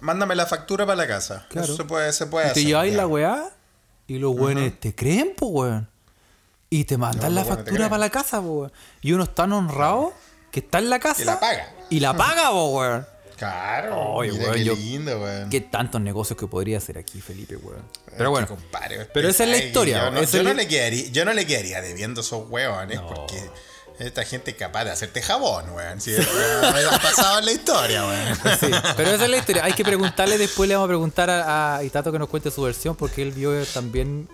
Mándame 0.00 0.34
la 0.36 0.46
factura 0.46 0.86
para 0.86 0.96
la 0.96 1.06
casa. 1.06 1.46
Claro. 1.48 1.64
Eso 1.66 1.76
se 1.76 1.84
puede, 1.84 2.12
se 2.12 2.26
puede 2.26 2.46
Y 2.46 2.48
te 2.48 2.52
hacer. 2.52 2.64
lleváis 2.66 2.94
la 2.94 3.06
weá 3.06 3.50
y 4.06 4.18
los 4.18 4.34
weones 4.36 4.78
te 4.78 4.94
creen, 4.94 5.32
po 5.36 5.46
weón. 5.46 5.88
Y 6.70 6.84
te 6.84 6.96
mandan 6.98 7.34
No, 7.34 7.40
la 7.40 7.46
weones 7.46 7.64
factura 7.64 7.88
para 7.88 7.98
la 7.98 8.10
casa, 8.10 8.40
po 8.40 8.46
weón. 8.60 8.72
Y 9.00 9.12
uno 9.12 9.24
es 9.24 9.34
tan 9.34 9.52
honrado 9.52 10.12
que 10.52 10.60
está 10.60 10.78
en 10.78 10.90
la 10.90 10.98
casa. 10.98 11.22
Y 11.22 11.24
la 11.24 11.40
paga. 11.40 11.72
Y 11.90 12.00
la 12.00 12.16
paga, 12.16 12.50
po 12.50 12.66
weón. 12.78 13.06
Claro. 13.36 14.00
Oye, 14.14 14.32
weón, 14.32 14.52
qué 14.54 14.64
yo- 14.64 14.74
lindo, 14.74 15.20
weón. 15.20 15.48
Qué 15.50 15.60
tantos 15.60 16.00
negocios 16.00 16.38
que 16.38 16.46
podría 16.46 16.78
hacer 16.78 16.98
aquí, 16.98 17.20
Felipe, 17.20 17.56
weón. 17.56 17.82
Pero 18.16 18.30
bueno. 18.30 18.48
pero 19.14 19.28
esa 19.28 19.44
es 19.44 19.50
la 19.50 19.58
historia, 19.58 20.04
Yo 20.06 20.10
no, 20.10 20.22
yo 20.24 20.42
no 20.42 20.54
le 20.54 20.66
quedaría, 20.68 21.06
yo 21.10 21.24
no 21.24 21.32
le 21.32 21.46
quedaría 21.46 21.80
debiendo 21.80 22.20
esos 22.22 22.48
huevones 22.48 23.00
No. 23.00 23.06
porque 23.08 23.36
esta 23.98 24.24
gente 24.24 24.52
es 24.52 24.56
capaz 24.56 24.84
de 24.84 24.90
hacerte 24.92 25.20
jabón, 25.22 25.70
weón. 25.70 26.00
Si 26.00 26.14
ha 26.14 26.98
pasado 27.02 27.38
en 27.40 27.46
la 27.46 27.52
historia, 27.52 28.06
weón. 28.06 28.34
Sí, 28.60 28.70
pero 28.96 29.10
esa 29.10 29.24
es 29.24 29.30
la 29.30 29.36
historia. 29.36 29.64
Hay 29.64 29.72
que 29.72 29.84
preguntarle, 29.84 30.38
después 30.38 30.68
le 30.68 30.74
vamos 30.76 30.86
a 30.86 30.90
preguntar 30.90 31.28
a, 31.30 31.76
a 31.76 31.84
Itato 31.84 32.12
que 32.12 32.18
nos 32.18 32.28
cuente 32.28 32.50
su 32.50 32.62
versión, 32.62 32.94
porque 32.96 33.22
él 33.22 33.32
vio 33.32 33.52
también. 33.66 34.28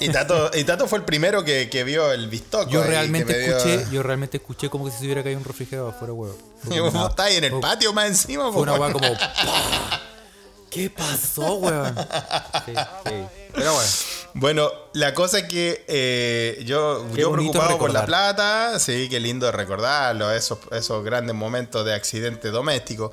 Y 0.00 0.08
Tato, 0.10 0.50
y 0.54 0.64
Tato 0.64 0.86
fue 0.86 0.98
el 0.98 1.04
primero 1.04 1.44
que, 1.44 1.68
que 1.68 1.84
vio 1.84 2.12
el 2.12 2.28
vistoco. 2.28 2.70
Yo 2.70 2.82
realmente 2.84 3.38
dio- 3.38 3.56
escuché, 3.56 3.86
yo 3.90 4.02
realmente 4.02 4.36
escuché 4.36 4.70
como 4.70 4.84
que 4.84 4.92
si 4.92 4.98
se 4.98 5.04
hubiera 5.04 5.22
caído 5.22 5.38
un 5.38 5.44
refrigerador 5.44 5.94
afuera, 5.94 6.12
weón. 6.12 6.36
Fue 6.62 6.80
vos 6.80 6.94
ahí 7.18 7.36
en 7.36 7.44
el 7.44 7.50
fue- 7.52 7.60
patio 7.60 7.92
más 7.92 8.06
encima, 8.06 8.44
Fue 8.44 8.52
po, 8.52 8.60
una 8.60 8.74
weón. 8.74 8.82
weá 8.82 8.92
como. 8.92 9.18
¿Qué 10.70 10.90
pasó, 10.90 11.54
weón? 11.54 11.94
Sí, 12.66 12.72
sí. 13.06 13.14
Pero 13.54 13.72
bueno. 13.74 13.90
Bueno, 14.40 14.70
la 14.92 15.14
cosa 15.14 15.40
es 15.40 15.44
que 15.48 15.84
eh, 15.88 16.62
yo, 16.64 17.04
Qué 17.12 17.22
yo 17.22 17.32
preocupado 17.32 17.76
por 17.76 17.92
la 17.92 18.06
plata, 18.06 18.78
sí, 18.78 19.08
qué 19.10 19.18
lindo 19.18 19.50
recordarlo, 19.50 20.30
esos, 20.30 20.60
esos 20.70 21.04
grandes 21.04 21.34
momentos 21.34 21.84
de 21.84 21.92
accidente 21.92 22.52
doméstico. 22.52 23.10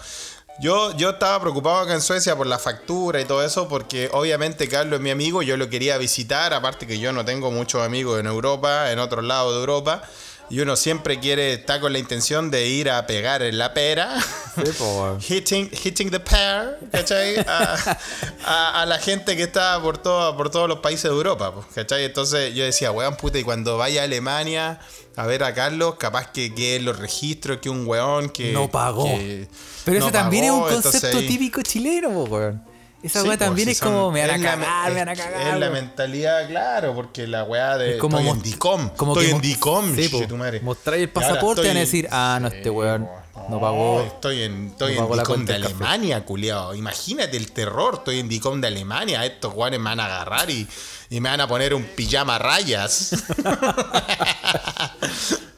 Yo, 0.59 0.95
yo 0.95 1.09
estaba 1.09 1.41
preocupado 1.41 1.77
acá 1.77 1.95
en 1.95 2.01
Suecia 2.01 2.35
por 2.35 2.45
la 2.45 2.59
factura 2.59 3.19
y 3.19 3.25
todo 3.25 3.43
eso, 3.43 3.67
porque 3.67 4.07
obviamente 4.13 4.69
Carlos 4.69 4.99
es 4.99 5.03
mi 5.03 5.09
amigo, 5.09 5.41
yo 5.41 5.57
lo 5.57 5.67
quería 5.67 5.97
visitar, 5.97 6.53
aparte 6.53 6.85
que 6.85 6.99
yo 6.99 7.11
no 7.11 7.25
tengo 7.25 7.49
muchos 7.49 7.81
amigos 7.81 8.19
en 8.19 8.27
Europa, 8.27 8.91
en 8.91 8.99
otros 8.99 9.25
lados 9.25 9.55
de 9.55 9.61
Europa, 9.61 10.03
y 10.49 10.59
uno 10.59 10.75
siempre 10.75 11.19
quiere, 11.19 11.53
está 11.53 11.79
con 11.79 11.91
la 11.93 11.99
intención 11.99 12.51
de 12.51 12.67
ir 12.67 12.89
a 12.89 13.05
pegar 13.07 13.41
en 13.41 13.57
la 13.57 13.73
pera. 13.73 14.17
Sí, 14.55 14.71
hitting, 15.27 15.69
hitting 15.71 16.11
the 16.11 16.19
pear, 16.19 16.79
¿cachai? 16.91 17.37
A, 17.47 17.97
a- 18.45 18.81
a 18.81 18.85
la 18.85 18.97
gente 18.99 19.35
que 19.35 19.43
está 19.43 19.81
por, 19.81 19.97
todo, 19.97 20.35
por 20.37 20.49
todos 20.49 20.69
los 20.69 20.79
países 20.79 21.03
de 21.03 21.09
Europa, 21.17 21.53
¿cachai? 21.73 22.05
Entonces 22.05 22.53
yo 22.53 22.63
decía, 22.63 22.91
weón, 22.91 23.15
puta, 23.17 23.37
y 23.39 23.43
cuando 23.43 23.77
vaya 23.77 24.01
a 24.01 24.03
Alemania 24.05 24.79
a 25.15 25.25
ver 25.25 25.43
a 25.43 25.53
Carlos, 25.53 25.95
capaz 25.97 26.31
que 26.31 26.53
que 26.53 26.79
los 26.79 26.99
registros, 26.99 27.59
que 27.59 27.69
un 27.69 27.87
weón 27.87 28.29
que... 28.29 28.51
No 28.51 28.69
pagó. 28.69 29.05
que 29.05 29.47
Pero 29.85 29.99
no 29.99 30.05
ese 30.07 30.13
también 30.13 30.45
pagó, 30.53 30.69
es 30.69 30.75
un 30.75 30.81
concepto 30.83 31.17
ahí- 31.19 31.27
típico 31.27 31.61
chileno, 31.61 32.09
weón. 32.09 32.61
Esa 33.05 33.21
Sí, 33.21 33.27
weá 33.27 33.37
también 33.37 33.69
es 33.69 33.77
son- 33.77 33.89
como, 33.93 34.11
me 34.11 34.25
van 34.25 34.41
a 34.41 34.43
cagar, 34.43 34.91
me 34.91 34.99
van 34.99 35.09
a 35.09 35.13
es- 35.13 35.19
cagar. 35.19 35.53
Es 35.53 35.59
la 35.59 35.69
mentalidad, 35.69 36.47
claro, 36.47 36.95
porque 36.95 37.27
la 37.27 37.43
weá 37.43 37.77
de... 37.77 37.91
Es 37.95 37.97
como 38.01 38.17
estoy 38.17 38.31
en 38.33 38.41
DICOM, 38.41 38.89
como 38.89 39.13
estoy 39.13 39.27
que 39.27 39.31
en 39.35 39.41
DICOM, 39.41 39.95
sí, 39.95 40.09
po. 40.09 40.27
tu 40.27 40.37
madre. 40.37 40.59
Mostráis 40.61 41.03
el 41.03 41.09
pasaporte 41.09 41.63
y 41.63 41.67
van 41.67 41.77
a 41.77 41.79
decir, 41.81 42.07
ah, 42.11 42.39
no, 42.41 42.47
este 42.47 42.69
weón 42.69 43.05
po. 43.05 43.45
no 43.49 43.59
pagó. 43.59 44.01
Estoy 44.01 44.41
en, 44.43 44.67
estoy 44.69 44.95
no 44.95 45.05
en 45.05 45.19
DICOM 45.19 45.45
de. 45.45 45.53
Alemania, 45.55 46.25
culiao. 46.25 46.73
Imagínate 46.73 47.37
el 47.37 47.51
terror. 47.51 47.95
Estoy 47.99 48.19
en 48.19 48.27
DICOM 48.29 48.59
de 48.59 48.67
Alemania. 48.67 49.23
Estos 49.25 49.53
guanes 49.53 49.79
me 49.79 49.85
van 49.89 49.99
a 49.99 50.05
agarrar 50.05 50.49
y, 50.49 50.67
y 51.11 51.21
me 51.21 51.29
van 51.29 51.41
a 51.41 51.47
poner 51.47 51.73
un 51.75 51.83
pijama 51.83 52.35
a 52.37 52.39
rayas. 52.39 53.11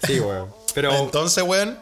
Sí, 0.06 0.20
weón. 0.20 0.54
Pero 0.74 0.92
Entonces, 0.96 1.44
weón, 1.44 1.78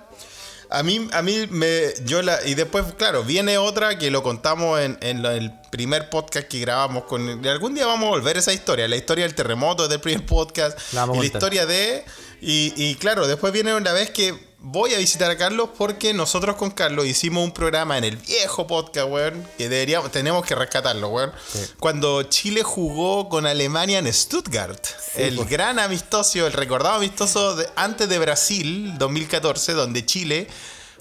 a 0.70 0.84
mí, 0.84 1.08
a 1.12 1.22
mí 1.22 1.48
me. 1.50 1.94
Yo 2.06 2.22
la, 2.22 2.46
y 2.46 2.56
después, 2.56 2.86
claro, 2.98 3.24
viene 3.24 3.58
otra 3.58 3.98
que 3.98 4.12
lo 4.12 4.24
contamos 4.24 4.80
en, 4.80 4.98
el 5.02 5.52
primer 5.72 6.10
podcast 6.10 6.48
que 6.48 6.60
grabamos 6.60 7.04
con. 7.06 7.46
Algún 7.48 7.76
día 7.76 7.86
vamos 7.86 8.08
a 8.08 8.10
volver 8.10 8.38
a 8.38 8.40
esa 8.40 8.54
historia, 8.54 8.88
la 8.88 8.96
historia 8.96 9.26
del 9.26 9.36
terremoto 9.36 9.88
del 9.88 10.00
primer 10.00 10.26
podcast. 10.26 10.78
La 10.94 11.08
y 11.14 11.18
la 11.18 11.26
historia 11.26 11.66
de. 11.66 12.04
Y, 12.42 12.74
y 12.76 12.96
claro, 12.96 13.28
después 13.28 13.54
viene 13.54 13.74
una 13.76 13.94
vez 13.94 14.10
que 14.12 14.34
voy 14.68 14.94
a 14.96 14.98
visitar 14.98 15.30
a 15.30 15.38
Carlos 15.38 15.70
porque 15.78 16.12
nosotros 16.14 16.56
con 16.56 16.72
Carlos 16.72 17.06
hicimos 17.06 17.44
un 17.44 17.52
programa 17.52 17.98
en 18.00 18.04
el 18.04 18.18
viejo 18.18 18.66
podcast, 18.66 19.08
weón, 19.10 19.48
que 19.58 19.70
deberíamos, 19.70 20.12
tenemos 20.12 20.44
que 20.46 20.56
rescatarlo, 20.56 21.10
weón. 21.10 21.32
Cuando 21.80 22.24
Chile 22.24 22.64
jugó 22.64 23.30
con 23.30 23.46
Alemania 23.46 24.00
en 24.00 24.12
Stuttgart. 24.12 24.84
el 25.16 25.36
pues. 25.36 25.50
gran 25.50 25.78
amistoso, 25.80 26.48
el 26.48 26.54
recordado 26.54 26.96
amistoso 26.96 27.56
de- 27.56 27.70
antes 27.76 28.10
de 28.10 28.18
Brasil, 28.20 28.98
2014, 28.98 29.74
donde 29.74 30.04
Chile 30.06 30.48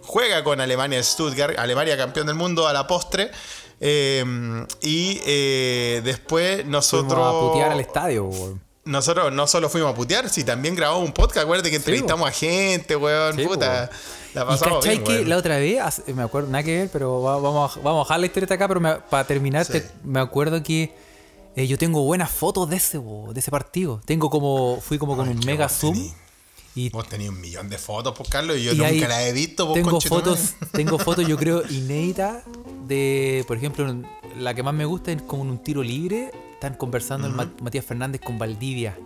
juega 0.02 0.44
con 0.44 0.60
Alemania 0.60 0.98
en 0.98 1.04
Stuttgart, 1.04 1.58
Alemania 1.58 1.96
campeón 1.96 2.26
del 2.26 2.36
mundo 2.36 2.68
a 2.68 2.72
la 2.74 2.86
postre. 2.86 3.30
eh, 3.80 4.24
y 4.82 5.20
eh, 5.26 6.00
después 6.04 6.64
nosotros. 6.66 7.14
fuimos 7.14 7.34
a 7.34 7.40
putear 7.52 7.72
al 7.72 7.80
estadio, 7.80 8.24
weón. 8.26 8.63
Nosotros 8.84 9.32
no 9.32 9.46
solo 9.46 9.68
fuimos 9.70 9.92
a 9.92 9.94
putear, 9.94 10.28
si 10.28 10.44
también 10.44 10.74
grabamos 10.74 11.04
un 11.06 11.12
podcast. 11.12 11.44
Acuérdate 11.44 11.70
que 11.70 11.76
entrevistamos 11.76 12.28
a 12.28 12.32
gente, 12.32 12.96
weón. 12.96 13.36
Sí, 13.36 13.46
puta. 13.46 13.90
La 14.34 14.46
pasamos 14.46 14.84
bien, 14.84 15.02
que 15.04 15.24
la 15.24 15.36
otra 15.38 15.58
vez, 15.58 16.02
me 16.14 16.22
acuerdo, 16.22 16.50
nada 16.50 16.62
que 16.64 16.76
ver, 16.78 16.90
pero 16.92 17.22
va- 17.22 17.38
vamos 17.38 17.76
a, 17.76 17.80
vamos 17.80 18.00
a 18.00 18.02
bajar 18.04 18.20
la 18.20 18.26
historieta 18.26 18.54
acá, 18.54 18.66
pero 18.68 18.80
me- 18.80 18.96
para 18.96 19.24
terminar, 19.26 19.64
Sí. 19.64 19.72
te- 19.74 19.90
me 20.02 20.20
acuerdo 20.20 20.62
que 20.62 20.92
eh, 21.56 21.66
yo 21.68 21.78
tengo 21.78 22.02
buenas 22.02 22.30
fotos 22.32 22.68
de 22.68 22.76
ese, 22.76 22.98
bo, 22.98 23.32
de 23.32 23.38
ese 23.40 23.50
partido. 23.52 24.00
Tengo 24.04 24.28
como, 24.28 24.80
fui 24.80 24.98
como 24.98 25.16
con 25.16 25.28
Ay, 25.28 25.34
un 25.36 25.46
mega 25.46 25.68
zoom. 25.68 25.94
tení. 25.94 26.12
Y, 26.76 26.90
Vos 26.90 27.08
tenías 27.08 27.30
un 27.30 27.40
millón 27.40 27.68
de 27.68 27.78
fotos, 27.78 28.12
pues, 28.16 28.28
Carlos, 28.28 28.56
y 28.58 28.64
yo 28.64 28.72
y 28.72 28.76
nunca 28.76 29.06
las 29.06 29.20
he 29.20 29.32
visto, 29.32 29.68
pues, 29.68 29.80
tengo 29.84 30.00
fotos, 30.00 30.54
tengo 30.72 30.98
fotos, 30.98 31.24
yo 31.28 31.36
creo, 31.36 31.62
inéditas 31.70 32.42
de, 32.88 33.44
por 33.46 33.56
ejemplo, 33.56 33.86
la 34.36 34.52
que 34.54 34.64
más 34.64 34.74
me 34.74 34.84
gusta 34.84 35.12
es 35.12 35.22
como 35.22 35.44
en 35.44 35.50
un 35.50 35.58
tiro 35.62 35.84
libre, 35.84 36.32
están 36.54 36.74
conversando 36.74 37.26
el 37.26 37.34
Ma- 37.34 37.52
Matías 37.62 37.84
Fernández 37.84 38.20
con 38.20 38.38
Valdivia. 38.38 38.96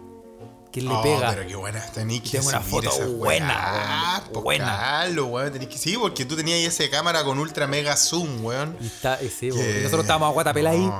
¿Quién 0.70 0.86
le 0.86 0.94
Oh, 0.94 1.02
pega? 1.02 1.30
Pero 1.30 1.46
qué 1.48 1.56
buena, 1.56 1.80
tenéis 1.94 2.20
que 2.22 2.32
Tengo 2.38 2.48
una 2.50 2.60
foto 2.60 2.90
esa 2.90 3.06
buena, 3.06 3.46
weá, 3.72 4.22
weón, 4.32 4.44
buena. 4.44 4.66
Carlos, 4.66 5.26
weón, 5.30 5.52
tenés 5.52 5.68
que 5.68 5.78
sí, 5.78 5.96
porque 5.96 6.24
tú 6.26 6.36
tenías 6.36 6.58
esa 6.60 6.90
cámara 6.90 7.24
con 7.24 7.38
ultra 7.38 7.66
mega 7.66 7.96
zoom, 7.96 8.44
weón. 8.44 8.76
Y 8.80 8.86
está, 8.86 9.18
sí, 9.18 9.50
Que- 9.50 9.78
y 9.78 9.82
nosotros 9.82 10.02
estábamos 10.02 10.28
a 10.28 10.32
guatapela 10.32 10.70
ahí. 10.70 10.90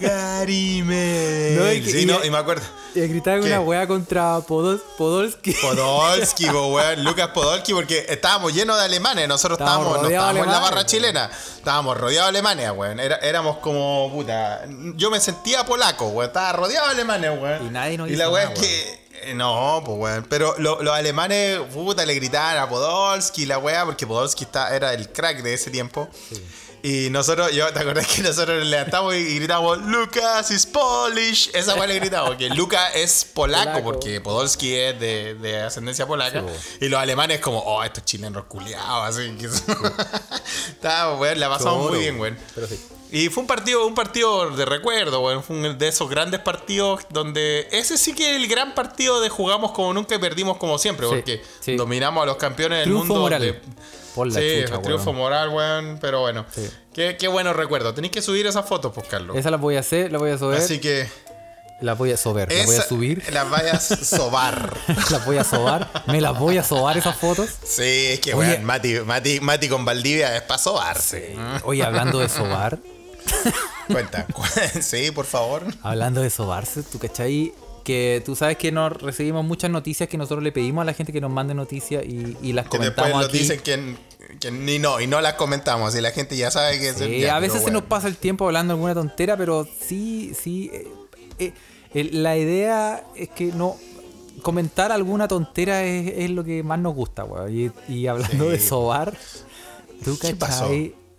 Garime. 0.00 1.56
No, 1.58 1.72
y 1.72 1.82
que- 1.82 1.90
sí, 1.90 1.98
y- 2.02 2.06
no, 2.06 2.24
y 2.24 2.30
me 2.30 2.38
acuerdo. 2.38 2.62
Y 2.94 3.00
gritaban 3.06 3.42
una 3.42 3.60
wea 3.60 3.86
contra 3.86 4.38
Podos- 4.40 4.80
Podolski. 4.96 5.52
Podolski, 5.52 6.46
po, 6.46 6.66
weón, 6.68 7.04
Lucas 7.04 7.28
Podolski, 7.28 7.72
porque 7.74 8.06
estábamos 8.08 8.52
llenos 8.54 8.76
de 8.78 8.84
alemanes. 8.84 9.28
Nosotros 9.28 9.58
Estábamos 9.58 9.86
estábamos, 9.86 10.02
no 10.10 10.14
estábamos 10.16 10.46
en 10.46 10.52
la 10.52 10.58
barra 10.58 10.86
chilena, 10.86 11.30
estábamos 11.56 11.96
rodeados 11.98 12.32
de 12.32 12.38
Alemania, 12.38 12.72
weón. 12.72 12.98
Era- 12.98 13.16
éramos 13.18 13.58
como, 13.58 14.10
puta. 14.12 14.62
Yo 14.96 15.10
me 15.10 15.20
sentía 15.20 15.64
polaco, 15.64 16.08
weón. 16.08 16.28
Estaba 16.28 16.52
rodeado 16.52 16.88
de 16.88 16.94
alemanes, 16.98 17.30
weón. 17.40 17.66
Y 17.66 17.70
nadie 17.70 17.96
nos 17.98 18.10
Y 18.10 18.16
la 18.16 18.28
weá 18.30 18.44
es 18.52 18.58
que. 18.60 18.98
eh, 19.22 19.34
No, 19.34 19.82
pues 19.84 19.98
weón. 19.98 20.26
Pero 20.28 20.54
lo- 20.58 20.82
los 20.82 20.94
alemanes, 20.94 21.58
puta, 21.72 22.04
le 22.06 22.14
gritaban 22.14 22.56
a 22.58 22.68
Podolski, 22.68 23.46
la 23.46 23.58
weá, 23.58 23.84
porque 23.84 24.06
Podolski 24.06 24.44
está, 24.44 24.74
era 24.74 24.92
el 24.94 25.08
crack 25.10 25.42
de 25.42 25.54
ese 25.54 25.70
tiempo. 25.70 26.08
Y 26.82 27.10
nosotros, 27.10 27.50
yo, 27.52 27.72
¿te 27.72 27.80
acordás 27.80 28.06
que 28.06 28.22
nosotros 28.22 28.58
nos 28.58 28.66
levantamos 28.68 29.14
y 29.14 29.36
gritamos, 29.38 29.78
Lucas 29.78 30.50
is 30.50 30.64
Polish? 30.66 31.50
Esa 31.52 31.74
weá 31.74 31.86
le 31.86 31.96
gritamos, 31.98 32.36
que 32.36 32.48
Lucas 32.50 32.92
es 32.94 33.24
polaco, 33.24 33.64
Polaco. 33.72 33.84
porque 33.84 34.20
Podolski 34.20 34.74
es 34.74 34.98
de, 35.00 35.34
de 35.34 35.60
ascendencia 35.62 36.06
polaca. 36.06 36.42
Sí, 36.42 36.78
y 36.86 36.88
los 36.88 37.00
alemanes 37.00 37.40
como, 37.40 37.58
oh, 37.58 37.82
estos 37.82 38.04
chilenos 38.04 38.44
culiados, 38.44 39.16
así 39.16 39.30
que... 39.36 39.46
Estábamos, 40.70 41.20
weón, 41.20 41.40
la 41.40 41.48
pasamos 41.48 41.78
Choro, 41.78 41.90
muy 41.90 41.98
bien, 42.00 42.20
weón. 42.20 42.38
Pero 42.54 42.66
sí. 42.66 42.80
Y 43.10 43.28
fue 43.30 43.40
un 43.40 43.46
partido, 43.46 43.86
un 43.86 43.94
partido 43.94 44.50
de 44.50 44.64
recuerdo, 44.66 45.20
weón. 45.20 45.42
Fue 45.42 45.56
un 45.56 45.78
de 45.78 45.88
esos 45.88 46.08
grandes 46.10 46.40
partidos 46.40 47.00
donde 47.10 47.66
ese 47.72 47.96
sí 47.96 48.14
que 48.14 48.36
es 48.36 48.42
el 48.42 48.48
gran 48.48 48.74
partido 48.74 49.20
de 49.20 49.30
jugamos 49.30 49.72
como 49.72 49.92
nunca 49.94 50.14
y 50.14 50.18
perdimos 50.18 50.58
como 50.58 50.78
siempre, 50.78 51.06
porque 51.06 51.42
dominamos 51.76 52.22
a 52.22 52.26
los 52.26 52.36
campeones 52.36 52.80
del 52.80 52.84
Triunfo 52.88 53.06
mundo. 53.06 53.20
moral. 53.22 53.40
de- 53.42 53.60
Por 54.18 54.32
la 54.32 54.40
sí, 54.40 54.60
chucha, 54.62 54.74
fue 54.74 54.84
triunfo 54.84 55.04
weón. 55.10 55.16
moral, 55.16 55.48
weón. 55.50 55.98
Pero 56.00 56.20
bueno, 56.20 56.44
Sí. 56.54 56.68
qué, 56.92 57.16
qué 57.18 57.28
buenos 57.28 57.56
recuerdos. 57.56 57.94
Tenéis 57.94 58.12
que 58.12 58.20
subir 58.22 58.46
esas 58.46 58.66
fotos, 58.66 58.92
pues, 58.94 59.06
Carlos. 59.08 59.36
Esa 59.36 59.50
la 59.50 59.56
voy 59.56 59.76
a 59.76 59.80
hacer, 59.80 60.12
la 60.12 60.18
voy 60.18 60.30
a 60.30 60.38
subir. 60.38 60.58
Así 60.58 60.78
que 60.80 61.08
La 61.80 61.94
voy 61.94 62.10
a 62.10 62.16
sober, 62.16 62.52
la 62.52 62.66
voy 62.66 62.74
a 62.76 62.82
subir. 62.82 63.22
las 63.32 63.48
vayas 63.48 63.92
a 63.92 63.96
sobar. 64.04 64.76
las 65.10 65.24
voy 65.24 65.36
a 65.38 65.44
sobar. 65.44 65.88
Me 66.08 66.20
las 66.20 66.36
voy 66.38 66.58
a 66.58 66.64
sobar 66.64 66.98
esas 66.98 67.16
fotos. 67.16 67.48
sí, 67.64 67.82
es 68.14 68.20
que, 68.20 68.34
weón, 68.34 68.64
Mati, 68.64 68.98
Mati, 69.00 69.38
Mati 69.40 69.68
con 69.68 69.84
Valdivia 69.84 70.34
es 70.36 70.42
para 70.42 70.58
sobarse. 70.58 71.36
Oye, 71.64 71.84
hablando 71.84 72.18
de 72.18 72.28
sobar, 72.28 72.78
Cuenta. 73.88 74.26
sí, 74.82 75.10
por 75.12 75.24
favor. 75.26 75.62
hablando 75.82 76.20
de 76.20 76.30
sobarse, 76.30 76.82
¿tú 76.82 76.98
cachai? 76.98 77.52
Que 77.88 78.22
tú 78.24 78.36
sabes 78.36 78.58
que 78.58 78.70
nos 78.70 78.92
recibimos 79.00 79.44
muchas 79.46 79.70
noticias 79.70 80.08
que 80.10 80.18
nosotros 80.18 80.42
le 80.44 80.52
pedimos 80.52 80.82
a 80.82 80.84
la 80.84 80.92
gente 80.92 81.10
que 81.10 81.20
nos 81.22 81.30
mande 81.30 81.54
noticias 81.54 82.04
y, 82.04 82.36
y 82.42 82.52
las 82.52 82.68
Que 82.68 82.78
después 82.78 82.94
comentamos 82.94 83.16
nos 83.16 83.26
aquí. 83.28 83.38
dicen 83.38 83.60
que, 83.60 83.96
que 84.38 84.50
ni 84.50 84.78
no, 84.78 85.00
y 85.00 85.06
no 85.06 85.20
las 85.22 85.34
comentamos. 85.34 85.94
Y 85.96 86.00
la 86.02 86.10
gente 86.10 86.36
ya 86.36 86.50
sabe 86.50 86.78
que 86.78 86.90
es 86.90 86.96
Sí, 86.96 87.20
ya, 87.20 87.36
a 87.36 87.40
veces 87.40 87.62
se 87.62 87.70
nos 87.70 87.84
pasa 87.84 88.06
el 88.08 88.16
tiempo 88.18 88.44
hablando 88.44 88.74
alguna 88.74 88.92
tontera, 88.94 89.36
pero 89.38 89.66
sí, 89.80 90.34
sí. 90.38 90.70
eh, 91.38 91.52
eh, 91.94 92.04
la 92.12 92.36
idea 92.36 93.04
es 93.16 93.30
que 93.30 93.46
no. 93.46 93.76
Comentar 94.42 94.92
alguna 94.92 95.26
tontera 95.26 95.82
es, 95.82 96.12
es 96.16 96.30
lo 96.30 96.44
que 96.44 96.62
más 96.62 96.78
nos 96.78 96.94
gusta, 96.94 97.24
weón. 97.24 97.52
Y, 97.52 97.70
y 97.92 98.06
hablando 98.06 98.44
Sí. 98.44 98.50
de 98.50 98.60
sobar, 98.60 99.12
¿tú 100.04 100.16
¿Qué 100.20 100.36
pasó? 100.36 100.70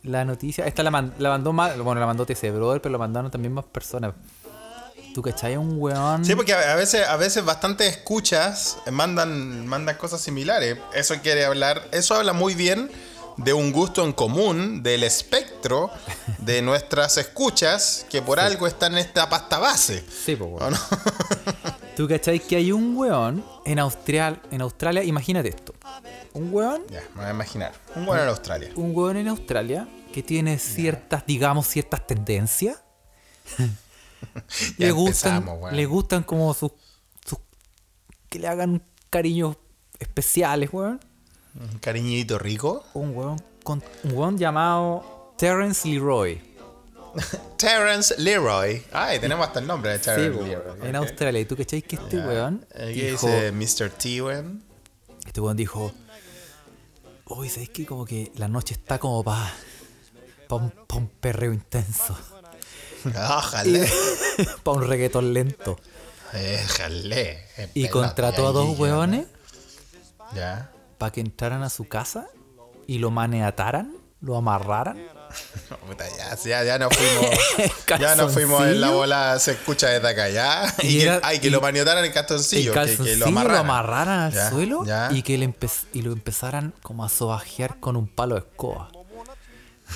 La 0.04 0.24
noticia, 0.24 0.66
esta 0.66 0.82
la, 0.84 0.92
man- 0.92 1.14
la 1.20 1.28
mandó 1.30 1.52
más, 1.52 1.78
bueno, 1.80 2.00
la 2.00 2.06
mandó 2.08 2.26
TC 2.26 2.52
Brother, 2.52 2.80
pero 2.82 2.94
la 2.94 2.98
mandaron 3.00 3.30
también 3.30 3.54
más 3.54 3.66
personas. 3.66 4.14
¿Tú 5.14 5.22
cachai? 5.22 5.57
Un 5.57 5.76
weón. 5.78 6.24
Sí, 6.24 6.36
porque 6.36 6.53
a 6.53 6.76
veces, 6.76 7.07
a 7.07 7.18
veces 7.18 7.43
bastante 7.43 7.88
escuchas 7.88 8.78
mandan, 8.91 9.68
mandan 9.68 9.97
cosas 9.97 10.22
similares. 10.22 10.78
Eso 10.93 11.16
quiere 11.22 11.45
hablar, 11.45 11.88
eso 11.91 12.16
habla 12.16 12.34
muy 12.34 12.55
bien 12.55 12.91
de 13.38 13.53
un 13.53 13.72
gusto 13.72 14.03
en 14.03 14.12
común, 14.12 14.84
del 14.84 15.03
espectro 15.03 15.89
de 16.39 16.62
nuestras 16.62 17.18
escuchas, 17.18 18.05
que 18.10 18.22
por 18.22 18.39
algo 18.39 18.68
están 18.68 18.93
en 18.93 18.99
esta 18.99 19.30
pasta 19.30 19.60
base. 19.60 20.03
Sí, 20.26 20.36
po, 20.36 20.45
weón. 20.45 20.74
¿O 20.74 20.78
no? 20.78 20.78
¿Tú 21.95 22.07
cachai 22.07 22.39
que 22.39 22.55
hay 22.55 22.72
un 22.72 22.95
weón 22.95 23.43
en, 23.66 23.80
Austral, 23.80 24.41
en 24.51 24.62
Australia? 24.62 25.03
Imagínate 25.03 25.49
esto. 25.49 25.74
Un 26.34 26.53
weón 26.53 26.84
ya, 26.89 27.01
me 27.14 27.22
voy 27.22 27.26
a 27.26 27.32
imaginar. 27.32 27.74
Un 27.95 28.05
bueno 28.05 28.24
en 28.24 28.30
Australia. 28.30 28.70
un 28.76 28.95
hueón 28.95 29.18
en 29.18 29.28
Australia 29.28 29.88
que 30.14 30.24
tiene 30.24 30.60
ciertas, 30.60 31.26
digamos, 31.26 31.68
ciertas 31.68 32.05
tendencias. 32.07 32.78
Le 34.78 34.92
gustan, 34.92 35.48
weón. 35.48 35.76
le 35.76 35.86
gustan 35.86 36.24
como 36.24 36.54
sus, 36.54 36.72
sus- 37.26 37.40
que 38.30 38.40
le 38.40 38.48
hagan 38.48 38.84
cariños 39.10 39.58
especiales, 40.00 40.70
weón. 40.72 41.00
Un 41.60 41.80
cariñito 41.80 42.38
rico. 42.38 42.84
Un 42.94 43.16
hueón 43.16 43.42
con 43.64 43.84
un 44.04 44.12
hueón 44.14 44.38
llamado 44.38 45.34
Terence 45.38 45.88
Leroy. 45.88 46.42
Terence 47.58 48.14
Leroy. 48.18 48.84
Ay, 48.92 49.20
tenemos 49.20 49.48
hasta 49.48 49.60
el 49.60 49.68
nombre 49.68 49.92
de 49.94 50.00
Terence 50.00 50.30
Leroy. 50.44 50.88
en. 50.88 50.96
Australia. 50.96 51.42
¿Y 51.42 51.46
tú 51.46 51.56
cachai 51.58 51.82
que 51.82 51.96
este 51.96 52.18
weón 52.18 52.66
Aquí 52.76 53.02
dijo, 53.02 53.28
dice 53.28 53.52
Mr. 53.52 53.90
T, 53.90 54.22
weón. 54.22 54.64
este 55.26 55.42
weón 55.42 55.58
dijo, 55.58 55.92
uy, 57.26 57.50
¿sabes 57.50 57.70
qué? 57.70 57.86
Como 57.86 58.06
que 58.06 58.32
la 58.36 58.48
noche 58.48 58.76
está 58.76 59.00
como 59.00 59.24
para 59.24 59.52
pa 60.48 60.56
un, 60.56 60.70
pa 60.72 60.96
un 60.98 61.08
perreo 61.08 61.52
intenso, 61.54 62.18
Ojalá. 63.06 63.86
para 64.64 64.78
un 64.78 64.88
reggaetón 64.88 65.34
lento. 65.34 65.80
Déjale. 66.34 67.43
Y 67.74 67.86
Espérate, 67.86 67.89
contrató 67.89 68.47
a 68.47 68.52
dos 68.52 68.78
hueones 68.78 69.26
Ya. 70.36 70.72
para 70.97 71.12
que 71.12 71.22
entraran 71.22 71.64
a 71.64 71.70
su 71.70 71.88
casa 71.88 72.28
y 72.88 73.00
lo 73.00 73.12
maniataran, 73.12 73.93
lo 74.22 74.36
amarraran. 74.38 74.97
No, 75.70 75.78
puta, 75.78 76.06
ya, 76.18 76.36
ya, 76.43 76.64
ya 76.64 76.80
nos 76.80 76.91
fuimos. 76.97 77.26
ya 78.00 78.16
nos 78.16 78.34
fuimos 78.34 78.64
en 78.66 78.82
la 78.82 78.89
bola, 78.89 79.38
se 79.38 79.52
escucha 79.52 79.88
desde 79.89 80.08
acá, 80.10 80.28
ya. 80.28 80.74
Y 80.82 80.88
Y, 80.88 81.00
que, 81.02 81.20
ay, 81.22 81.38
que 81.39 81.47
y- 81.47 81.50
lo 81.52 81.62
maniotaran 81.62 82.04
en 82.04 82.12
calzoncillo, 82.12 82.74
el 82.74 82.88
que- 82.89 82.97
que, 82.97 83.16
lo 83.16 83.18
lo 83.18 83.26
amarraran. 83.28 83.60
amarraran 83.60 84.20
al 84.22 84.34
Ya, 84.34 84.50
suelo 84.50 84.84
ya. 84.86 85.10
y 85.12 85.22
que 85.22 85.38
le 85.38 85.54
y 85.93 86.02
lo 86.02 86.14
empezaran 86.14 86.74
como 86.82 87.06
a 87.06 87.10
sobajear 87.10 87.80
con 87.80 87.95
un 87.95 88.08
palo 88.08 88.34
de 88.36 88.41
escoba. 88.41 88.89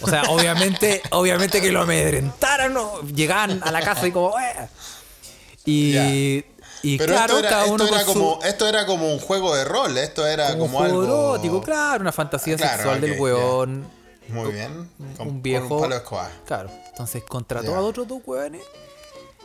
O 0.01 0.07
sea, 0.07 0.23
obviamente, 0.29 1.01
obviamente 1.11 1.61
que 1.61 1.71
lo 1.71 1.81
amedrentaran, 1.81 2.73
¿no? 2.73 3.01
llegaban 3.01 3.61
a 3.63 3.71
la 3.71 3.81
casa 3.81 4.07
y 4.07 4.11
como, 4.11 4.33
"Eh". 4.39 4.67
Y, 5.65 6.43
y 6.81 6.97
Pero 6.97 7.13
claro, 7.13 7.33
esto 7.35 7.39
era, 7.39 7.49
cada 7.49 7.61
esto, 7.63 7.73
uno 7.75 7.87
era 7.87 8.03
con 8.05 8.13
como, 8.13 8.41
su 8.41 8.47
esto 8.47 8.67
era 8.67 8.85
como 8.85 9.11
un 9.13 9.19
juego 9.19 9.55
de 9.55 9.63
rol, 9.63 9.97
esto 9.97 10.25
era 10.27 10.47
como 10.49 10.59
como, 10.65 10.77
juego 10.79 11.01
algo. 11.01 11.03
erótico, 11.35 11.61
claro, 11.61 12.01
una 12.01 12.11
fantasía 12.11 12.57
Claro, 12.57 12.73
sexual 12.77 13.01
del 13.01 13.19
weón. 13.19 13.87
Muy 14.29 14.51
bien. 14.51 14.73
Con- 14.73 15.07
un 15.07 15.15
con 15.15 15.41
viejo. 15.41 15.75
un 15.79 15.89
palo. 15.89 16.03
Claro. 16.45 16.69
Entonces 16.89 17.23
contrató 17.27 17.75
a 17.75 17.79
otros 17.81 18.07
dos 18.07 18.21
hueones. 18.25 18.61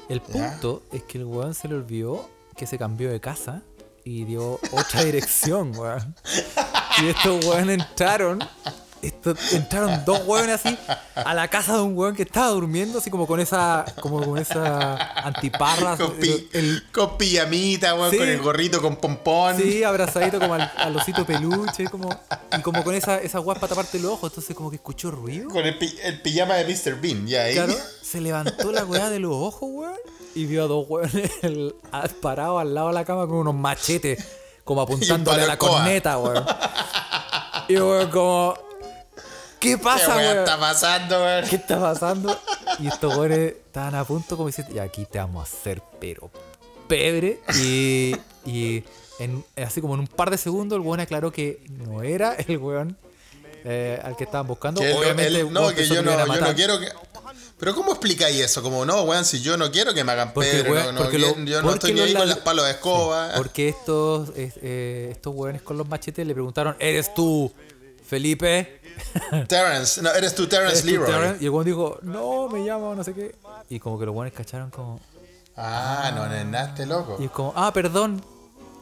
El 0.08 0.20
punto 0.22 0.82
es 0.92 1.02
que 1.02 1.18
el 1.18 1.24
hueón 1.24 1.54
se 1.54 1.68
le 1.68 1.74
olvidó 1.74 2.28
que 2.56 2.66
se 2.66 2.78
cambió 2.78 3.10
de 3.10 3.20
casa 3.20 3.62
y 4.04 4.24
dio 4.24 4.58
otra 4.72 5.04
dirección, 5.04 5.76
weón. 5.76 6.14
Y 7.02 7.08
estos 7.10 7.44
hueones 7.44 7.78
entraron. 7.80 8.40
Entraron 9.52 10.04
dos 10.04 10.22
hueones 10.26 10.64
así 10.64 10.76
a 11.14 11.34
la 11.34 11.48
casa 11.48 11.74
de 11.76 11.82
un 11.82 11.96
hueón 11.96 12.14
que 12.14 12.22
estaba 12.22 12.48
durmiendo, 12.48 12.98
así 12.98 13.10
como 13.10 13.26
con 13.26 13.40
esa. 13.40 13.84
como 14.00 14.22
con 14.24 14.38
esa 14.38 14.96
antiparra. 15.24 15.96
Con, 15.96 16.12
pi- 16.14 16.48
el- 16.52 16.84
con 16.92 17.16
pijamita, 17.18 17.94
Sí. 18.10 18.18
con 18.18 18.28
el 18.28 18.40
gorrito 18.40 18.80
con 18.82 18.96
pompón. 18.96 19.56
Sí, 19.56 19.82
abrazadito 19.84 20.38
como 20.40 20.54
al, 20.54 20.70
al 20.76 20.96
osito 20.96 21.24
peluche, 21.24 21.84
como, 21.88 22.08
y 22.56 22.60
como 22.62 22.82
con 22.84 22.94
esa, 22.94 23.18
esa 23.18 23.38
guapa 23.38 23.60
para 23.60 23.70
taparte 23.70 23.98
los 23.98 24.12
ojos, 24.12 24.30
entonces 24.32 24.54
como 24.56 24.70
que 24.70 24.76
escuchó 24.76 25.10
ruido. 25.10 25.48
Con 25.50 25.64
el, 25.66 25.76
pi- 25.78 25.96
el 26.02 26.20
pijama 26.22 26.54
de 26.54 26.64
Mr. 26.64 27.00
Bean, 27.00 27.26
ya 27.26 27.42
ahí. 27.44 27.54
Claro, 27.54 27.74
se 28.02 28.20
levantó 28.20 28.72
la 28.72 28.84
weá 28.84 29.10
de 29.10 29.18
los 29.20 29.32
ojos, 29.32 29.68
weón, 29.72 29.94
y 30.34 30.46
vio 30.46 30.64
a 30.64 30.66
dos 30.66 30.86
a- 31.92 32.08
parados 32.20 32.60
al 32.60 32.74
lado 32.74 32.88
de 32.88 32.94
la 32.94 33.04
cama 33.04 33.26
con 33.26 33.36
unos 33.36 33.54
machetes, 33.54 34.24
como 34.64 34.82
apuntándole 34.82 35.42
a 35.42 35.46
la 35.46 35.56
corneta, 35.58 36.18
weón. 36.18 36.44
Y 37.68 37.76
weón, 37.76 38.10
como, 38.10 38.54
¿qué 39.60 39.70
¿Qué 39.70 39.78
pasa, 39.78 40.16
weón? 40.16 40.38
está 40.38 40.58
pasando, 40.58 41.20
weón? 41.22 41.44
¿Qué 41.48 41.56
está 41.56 41.80
pasando? 41.80 42.40
Y 42.78 42.86
estos 42.88 43.16
weones 43.16 43.54
estaban 43.66 43.94
a 43.94 44.04
punto 44.04 44.36
como 44.36 44.48
diciendo, 44.48 44.74
y 44.74 44.78
aquí 44.78 45.04
te 45.10 45.18
vamos 45.18 45.48
a 45.48 45.52
hacer, 45.52 45.82
pero 46.00 46.30
pebre. 46.86 47.40
Y, 47.60 48.14
y 48.46 48.84
en, 49.18 49.44
así 49.56 49.80
como 49.80 49.94
en 49.94 50.00
un 50.00 50.06
par 50.06 50.30
de 50.30 50.38
segundos 50.38 50.76
el 50.76 50.82
weón 50.82 51.00
aclaró 51.00 51.32
que 51.32 51.60
no 51.68 52.02
era 52.02 52.34
el 52.34 52.56
weón 52.58 52.96
eh, 53.64 54.00
al 54.02 54.16
que 54.16 54.24
estaban 54.24 54.46
buscando. 54.46 54.80
Que 54.80 54.92
Obviamente, 54.92 55.40
él- 55.40 55.52
no, 55.52 55.68
que 55.74 55.86
yo 55.86 56.02
lo 56.02 56.14
no, 56.16 56.34
yo 56.34 56.40
no 56.40 56.54
quiero 56.54 56.78
que. 56.80 56.88
Pero 57.58 57.74
¿cómo 57.74 57.90
explicáis 57.90 58.38
eso? 58.40 58.62
Como 58.62 58.86
no, 58.86 59.02
weón, 59.02 59.24
si 59.24 59.40
yo 59.40 59.56
no 59.56 59.72
quiero 59.72 59.92
que 59.92 60.04
me 60.04 60.12
hagan 60.12 60.32
Porque, 60.32 60.50
pedre, 60.50 60.70
weón, 60.70 60.84
no, 60.86 60.92
no 60.92 60.98
porque 61.00 61.18
lo- 61.18 61.34
quiero- 61.34 61.50
yo 61.50 61.62
no 61.62 61.72
estoy 61.74 61.92
ni 61.92 62.00
ahí 62.00 62.14
con 62.14 62.28
las 62.28 62.38
palos 62.38 62.64
de 62.66 62.70
escoba. 62.70 63.32
Porque 63.36 63.68
estos, 63.68 64.28
es- 64.36 64.54
eh, 64.62 65.08
estos 65.10 65.34
hueones 65.34 65.62
con 65.62 65.76
los 65.76 65.88
machetes 65.88 66.24
le 66.24 66.34
preguntaron, 66.34 66.76
¿eres 66.78 67.12
tú 67.14 67.52
Felipe. 68.06 68.77
Terrence, 69.48 70.02
no, 70.02 70.10
eres 70.12 70.34
tú, 70.34 70.46
Terrence 70.46 70.80
¿eres 70.80 70.82
tú, 70.82 70.90
Leroy. 70.90 71.06
Terrence? 71.06 71.42
Y 71.42 71.46
el 71.46 71.50
weón 71.50 71.64
dijo, 71.64 71.98
no, 72.02 72.48
me 72.48 72.60
llamo, 72.60 72.94
no 72.94 73.04
sé 73.04 73.14
qué. 73.14 73.34
Y 73.68 73.78
como 73.78 73.98
que 73.98 74.06
los 74.06 74.14
weones 74.14 74.32
cacharon 74.32 74.70
como. 74.70 75.00
Ah, 75.56 76.12
no 76.14 76.26
nenaste, 76.26 76.86
loco. 76.86 77.16
Y 77.18 77.24
es 77.24 77.30
como, 77.30 77.52
ah, 77.56 77.72
perdón. 77.72 78.22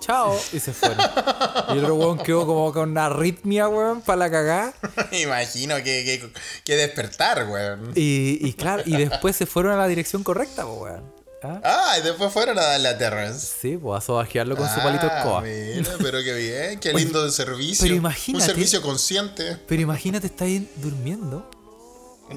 Chao. 0.01 0.39
Y 0.53 0.61
se 0.61 0.73
fueron. 0.73 0.99
y 1.71 1.73
el 1.73 1.85
otro 1.85 1.95
weón 1.95 2.19
quedó 2.19 2.47
como 2.47 2.73
con 2.73 2.91
una 2.91 3.07
arritmia, 3.07 3.69
weón, 3.69 4.03
para 4.03 4.17
la 4.19 4.31
cagada. 4.31 4.75
Imagino 5.13 5.77
que, 5.77 5.83
que, 5.85 6.33
que 6.65 6.77
despertar, 6.77 7.49
weón. 7.49 7.93
Y, 7.95 8.39
y 8.47 8.53
claro, 8.53 8.83
y 8.85 8.97
después 8.97 9.37
se 9.37 9.47
fueron 9.47 9.73
a 9.73 9.77
la 9.77 9.89
dirección 9.89 10.23
correcta, 10.23 10.67
weón. 10.67 11.16
¿Ah? 11.43 11.61
Ah, 11.63 11.99
y 11.99 12.03
después 12.03 12.33
fueron 12.33 12.59
a 12.59 12.63
darle 12.63 12.89
a 12.89 12.97
Terrence. 12.99 13.47
Sí, 13.61 13.77
pues 13.77 14.03
a 14.03 14.07
sobajearlo 14.07 14.57
con 14.57 14.69
su 14.69 14.77
palito 14.81 15.07
de 15.07 15.13
Ah, 15.13 15.19
escoba. 15.19 15.41
Mira, 15.43 15.91
pero 15.99 16.19
qué 16.25 16.35
bien, 16.35 16.81
qué 16.81 16.91
Oye, 16.95 17.05
lindo 17.05 17.23
de 17.25 17.31
servicio. 17.31 17.85
pero 17.85 17.95
imagínate- 17.95 18.43
Un 18.43 18.47
servicio 18.47 18.83
consciente. 18.83 19.57
Pero 19.69 19.83
imagínate, 19.83 20.27
estáis 20.29 20.63
durmiendo, 20.77 21.49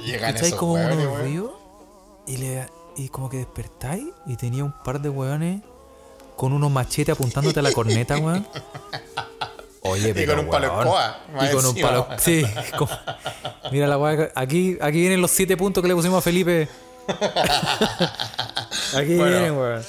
Llegan 0.05 0.35
esos 0.37 0.53
como 0.53 0.73
hueones, 0.73 0.97
unos 1.07 1.19
ruidos 1.19 1.51
y, 2.27 2.37
le, 2.37 2.67
y 2.97 3.09
como 3.09 3.27
que 3.29 3.37
despertáis 3.37 4.05
y 4.27 4.35
tenía 4.35 4.63
un 4.63 4.73
par 4.83 5.01
de 5.01 5.09
weones 5.09 5.61
con 6.35 6.53
unos 6.53 6.69
machetes 6.69 7.13
apuntándote 7.15 7.59
a 7.59 7.63
la 7.63 7.71
corneta, 7.71 8.17
weón. 8.17 8.45
Oye, 9.81 10.09
Y 10.09 10.13
pero 10.13 10.35
con 10.35 10.45
un 10.45 10.51
palo 10.51 10.67
weón, 10.73 10.79
escoba, 10.87 11.23
Y 11.41 11.53
con 11.55 11.65
un 11.65 11.75
palo. 11.81 12.07
Sí, 12.19 12.43
mira 13.71 13.87
la 13.87 13.97
weá. 13.97 14.29
Aquí, 14.35 14.77
aquí 14.81 14.99
vienen 14.99 15.21
los 15.21 15.31
siete 15.31 15.55
puntos 15.57 15.81
que 15.81 15.87
le 15.87 15.95
pusimos 15.95 16.19
a 16.19 16.21
Felipe. 16.21 16.67
Aquí 18.95 19.15
Bueno. 19.15 19.31
vienen, 19.31 19.57
weón. 19.57 19.83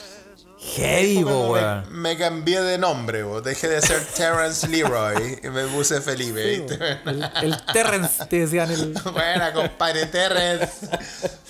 Heavy, 0.77 1.25
me, 1.25 1.33
weón. 1.33 1.85
me 1.91 2.19
cambié 2.19 2.61
de 2.61 2.77
nombre, 2.77 3.23
bo. 3.23 3.41
dejé 3.41 3.67
de 3.69 3.81
ser 3.81 4.05
Terrence 4.15 4.69
Leroy 4.69 5.39
y 5.43 5.49
me 5.49 5.65
puse 5.69 6.03
Felipe. 6.03 6.45
¿viste? 6.45 6.79
El, 7.07 7.31
el 7.43 7.57
Terrence, 7.73 8.27
te 8.27 8.41
decían 8.41 8.71
el. 8.71 8.93
Buena, 9.13 9.55
compadre 9.55 10.05
Terrence. 10.07 10.69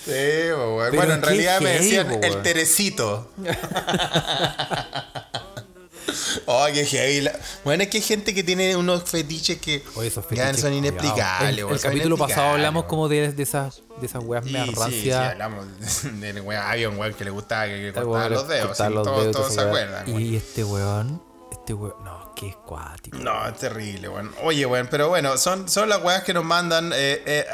Sí, 0.05 0.51
weón. 0.53 0.95
Bueno, 0.95 1.13
en 1.15 1.21
realidad 1.21 1.59
me 1.59 1.71
decían 1.71 2.07
bo, 2.09 2.19
el 2.23 2.31
weón. 2.31 2.43
Terecito. 2.43 3.29
Oh, 6.45 6.65
qué 6.73 6.85
heavy. 6.85 7.21
la- 7.21 7.37
Bueno, 7.63 7.83
es 7.83 7.89
que 7.89 7.97
hay 7.97 8.03
gente 8.03 8.33
que 8.33 8.43
tiene 8.43 8.75
unos 8.75 9.03
fetiches 9.09 9.59
que 9.59 9.83
Oye, 9.95 10.07
esos 10.07 10.23
ya 10.25 10.29
fetiches, 10.29 10.61
son 10.61 10.73
inexplicables. 10.73 11.49
El, 11.49 11.59
el 11.59 11.79
son 11.79 11.91
capítulo 11.91 12.17
pasado 12.17 12.49
hablamos 12.51 12.85
como 12.85 13.07
de, 13.07 13.31
de 13.31 13.43
esas 13.43 13.81
de 13.99 14.05
esas 14.07 14.23
weas 14.23 14.43
Sí, 14.45 14.51
meas 14.51 14.67
sí, 14.67 14.73
sí, 14.73 14.79
rancias. 14.79 15.31
hablamos 15.31 15.65
del 16.19 16.41
weón. 16.41 16.61
Había 16.63 16.89
un 16.89 16.97
weón 16.97 17.13
que 17.13 17.23
le 17.25 17.31
gustaba 17.31 17.65
que, 17.65 17.79
que 17.81 17.93
cortaba 17.93 18.11
weón 18.17 18.33
los 18.33 18.47
le 18.47 18.53
dedos. 18.55 18.67
cortaba 18.69 18.89
sí, 18.89 18.95
los 18.95 19.03
todos 19.07 19.19
dedos, 19.21 19.35
todos 19.35 19.53
se 19.53 19.61
acuerdan. 19.61 20.05
weón. 20.07 20.21
Y 20.21 20.35
este 20.35 20.63
weón, 20.63 21.21
este 21.51 21.73
weón, 21.73 22.03
no, 22.03 22.33
qué 22.35 22.47
escuático. 22.49 23.17
No, 23.17 23.47
es 23.47 23.57
terrible, 23.57 24.09
weón. 24.09 24.31
Oye, 24.43 24.65
weón, 24.65 24.87
pero 24.89 25.09
bueno, 25.09 25.37
son, 25.37 25.67
son 25.69 25.89
las 25.89 26.01
weas 26.03 26.23
que 26.23 26.33
nos 26.33 26.43
mandan. 26.45 26.91
eh, 26.93 27.21
eh, 27.25 27.45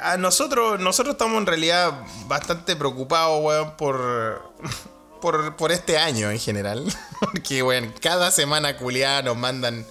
a, 0.00 0.12
a 0.12 0.16
nosotros, 0.18 0.78
nosotros 0.80 1.14
estamos 1.14 1.38
en 1.38 1.46
realidad 1.46 1.92
bastante 2.26 2.76
preocupados, 2.76 3.42
weón, 3.42 3.76
por, 3.76 4.52
por, 5.26 5.56
por 5.56 5.72
este 5.72 5.98
año 5.98 6.30
en 6.30 6.38
general. 6.38 6.84
Porque, 7.18 7.60
weón, 7.60 7.92
cada 8.00 8.30
semana 8.30 8.76
culiada 8.76 9.22
nos 9.22 9.36
mandan 9.36 9.84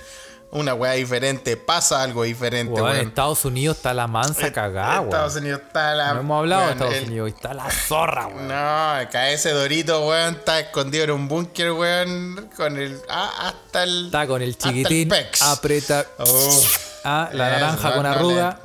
una 0.49 0.73
wea 0.73 0.93
diferente, 0.93 1.57
pasa 1.57 2.01
algo 2.01 2.23
diferente, 2.23 2.71
Weón, 2.71 2.93
weón. 2.93 3.07
Estados 3.07 3.43
Unidos 3.43 3.75
está 3.75 3.93
la 3.93 4.07
mansa 4.07 4.53
cagada, 4.53 5.01
weón. 5.01 5.05
Estados 5.09 5.35
Unidos 5.35 5.61
está 5.67 5.93
la. 5.93 6.13
No 6.13 6.19
hemos 6.21 6.39
hablado 6.39 6.65
de 6.67 6.71
Estados 6.71 6.93
el- 6.93 7.03
Unidos, 7.07 7.29
está 7.35 7.53
la 7.53 7.69
zorra, 7.69 8.27
weón. 8.27 8.47
No, 8.47 8.91
acá 8.91 9.29
ese 9.31 9.51
Dorito, 9.51 10.07
weón, 10.07 10.35
está 10.35 10.61
escondido 10.61 11.03
en 11.03 11.11
un 11.11 11.27
búnker, 11.27 11.73
weón, 11.73 12.49
con 12.55 12.77
el. 12.77 13.01
ah, 13.09 13.49
hasta 13.49 13.83
el. 13.83 14.05
Está 14.05 14.25
con 14.27 14.41
el 14.41 14.57
chiquitín, 14.57 15.09
pex. 15.09 15.41
aprieta. 15.41 16.05
Oh. 16.19 16.63
Ah, 17.03 17.29
la 17.33 17.49
Eso, 17.49 17.59
naranja 17.59 17.93
con 17.93 18.05
arruga. 18.05 18.59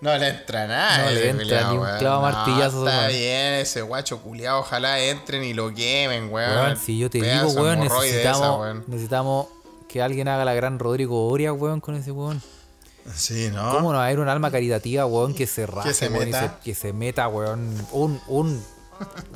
No 0.00 0.16
le 0.16 0.28
entra 0.28 0.66
nada. 0.66 1.04
No 1.04 1.10
le 1.10 1.28
entra 1.28 1.44
culiao, 1.44 1.70
ni 1.72 1.76
un 1.78 1.82
weón. 1.84 1.98
clavo 1.98 2.16
No, 2.16 2.32
martillazo, 2.32 2.86
Está 2.88 2.98
weón. 3.00 3.12
bien, 3.12 3.54
ese 3.54 3.82
guacho 3.82 4.18
culiado. 4.22 4.60
Ojalá 4.60 4.98
entren 5.00 5.44
y 5.44 5.52
lo 5.54 5.74
quemen, 5.74 6.32
weón. 6.32 6.50
Weón, 6.56 6.76
si 6.76 6.98
yo 6.98 7.10
te 7.10 7.20
Pedazo 7.20 7.48
digo, 7.48 7.62
weón, 7.62 7.80
necesitamos, 7.80 8.40
esa, 8.40 8.52
weón. 8.56 8.84
necesitamos 8.86 9.46
que 9.88 10.00
alguien 10.00 10.28
haga 10.28 10.44
la 10.44 10.54
gran 10.54 10.78
Rodrigo 10.78 11.28
Oria, 11.28 11.52
weón, 11.52 11.80
con 11.80 11.96
ese 11.96 12.12
weón. 12.12 12.40
Sí, 13.14 13.50
¿no? 13.52 13.72
¿Cómo 13.72 13.92
no 13.92 13.98
va 13.98 14.04
a 14.04 14.06
haber 14.06 14.20
un 14.20 14.28
alma 14.28 14.50
caritativa, 14.50 15.04
weón, 15.06 15.34
que 15.34 15.46
se 15.46 15.66
raje, 15.66 15.92
se 15.92 16.08
weón, 16.08 16.26
meta. 16.26 16.40
se- 16.42 16.50
que 16.64 16.74
se 16.74 16.92
meta, 16.92 17.28
weón, 17.28 17.86
un, 17.92 18.20
un 18.28 18.64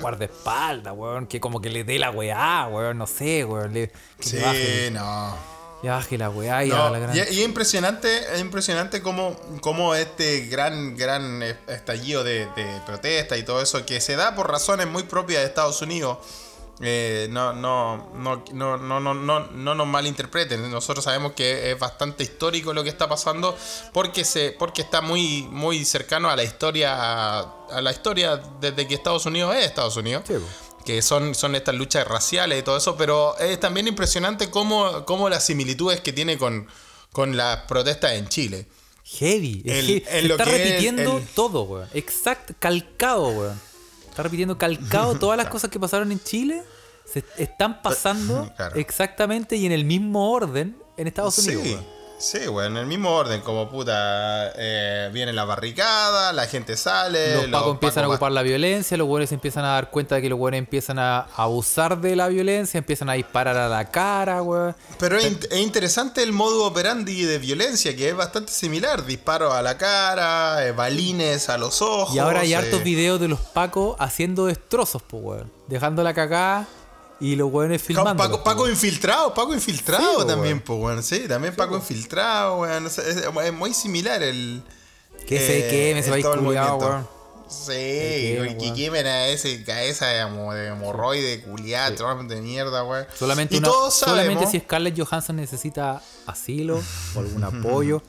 guardaespaldas, 0.00 0.94
weón, 0.96 1.26
que 1.26 1.40
como 1.40 1.60
que 1.60 1.70
le 1.70 1.84
dé 1.84 1.98
la 1.98 2.10
weá, 2.10 2.68
weón, 2.70 2.98
no 2.98 3.06
sé, 3.06 3.44
weón, 3.44 3.72
le, 3.74 3.88
que 3.88 4.28
Sí, 4.28 4.36
le 4.36 4.42
baje, 4.42 4.90
no. 4.92 5.53
Le 5.84 5.90
baje 5.90 6.18
la 6.18 6.30
weá 6.30 6.64
y 6.64 6.70
No, 6.70 6.76
haga 6.76 6.90
la 6.90 6.98
gran... 6.98 7.16
y, 7.16 7.20
es 7.20 7.38
impresionante, 7.38 8.34
es 8.34 8.40
impresionante 8.40 9.02
cómo, 9.02 9.36
cómo 9.60 9.94
este 9.94 10.46
gran, 10.46 10.96
gran 10.96 11.42
eh, 11.42 11.56
estallido 11.68 12.24
de, 12.24 12.46
de 12.56 12.80
protesta 12.86 13.36
y 13.36 13.44
todo 13.44 13.60
eso 13.60 13.84
que 13.86 14.00
se 14.00 14.16
da 14.16 14.34
por 14.34 14.50
razones 14.50 14.86
muy 14.86 15.02
propias 15.04 15.42
de 15.42 15.46
Estados 15.48 15.80
Unidos. 15.82 16.18
eh, 16.80 17.28
no, 17.30 17.52
no, 17.52 18.10
no, 18.14 18.42
no, 18.52 18.76
no, 18.78 18.98
no, 18.98 19.14
no, 19.14 19.40
no 19.46 19.74
nos 19.74 19.86
malinterpreten. 19.86 20.70
Nosotros 20.70 21.04
sabemos 21.04 21.32
que 21.32 21.70
es 21.70 21.78
bastante 21.78 22.24
histórico 22.24 22.72
lo 22.74 22.82
que 22.82 22.88
está 22.88 23.08
pasando 23.08 23.56
porque 23.92 24.24
se, 24.24 24.50
porque 24.58 24.82
está 24.82 25.00
muy, 25.00 25.46
muy 25.50 25.84
cercano 25.84 26.30
a 26.30 26.34
la 26.36 26.42
historia, 26.42 26.94
a, 26.96 27.40
a 27.70 27.80
la 27.80 27.92
historia 27.92 28.40
desde 28.60 28.88
que 28.88 28.94
Estados 28.94 29.24
Unidos 29.26 29.54
es 29.54 29.66
Estados 29.66 29.96
Unidos 29.96 30.24
Sí, 30.26 30.34
po. 30.34 30.63
Que 30.84 31.02
son, 31.02 31.34
son 31.34 31.54
estas 31.54 31.74
luchas 31.74 32.06
raciales 32.06 32.60
y 32.60 32.62
todo 32.62 32.76
eso, 32.76 32.96
pero 32.96 33.36
es 33.38 33.58
también 33.60 33.88
impresionante 33.88 34.50
cómo, 34.50 35.04
cómo 35.04 35.28
las 35.28 35.44
similitudes 35.46 36.00
que 36.00 36.12
tiene 36.12 36.38
con, 36.38 36.66
con 37.12 37.36
las 37.36 37.58
protestas 37.62 38.12
en 38.12 38.28
Chile. 38.28 38.66
Heavy. 39.04 39.62
es 39.64 39.78
El- 39.78 39.86
heavy. 39.86 40.04
en 40.08 40.22
Se 40.22 40.22
lo 40.28 40.34
está 40.34 40.44
que 40.44 40.58
repitiendo 40.58 41.18
el- 41.18 41.26
todo, 41.28 41.62
weón. 41.62 41.88
Exacto, 41.94 42.54
calcado, 42.58 43.28
weón. 43.28 43.60
Está 44.08 44.22
repitiendo 44.22 44.56
calcado 44.58 45.14
todas 45.18 45.36
las 45.36 45.48
cosas 45.48 45.70
que 45.70 45.78
pasaron 45.80 46.10
en 46.12 46.22
Chile. 46.22 46.62
Se 47.04 47.22
están 47.36 47.82
pasando 47.82 48.50
Claro. 48.56 48.76
exactamente 48.76 49.56
y 49.56 49.66
en 49.66 49.72
el 49.72 49.84
mismo 49.84 50.30
orden 50.32 50.76
en 50.96 51.06
Estados 51.06 51.38
Unidos, 51.38 51.62
sí, 51.64 51.72
weón. 51.74 51.93
Sí, 52.18 52.46
bueno, 52.46 52.68
en 52.70 52.76
el 52.78 52.86
mismo 52.86 53.10
orden, 53.10 53.40
como 53.42 53.68
puta, 53.68 54.52
eh, 54.56 55.10
viene 55.12 55.32
la 55.32 55.44
barricada, 55.44 56.32
la 56.32 56.46
gente 56.46 56.76
sale, 56.76 57.34
Los 57.36 57.46
pacos 57.46 57.72
empiezan 57.74 58.04
a 58.04 58.08
ocupar 58.08 58.32
la 58.32 58.42
violencia, 58.42 58.96
los 58.96 59.06
buenos 59.06 59.30
empiezan 59.32 59.64
a 59.64 59.68
dar 59.74 59.90
cuenta 59.90 60.14
de 60.14 60.22
que 60.22 60.28
los 60.30 60.38
buenos 60.38 60.58
empiezan 60.58 60.98
a 60.98 61.26
abusar 61.36 62.00
de 62.00 62.16
la 62.16 62.28
violencia, 62.28 62.78
empiezan 62.78 63.10
a 63.10 63.14
disparar 63.14 63.56
a 63.56 63.68
la 63.68 63.90
cara, 63.90 64.42
weón. 64.42 64.74
Pero 64.98 65.18
es, 65.18 65.26
in- 65.26 65.38
es 65.50 65.58
interesante 65.58 66.22
el 66.22 66.32
modo 66.32 66.64
operandi 66.64 67.24
de 67.24 67.38
violencia, 67.38 67.94
que 67.94 68.08
es 68.08 68.16
bastante 68.16 68.52
similar. 68.52 69.04
Disparos 69.04 69.52
a 69.52 69.60
la 69.62 69.76
cara, 69.76 70.66
eh, 70.66 70.72
balines 70.72 71.48
a 71.48 71.58
los 71.58 71.82
ojos. 71.82 72.14
Y 72.14 72.18
ahora 72.18 72.40
hay 72.40 72.52
eh, 72.52 72.56
hartos 72.56 72.82
videos 72.82 73.20
de 73.20 73.28
los 73.28 73.40
pacos 73.40 73.96
haciendo 73.98 74.46
destrozos, 74.46 75.02
pues, 75.02 75.22
weón. 75.22 75.52
Dejando 75.68 76.02
la 76.02 76.14
cagada 76.14 76.66
y 77.32 77.36
los 77.36 77.50
weones 77.52 77.82
filmando. 77.82 78.22
Paco, 78.22 78.42
Paco 78.44 78.68
infiltrado, 78.68 79.32
Paco 79.34 79.54
infiltrado 79.54 80.20
Sí, 80.22 80.26
también, 80.26 80.60
pues, 80.60 80.78
weón. 80.78 81.02
Sí, 81.02 81.26
también 81.28 81.54
Paco 81.56 81.76
infiltrado, 81.76 82.60
weón. 82.60 82.86
Es, 82.86 82.98
es 82.98 83.52
muy 83.52 83.72
similar 83.74 84.22
el. 84.22 84.62
Que 85.26 85.38
se 85.38 85.68
queme, 85.68 86.02
se 86.02 86.10
va 86.10 86.16
a 86.16 86.34
weón. 86.76 87.08
Sí, 87.48 87.72
queme, 87.72 88.50
y 88.50 88.54
que 88.58 88.64
weón. 88.64 88.74
quemen 88.76 89.06
a 89.06 89.26
ese 89.28 89.62
cabeza 89.64 90.06
de, 90.06 90.22
hemo- 90.24 90.52
de 90.54 90.68
hemorroide, 90.68 91.40
culiada, 91.42 91.94
Trump 91.94 92.28
de 92.28 92.40
mierda, 92.40 92.84
weón. 92.84 93.06
Solamente, 93.18 93.54
y 93.54 93.58
una- 93.58 93.68
todos 93.68 93.94
solamente 93.94 94.34
sabemos. 94.44 94.50
si 94.52 94.60
Scarlett 94.60 94.98
Johansson 94.98 95.36
necesita 95.36 96.02
asilo 96.26 96.82
o 97.14 97.18
algún 97.20 97.44
apoyo, 97.44 98.02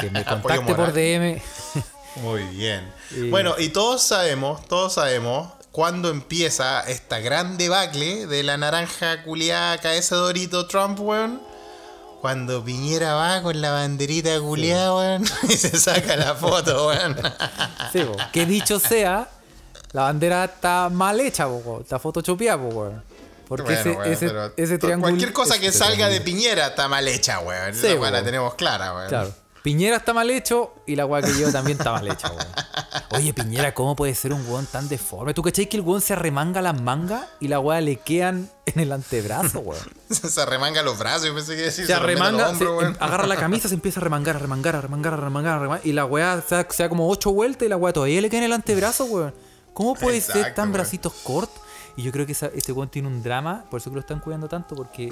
que 0.00 0.10
me 0.10 0.24
contacte 0.24 0.74
por. 0.74 0.92
DM. 0.92 1.40
Muy 2.16 2.42
bien. 2.44 2.92
Y- 3.10 3.30
Bueno, 3.30 3.54
y 3.58 3.68
todos 3.70 4.02
sabemos, 4.02 4.66
todos 4.68 4.94
sabemos 4.94 5.52
cuándo 5.74 6.08
empieza 6.08 6.82
esta 6.82 7.18
gran 7.18 7.58
debacle 7.58 8.28
de 8.28 8.44
la 8.44 8.56
naranja 8.56 9.24
culiada 9.24 9.76
cabeza 9.78 10.14
de 10.14 10.20
Dorito 10.20 10.68
Trump, 10.68 11.00
weón. 11.00 11.42
Cuando 12.20 12.64
Piñera 12.64 13.14
va 13.14 13.42
con 13.42 13.60
la 13.60 13.72
banderita 13.72 14.38
culiada, 14.38 14.94
weón, 14.94 15.24
y 15.48 15.52
se 15.54 15.76
saca 15.76 16.14
la 16.14 16.36
foto, 16.36 16.86
weón. 16.86 17.16
Sí. 17.92 18.06
Que 18.32 18.46
dicho 18.46 18.78
sea, 18.78 19.28
la 19.90 20.02
bandera 20.02 20.44
está 20.44 20.90
mal 20.92 21.18
hecha, 21.18 21.48
weón. 21.48 21.82
está 21.82 21.98
photoshopeada, 21.98 22.56
po, 22.56 22.68
weón. 22.68 23.02
Porque 23.48 23.64
Bueno, 23.64 23.80
ese, 23.80 23.90
weón, 23.90 24.12
ese, 24.12 24.52
ese 24.56 24.78
triángulo. 24.78 25.10
Cualquier 25.10 25.32
cosa 25.32 25.58
que 25.58 25.66
ese 25.66 25.78
salga 25.78 26.08
de. 26.08 26.20
Piñera 26.20 26.68
está 26.68 26.86
mal 26.86 27.08
hecha, 27.08 27.40
weón. 27.40 27.74
Sí, 27.74 27.88
Esa 27.88 28.00
weón 28.00 28.12
la 28.12 28.22
tenemos 28.22 28.54
clara, 28.54 28.94
weón. 28.94 29.08
Claro. 29.08 29.34
Piñera 29.64 29.96
está 29.96 30.12
mal 30.12 30.28
hecho 30.28 30.74
y 30.86 30.94
la 30.94 31.06
weá 31.06 31.22
que 31.22 31.32
yo 31.40 31.50
también 31.50 31.78
está 31.78 31.90
mal 31.90 32.06
hecha, 32.06 32.28
weón. 32.30 32.46
Oye, 33.12 33.32
Piñera, 33.32 33.72
¿cómo 33.72 33.96
puede 33.96 34.14
ser 34.14 34.34
un 34.34 34.46
weón 34.46 34.66
tan 34.66 34.90
deforme? 34.90 35.32
¿Tú 35.32 35.40
cachai 35.42 35.70
que 35.70 35.78
el 35.78 35.82
weón 35.82 36.02
se 36.02 36.12
arremanga 36.12 36.60
las 36.60 36.78
mangas 36.78 37.24
y 37.40 37.48
la 37.48 37.60
weá 37.60 37.80
le 37.80 37.96
quedan 37.96 38.50
en 38.66 38.80
el 38.80 38.92
antebrazo, 38.92 39.60
weón? 39.60 39.82
se 40.10 40.38
arremanga 40.42 40.82
los 40.82 40.98
brazos, 40.98 41.28
yo 41.28 41.34
pensé 41.34 41.56
que 41.56 41.62
decir, 41.62 41.86
Se 41.86 41.92
los 41.94 42.02
arremanga, 42.02 42.50
hombros, 42.50 42.82
se- 42.92 43.02
agarra 43.02 43.26
la 43.26 43.36
camisa, 43.36 43.68
se 43.68 43.74
empieza 43.74 44.00
a 44.00 44.02
remangar, 44.02 44.36
a 44.36 44.38
remangar, 44.40 44.76
a 44.76 44.80
remangar, 44.82 45.14
a 45.14 45.16
remangar, 45.16 45.54
a 45.54 45.58
remangar, 45.60 45.86
y 45.86 45.92
la 45.92 46.04
weá 46.04 46.42
se 46.46 46.56
da, 46.56 46.66
se 46.68 46.82
da 46.82 46.90
como 46.90 47.08
ocho 47.08 47.32
vueltas 47.32 47.64
y 47.64 47.70
la 47.70 47.78
weá 47.78 47.94
todavía 47.94 48.20
le 48.20 48.28
queda 48.28 48.40
en 48.40 48.44
el 48.44 48.52
antebrazo, 48.52 49.06
weón. 49.06 49.34
¿Cómo 49.72 49.94
puede 49.94 50.20
ser 50.20 50.54
tan 50.54 50.64
weón. 50.66 50.72
bracitos 50.74 51.14
cortos? 51.22 51.62
Y 51.96 52.02
yo 52.02 52.12
creo 52.12 52.26
que 52.26 52.32
esa- 52.32 52.50
este 52.54 52.70
weón 52.72 52.90
tiene 52.90 53.08
un 53.08 53.22
drama, 53.22 53.64
por 53.70 53.80
eso 53.80 53.88
que 53.88 53.94
lo 53.94 54.00
están 54.00 54.20
cuidando 54.20 54.46
tanto, 54.46 54.74
porque 54.74 55.10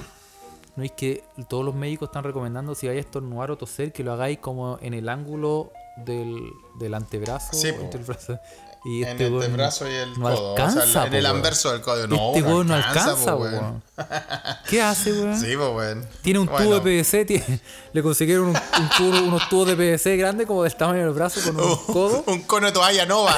¿no 0.75 0.83
es 0.83 0.91
que 0.91 1.23
todos 1.47 1.63
los 1.63 1.75
médicos 1.75 2.09
están 2.09 2.23
recomendando 2.23 2.75
si 2.75 2.87
hay 2.87 2.97
a 2.97 2.99
estornudar 2.99 3.51
o 3.51 3.57
toser 3.57 3.91
que 3.91 4.03
lo 4.03 4.13
hagáis 4.13 4.39
como 4.39 4.77
en 4.81 4.93
el 4.93 5.09
ángulo 5.09 5.71
del, 5.97 6.41
del 6.79 6.93
antebrazo? 6.93 7.49
Sí, 7.53 7.67
entre 7.69 7.99
el 7.99 8.05
brazo? 8.05 8.39
Y 8.85 9.01
en 9.03 9.09
este 9.11 9.27
el 9.27 9.31
weón 9.31 9.43
antebrazo 9.45 9.89
y 9.89 9.93
el 9.93 10.19
no 10.19 10.25
codo. 10.29 10.53
o 10.53 10.57
sea, 10.57 10.65
alcanza, 10.65 11.03
en 11.05 11.09
po, 11.11 11.15
el 11.15 11.23
weón. 11.23 11.35
anverso 11.37 11.71
del 11.71 11.79
codo. 11.81 12.05
No, 12.07 12.27
este 12.35 12.41
weón 12.43 12.67
no 12.67 12.73
alcanza, 12.75 13.01
alcanza, 13.11 13.35
weón. 13.37 13.53
weón. 13.53 13.83
¿Qué 14.69 14.81
hace, 14.81 15.13
weón? 15.13 15.39
Sí, 15.39 15.55
weón. 15.55 16.05
Tiene 16.21 16.39
un 16.39 16.47
Bueno, 16.47 16.65
tubo 16.65 16.79
de 16.79 16.81
PVC, 16.81 17.23
tiene- 17.27 17.59
le 17.93 18.03
consiguieron 18.03 18.47
un, 18.47 18.55
un 18.57 18.89
tubo- 18.89 19.23
unos 19.25 19.47
tubos 19.47 19.67
de 19.69 19.75
PVC 19.77 20.17
grandes 20.17 20.45
como 20.47 20.63
del 20.63 20.75
tamaño 20.75 20.99
del 20.99 21.11
brazo 21.11 21.39
con 21.45 21.55
unos 21.63 21.79
codos. 21.85 22.23
Un 22.27 22.41
cono 22.41 22.65
de 22.65 22.73
toalla 22.73 23.05
nova 23.05 23.33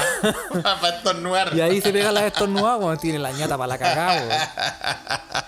para 0.50 0.88
estornudar. 0.96 1.54
Y 1.56 1.60
ahí 1.60 1.80
se 1.80 1.92
pega 1.92 2.10
la 2.10 2.26
estornudada 2.26 2.78
cuando 2.78 3.00
tiene 3.00 3.20
la 3.20 3.30
ñata 3.30 3.56
para 3.56 3.68
la 3.68 3.78
cagada, 3.78 4.26
weón. 4.26 5.46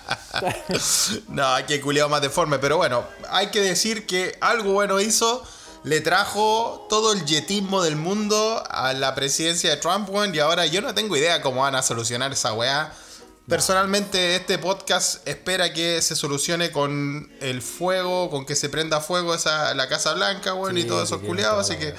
No, 1.29 1.47
que 1.67 1.81
culiado 1.81 2.09
más 2.09 2.21
deforme. 2.23 2.59
Pero 2.59 2.77
bueno, 2.77 3.05
hay 3.31 3.49
que 3.49 3.61
decir 3.61 4.07
que 4.07 4.37
algo 4.41 4.73
bueno 4.73 5.01
hizo. 5.01 5.43
Le 5.85 6.01
trajo 6.01 6.87
todo 6.91 7.13
el 7.13 7.25
yetismo 7.25 7.83
del 7.83 7.95
mundo 7.97 8.63
a 8.69 8.93
la 8.95 9.15
presidencia 9.15 9.71
de 9.71 9.77
Trump, 9.77 10.11
weón. 10.11 10.35
Y 10.35 10.39
ahora 10.41 10.67
yo 10.67 10.81
no 10.83 10.93
tengo 10.93 11.17
idea 11.17 11.41
cómo 11.41 11.63
van 11.63 11.75
a 11.77 11.83
solucionar 11.83 12.33
esa 12.33 12.53
weá. 12.53 12.93
Personalmente, 13.49 14.37
este 14.37 14.59
podcast 14.59 15.27
espera 15.27 15.73
que 15.73 16.03
se 16.03 16.15
solucione 16.17 16.71
con 16.71 17.31
el 17.41 17.63
fuego, 17.63 18.29
con 18.29 18.45
que 18.45 18.55
se 18.55 18.69
prenda 18.69 19.01
fuego 19.01 19.35
esa, 19.35 19.73
la 19.75 19.89
Casa 19.89 20.13
Blanca, 20.15 20.53
weón, 20.53 20.75
Sí, 20.75 20.83
y 20.83 20.85
todos 20.85 21.05
esos 21.05 21.23
culiados. 21.23 21.71
Así 21.71 21.79
que. 21.79 21.95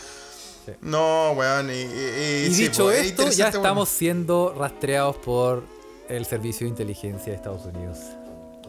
No, 0.81 1.31
weón. 1.31 1.71
Y, 1.71 1.73
y- 1.73 2.43
y- 2.45 2.47
Y 2.49 2.53
sí, 2.53 2.63
dicho 2.67 2.83
pues, 2.83 2.99
es 2.99 3.05
esto, 3.07 3.29
ya 3.29 3.47
estamos 3.47 3.89
siendo 3.89 4.53
rastreados 4.55 5.15
por 5.17 5.63
el 6.09 6.25
Servicio 6.27 6.65
de 6.65 6.69
Inteligencia 6.69 7.31
de 7.31 7.35
Estados 7.37 7.65
Unidos. 7.65 7.97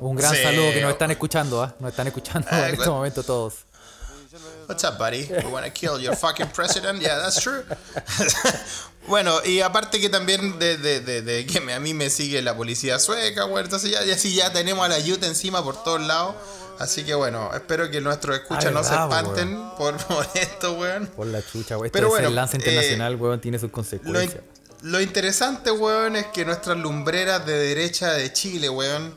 Un 0.01 0.17
gran 0.17 0.35
Sí. 0.35 0.43
saludo 0.43 0.73
que 0.73 0.81
nos 0.81 0.93
están 0.93 1.11
escuchando, 1.11 1.63
¿ah? 1.63 1.75
Nos 1.79 1.91
están 1.91 2.07
escuchando 2.07 2.49
Ay, 2.51 2.71
en 2.71 2.75
este 2.75 2.89
momento 2.91 3.23
todos. 3.23 3.55
What's 4.69 4.85
up, 4.85 4.99
buddy? 4.99 5.27
You 5.27 5.49
wanna 5.51 5.71
kill 5.71 5.99
your 6.01 6.17
fucking 6.17 6.49
president? 6.49 7.01
Yeah, 7.01 7.19
that's 7.19 7.41
true. 7.41 7.65
bueno, 9.09 9.45
y 9.45 9.61
aparte 9.61 10.01
que 10.01 10.09
también 10.09 10.59
de, 10.59 10.77
de- 10.79 11.01
de- 11.01 11.23
de 11.23 11.47
que 11.47 11.61
me- 11.61 11.75
a 11.75 11.81
mí 11.81 11.93
me 11.95 12.09
sigue 12.11 12.41
la 12.43 12.57
policía 12.57 12.99
sueca, 12.99 13.45
güey. 13.45 13.65
Entonces 13.65 13.91
ya, 13.91 14.05
ya 14.05 14.17
sí 14.17 14.35
ya 14.35 14.53
tenemos 14.53 14.85
a 14.85 14.89
la 14.89 14.99
Utah 14.99 15.27
encima 15.27 15.63
por 15.65 15.83
todos 15.83 16.01
lados. 16.01 16.37
Así 16.79 17.05
que 17.05 17.15
bueno, 17.15 17.51
espero 17.53 17.91
que 17.91 18.01
nuestros 18.01 18.37
escuchas 18.39 18.67
Ah, 18.67 18.71
no 18.71 18.85
se 18.85 18.95
espanten 18.95 19.59
por, 19.77 19.97
por 20.07 20.27
esto, 20.35 20.73
weón. 20.75 21.09
Por 21.09 21.27
la 21.27 21.43
chucha. 21.43 21.75
Esto 21.75 21.89
Pero 21.93 22.07
de 22.07 22.11
bueno, 22.13 22.31
lance 22.31 22.57
eh, 22.57 22.61
internacional, 22.61 23.17
weón, 23.17 23.41
tiene 23.41 23.59
sus 23.59 23.69
Lo, 23.69 23.73
consecuencias. 23.73 24.35
in- 24.83 24.93
lo 24.93 25.01
interesante, 25.01 25.71
weón, 25.73 26.17
es 26.17 26.27
que 26.29 26.45
nuestras 26.45 26.79
lumbreras 26.79 27.45
de 27.45 27.53
derecha 27.59 28.13
de 28.13 28.33
Chile, 28.33 28.71
weón, 28.71 29.15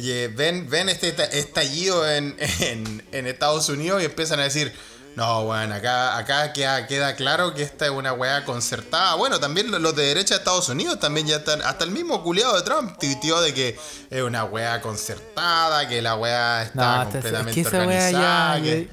y, 0.00 0.10
eh, 0.12 0.28
ven, 0.28 0.68
ven 0.70 0.88
este 0.88 1.12
ta- 1.12 1.24
estallido 1.24 2.08
en, 2.10 2.36
en, 2.60 3.02
en 3.12 3.26
Estados 3.26 3.68
Unidos 3.68 4.02
y 4.02 4.06
empiezan 4.06 4.40
a 4.40 4.44
decir, 4.44 4.72
no, 5.16 5.42
weón, 5.42 5.72
acá, 5.72 6.16
acá 6.16 6.52
queda, 6.52 6.86
queda 6.86 7.16
claro 7.16 7.52
que 7.52 7.62
esta 7.62 7.84
es 7.86 7.90
una 7.90 8.12
weá 8.12 8.44
concertada. 8.44 9.16
Bueno, 9.16 9.38
también 9.40 9.70
lo- 9.70 9.78
los 9.78 9.94
de 9.94 10.04
derecha 10.04 10.34
de 10.34 10.38
Estados 10.38 10.68
Unidos 10.68 10.98
también 11.00 11.26
ya 11.26 11.36
están, 11.36 11.60
hasta 11.62 11.84
el 11.84 11.90
mismo 11.90 12.22
culiado 12.22 12.56
de 12.56 12.62
Trump 12.62 12.96
tuiteó 12.98 13.40
de 13.42 13.52
que 13.52 13.78
es 14.08 14.22
una 14.22 14.44
weá 14.44 14.80
concertada, 14.80 15.88
que 15.88 16.00
la 16.00 16.16
weá 16.16 16.62
está 16.62 16.96
No, 16.96 17.02
es 17.02 17.08
completamente 17.10 17.54
que 17.54 17.60
esa 17.60 17.70
weá 17.78 17.86
organizada. 17.86 18.58
ya. 18.58 18.62
que- 18.64 18.88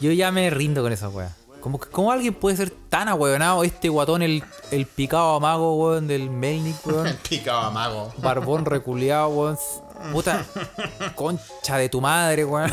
Yo, 0.00 0.08
yo 0.10 0.12
ya 0.12 0.30
me 0.30 0.50
rindo 0.50 0.82
con 0.82 0.92
esa 0.92 1.08
weá. 1.08 1.34
Como, 1.60 1.80
que- 1.80 1.88
¿Cómo 1.90 2.12
alguien 2.12 2.34
puede 2.34 2.56
ser 2.56 2.70
tan 2.88 3.08
ahueonado? 3.08 3.64
Este 3.64 3.88
guatón, 3.88 4.22
el, 4.22 4.42
el 4.70 4.86
picado 4.86 5.36
amago, 5.36 5.76
weón, 5.76 6.06
del 6.06 6.28
Melnick, 6.28 6.86
weón. 6.86 7.16
Picaba 7.28 7.70
mago. 7.70 8.12
Barbón 8.18 8.64
reculeado, 8.66 9.28
weón. 9.28 9.58
Puta 10.10 10.44
concha 11.14 11.76
de 11.76 11.88
tu 11.88 12.00
madre, 12.00 12.44
weón. 12.44 12.70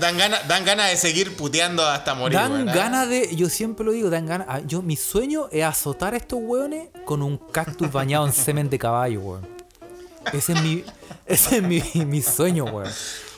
Dan 0.00 0.16
ganas 0.16 0.46
dan 0.48 0.64
ganas 0.64 0.90
de 0.90 0.96
seguir 0.96 1.36
puteando 1.36 1.84
hasta 1.86 2.14
morir. 2.14 2.38
Dan 2.38 2.68
¿ah? 2.68 2.72
ganas 2.72 3.08
de. 3.08 3.34
Yo 3.36 3.48
siempre 3.48 3.84
lo 3.84 3.92
digo, 3.92 4.08
dan 4.10 4.26
ganas. 4.26 4.46
ah, 4.48 4.60
Yo, 4.64 4.80
mi 4.82 4.96
sueño 4.96 5.48
es 5.52 5.64
azotar 5.64 6.14
a 6.14 6.16
estos 6.16 6.38
weones 6.42 6.88
con 7.04 7.22
un 7.22 7.36
cactus 7.36 7.90
bañado 7.92 8.26
en 8.26 8.32
semen 8.32 8.70
de 8.70 8.78
caballo, 8.78 9.20
weón. 9.20 9.46
Ese 10.32 10.52
es 10.54 10.62
mi. 10.62 10.84
Ese 11.26 11.56
es 11.58 11.62
mi, 11.62 11.82
mi 12.04 12.22
sueño, 12.22 12.64
weón. 12.64 12.90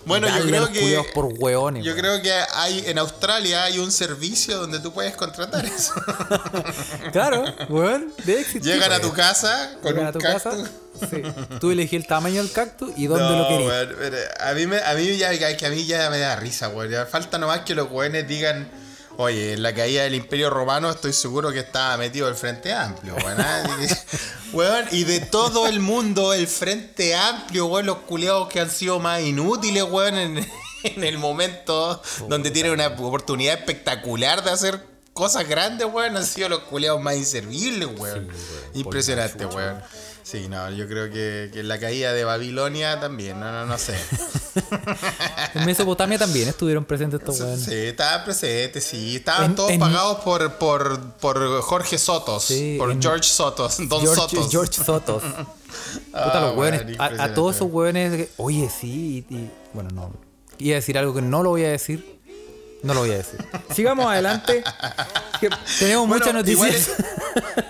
Bueno, 0.08 0.28
yo 0.28 0.44
creo 0.46 0.72
que- 0.72 1.10
por 1.14 1.26
weones, 1.38 1.84
Yo 1.84 1.94
creo 1.94 2.20
que 2.22 2.32
hay 2.54 2.82
en 2.86 2.98
Australia 2.98 3.64
hay 3.64 3.78
un 3.78 3.92
servicio 3.92 4.58
donde 4.58 4.80
tú 4.80 4.92
puedes 4.92 5.14
contratar 5.16 5.64
eso. 5.64 5.92
Claro, 7.12 7.44
weón. 7.68 8.12
De 8.24 8.40
éxito. 8.40 8.64
Llegan 8.64 8.92
a 8.92 9.00
tu 9.00 9.12
casa 9.12 9.72
con 9.82 9.92
Llegan 9.92 10.02
un 10.04 10.08
a 10.08 10.12
tu 10.12 10.18
cactus. 10.18 10.42
casa. 10.42 10.70
Sí. 11.10 11.22
Tú 11.60 11.70
elegí 11.70 11.94
el 11.96 12.06
tamaño 12.06 12.42
del 12.42 12.50
cactus 12.50 12.90
y 12.96 13.06
dónde 13.06 13.24
No, 13.24 13.38
lo 13.38 13.48
querías. 13.48 14.28
a 14.40 14.52
mí 14.54 14.66
me, 14.66 14.78
a 14.78 14.94
mí 14.94 15.16
ya 15.16 15.30
que 15.56 15.66
a 15.66 15.70
mí 15.70 15.84
ya 15.86 16.10
me 16.10 16.18
da 16.18 16.34
risa, 16.36 16.68
weón. 16.68 17.06
Falta 17.06 17.38
nomás 17.38 17.60
que 17.60 17.74
los 17.74 17.90
weones 17.90 18.26
digan, 18.26 18.68
oye, 19.18 19.54
en 19.54 19.62
la 19.64 19.74
caída 19.74 20.04
del 20.04 20.14
Imperio 20.14 20.48
Romano 20.48 20.88
estoy 20.90 21.12
seguro 21.12 21.50
que 21.52 21.58
estaba 21.58 21.96
metido 21.96 22.28
el 22.28 22.36
Frente 22.36 22.72
Amplio, 22.72 23.16
weón. 23.16 23.40
¿ah? 23.40 23.64
Weón, 24.52 24.86
y 24.92 25.04
de 25.04 25.20
todo 25.20 25.66
el 25.66 25.80
mundo, 25.80 26.32
el 26.32 26.46
Frente 26.46 27.14
Amplio, 27.14 27.66
weón, 27.66 27.84
los 27.84 27.98
culiados 27.98 28.48
que 28.48 28.60
han 28.60 28.70
sido 28.70 28.98
más 29.00 29.20
inútiles, 29.20 29.82
weón, 29.82 30.16
en, 30.16 30.38
en 30.84 31.04
el 31.04 31.18
momento 31.18 32.00
donde 32.28 32.50
tienen 32.52 32.72
una 32.72 32.86
oportunidad 32.86 33.58
espectacular 33.58 34.42
de 34.44 34.50
hacer 34.52 34.86
cosas 35.12 35.48
grandes, 35.48 35.88
weón, 35.92 36.16
han 36.16 36.24
sido 36.24 36.48
los 36.48 36.60
culiados 36.60 37.02
más 37.02 37.16
inservibles, 37.16 37.88
weón. 37.98 38.28
Sí, 38.30 38.54
weón, 38.54 38.70
Impresionante, 38.74 39.46
weón. 39.46 39.82
Sí, 40.30 40.46
no, 40.46 40.70
yo 40.70 40.86
creo 40.86 41.10
que, 41.10 41.48
que 41.52 41.62
la 41.62 41.78
caída 41.80 42.12
de 42.12 42.22
Babilonia 42.22 43.00
también, 43.00 43.40
no, 43.40 43.50
no, 43.50 43.64
no 43.64 43.78
sé. 43.78 43.94
En 45.54 45.64
Mesopotamia 45.64 46.18
también 46.18 46.48
estuvieron 46.48 46.84
presentes 46.84 47.20
estos 47.20 47.40
weones. 47.40 47.64
Sí, 47.64 47.74
estaban 47.74 48.24
presentes, 48.24 48.84
sí. 48.84 49.16
Estaban 49.16 49.46
En- 49.46 49.54
todos 49.54 49.70
en- 49.70 49.80
pagados 49.80 50.18
por, 50.18 50.54
por, 50.58 51.12
por 51.14 51.60
Jorge 51.62 51.96
Sotos. 51.98 52.44
Sí, 52.44 52.76
por 52.78 52.90
en- 52.90 53.00
George 53.00 53.22
Sotos. 53.28 53.78
Don 53.88 54.00
George 54.02 54.14
Sotos. 54.20 54.50
George 54.50 54.84
Sotos. 54.84 55.22
Puta, 55.22 55.46
Ah, 56.12 56.40
los 56.40 56.56
weón, 56.56 56.74
weones. 56.74 57.00
A, 57.00 57.06
a 57.24 57.34
todos 57.34 57.56
esos 57.56 57.68
que- 57.72 58.28
Oye, 58.36 58.68
sí. 58.68 59.24
Y, 59.30 59.34
y- 59.34 59.50
bueno, 59.72 59.90
no. 59.94 60.12
Iba 60.58 60.74
a 60.74 60.76
decir 60.80 60.98
algo 60.98 61.14
que 61.14 61.22
no 61.22 61.42
lo 61.42 61.50
voy 61.50 61.64
a 61.64 61.70
decir. 61.70 62.17
No 62.82 62.94
lo 62.94 63.00
voy 63.00 63.10
a 63.10 63.16
decir. 63.16 63.44
Sigamos 63.74 64.06
adelante. 64.06 64.62
que 65.40 65.50
tenemos 65.78 66.06
Bueno, 66.06 66.24
muchas 66.24 66.34
noticias. 66.34 66.74
Es, 66.74 66.90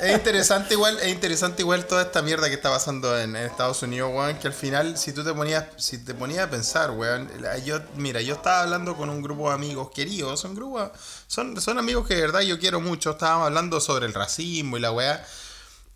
es 0.02 0.14
interesante 0.14 0.74
igual, 0.74 0.98
es 1.00 1.08
interesante 1.08 1.62
igual 1.62 1.86
toda 1.86 2.02
esta 2.02 2.22
mierda 2.22 2.48
que 2.48 2.54
está 2.54 2.70
pasando 2.70 3.18
en, 3.18 3.34
en 3.34 3.44
Estados 3.44 3.82
Unidos, 3.82 4.10
weón, 4.14 4.38
que 4.38 4.48
al 4.48 4.52
final 4.52 4.98
si 4.98 5.12
tú 5.12 5.24
te 5.24 5.32
ponías, 5.32 5.64
si 5.76 5.98
te 5.98 6.14
ponías 6.14 6.46
a 6.46 6.50
pensar, 6.50 6.90
weón, 6.90 7.30
yo, 7.64 7.80
mira, 7.96 8.20
yo 8.20 8.34
estaba 8.34 8.62
hablando 8.62 8.96
con 8.96 9.08
un 9.08 9.22
grupo 9.22 9.48
de 9.48 9.54
amigos 9.54 9.90
queridos, 9.94 10.40
son 10.40 10.54
grupos, 10.54 10.90
son, 11.26 11.60
son 11.60 11.78
amigos 11.78 12.06
que 12.06 12.14
de 12.14 12.20
verdad 12.22 12.40
yo 12.40 12.58
quiero 12.58 12.80
mucho, 12.80 13.12
estábamos 13.12 13.46
hablando 13.46 13.80
sobre 13.80 14.06
el 14.06 14.14
racismo 14.14 14.76
y 14.76 14.80
la 14.80 14.92
weá. 14.92 15.24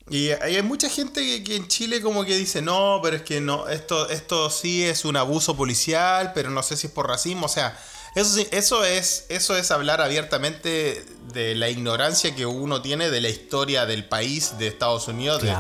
Y 0.09 0.31
hay 0.31 0.57
hay 0.57 0.63
mucha 0.63 0.89
gente 0.89 1.21
que, 1.21 1.45
que 1.45 1.57
en 1.57 1.69
Chile 1.69 2.03
como 2.03 2.25
que 2.25 2.37
dice, 2.37 2.61
no, 2.61 3.01
pero 3.03 3.17
es 3.17 3.23
que 3.23 3.41
no, 3.41 3.69
esto, 3.69 4.09
esto 4.09 4.51
sí 4.51 4.85
es 4.85 5.05
un 5.05 5.17
abuso 5.17 5.57
policial, 5.57 6.33
pero 6.35 6.51
no 6.51 6.63
sé 6.63 6.77
si 6.77 6.89
es 6.89 6.93
por 6.93 7.07
racismo. 7.07 7.47
O 7.47 7.49
sea, 7.49 7.79
eso 8.15 8.31
sí, 8.35 8.47
eso 8.51 8.85
es, 8.85 9.25
eso 9.29 9.57
es 9.57 9.71
hablar 9.71 10.01
abiertamente 10.01 11.05
de 11.33 11.55
la 11.55 11.69
ignorancia 11.71 12.35
que 12.35 12.45
uno 12.45 12.83
tiene 12.83 13.09
de 13.11 13.21
la 13.23 13.29
historia 13.29 13.87
del 13.87 14.05
país, 14.05 14.59
de 14.59 14.67
Estados 14.67 15.09
Unidos, 15.09 15.41
de- 15.43 15.51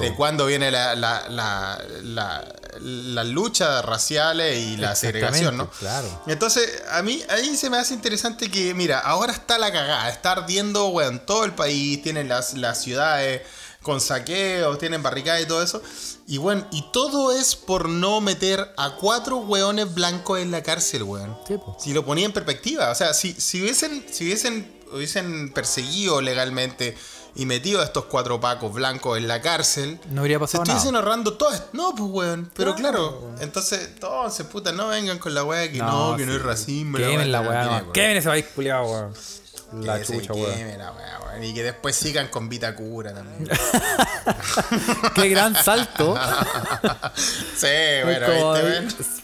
desde 0.00 0.14
cuándo 0.16 0.46
viene 0.46 0.70
la, 0.70 0.94
la, 0.96 1.28
la, 1.28 1.80
la, 2.02 2.44
la 2.80 3.24
lucha 3.24 3.82
raciales 3.82 4.58
y 4.58 4.76
la 4.78 4.96
segregación, 4.96 5.56
¿no? 5.56 5.70
Claro. 5.78 6.22
Entonces, 6.26 6.82
a 6.90 7.02
mí, 7.02 7.22
a 7.28 7.36
mí 7.36 7.56
se 7.56 7.70
me 7.70 7.78
hace 7.78 7.94
interesante 7.94 8.50
que, 8.50 8.74
mira, 8.74 8.98
ahora 8.98 9.32
está 9.32 9.56
la 9.58 9.70
cagada, 9.72 10.08
está 10.10 10.32
ardiendo, 10.32 10.88
weón, 10.88 11.20
todo 11.24 11.44
el 11.44 11.52
país, 11.54 12.02
tienen 12.02 12.28
las, 12.28 12.54
las 12.54 12.80
ciudades 12.82 13.42
con 13.86 14.00
saqueos, 14.00 14.78
tienen 14.78 15.00
barricadas 15.00 15.42
y 15.42 15.46
todo 15.46 15.62
eso. 15.62 15.80
Y 16.26 16.38
bueno, 16.38 16.66
y 16.72 16.84
todo 16.92 17.30
es 17.30 17.54
por 17.54 17.88
no 17.88 18.20
meter 18.20 18.74
a 18.76 18.96
cuatro 18.96 19.36
weones 19.38 19.94
blancos 19.94 20.40
en 20.40 20.50
la 20.50 20.60
cárcel, 20.64 21.04
weón. 21.04 21.38
Sí, 21.46 21.56
po. 21.56 21.76
Si 21.78 21.92
lo 21.92 22.04
ponía 22.04 22.26
en 22.26 22.32
perspectiva, 22.32 22.90
o 22.90 22.94
sea, 22.96 23.14
si, 23.14 23.32
si 23.32 23.62
hubiesen, 23.62 24.04
si 24.10 24.24
hubiesen, 24.24 24.80
hubiesen 24.92 25.52
perseguido 25.52 26.20
legalmente 26.20 26.98
y 27.36 27.46
metido 27.46 27.80
a 27.80 27.84
estos 27.84 28.06
cuatro 28.06 28.40
pacos 28.40 28.72
blancos 28.72 29.18
en 29.18 29.28
la 29.28 29.40
cárcel, 29.40 30.00
No 30.10 30.22
habría 30.22 30.38
se 30.38 30.40
pasado 30.40 30.62
estuviesen 30.64 30.92
nada. 30.94 31.04
ahorrando 31.04 31.34
todo 31.34 31.52
esto. 31.52 31.68
No, 31.74 31.94
pues, 31.94 32.10
weón. 32.10 32.50
Pero 32.56 32.74
Claro, 32.74 33.20
claro, 33.20 33.34
entonces, 33.40 33.90
entonces, 33.94 34.46
puta, 34.46 34.72
no 34.72 34.88
vengan 34.88 35.18
con 35.20 35.32
la 35.32 35.44
weá 35.44 35.70
que 35.70 35.78
no, 35.78 36.16
que 36.16 36.26
no 36.26 36.32
sí. 36.32 36.38
es 36.38 36.42
racismo. 36.44 36.98
Quemen 36.98 37.30
la 37.30 37.42
no 37.42 37.48
weá. 37.50 37.80
no. 37.82 37.92
Quemen 37.92 38.16
ese 38.16 38.28
país 38.28 38.46
culiado, 38.52 38.86
weón. 38.90 39.12
La 39.72 40.02
chucha, 40.02 40.32
weón. 40.32 41.42
Y 41.42 41.52
que 41.52 41.62
después 41.62 41.94
sigan 41.96 42.28
con 42.28 42.48
Vitacura 42.48 43.12
también. 43.12 43.48
Qué 45.14 45.28
gran 45.28 45.54
salto. 45.54 46.16
sí, 47.14 47.66
bueno, 48.04 48.26
como-. 48.26 48.54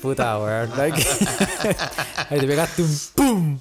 Puta, 0.00 0.38
weón. 0.38 0.72
Ahí 0.80 2.40
te 2.40 2.46
pegaste 2.46 2.82
un 2.82 3.00
pum. 3.14 3.58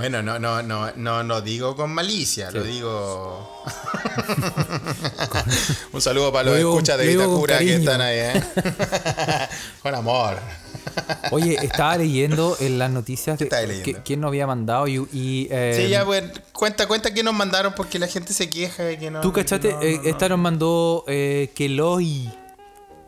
Bueno, 0.00 0.22
no, 0.22 0.38
no, 0.38 0.62
no, 0.62 0.90
no, 0.96 1.22
no 1.22 1.40
digo 1.42 1.76
con 1.76 1.92
malicia, 1.92 2.50
lo 2.50 2.62
digo. 2.62 3.62
Un 5.92 6.00
saludo 6.00 6.32
para 6.32 6.44
Lo 6.44 6.50
los 6.52 6.58
digo- 6.58 6.70
escuchas 6.72 6.96
de 6.96 7.06
Vitacura 7.06 7.58
que 7.58 7.74
están 7.74 8.00
ahí, 8.00 8.16
¿eh? 8.18 8.42
con 9.82 9.94
amor. 9.94 10.38
Oye, 11.32 11.58
estaba 11.62 11.98
leyendo 11.98 12.56
en 12.60 12.78
las 12.78 12.90
noticias 12.90 13.38
de 13.38 13.46
que- 13.84 13.96
quién 14.02 14.22
nos 14.22 14.28
había 14.28 14.46
mandado 14.46 14.88
y, 14.88 15.06
y, 15.12 15.48
eh, 15.50 15.78
Sí, 15.84 15.90
ya, 15.90 16.06
pues, 16.06 16.24
cuenta, 16.54 16.88
cuenta 16.88 17.12
que 17.12 17.22
nos 17.22 17.34
mandaron 17.34 17.74
porque 17.76 17.98
la 17.98 18.06
gente 18.06 18.32
se 18.32 18.48
queja 18.48 18.84
de 18.84 18.98
que 18.98 19.10
no. 19.10 19.20
Tú 19.20 19.34
cachaste, 19.34 19.70
no, 19.72 19.82
Eh, 19.82 19.96
no, 19.96 20.02
no. 20.02 20.08
esta 20.08 20.30
nos 20.30 20.38
mandó 20.38 21.04
eh, 21.08 21.50
Keloy. 21.54 22.32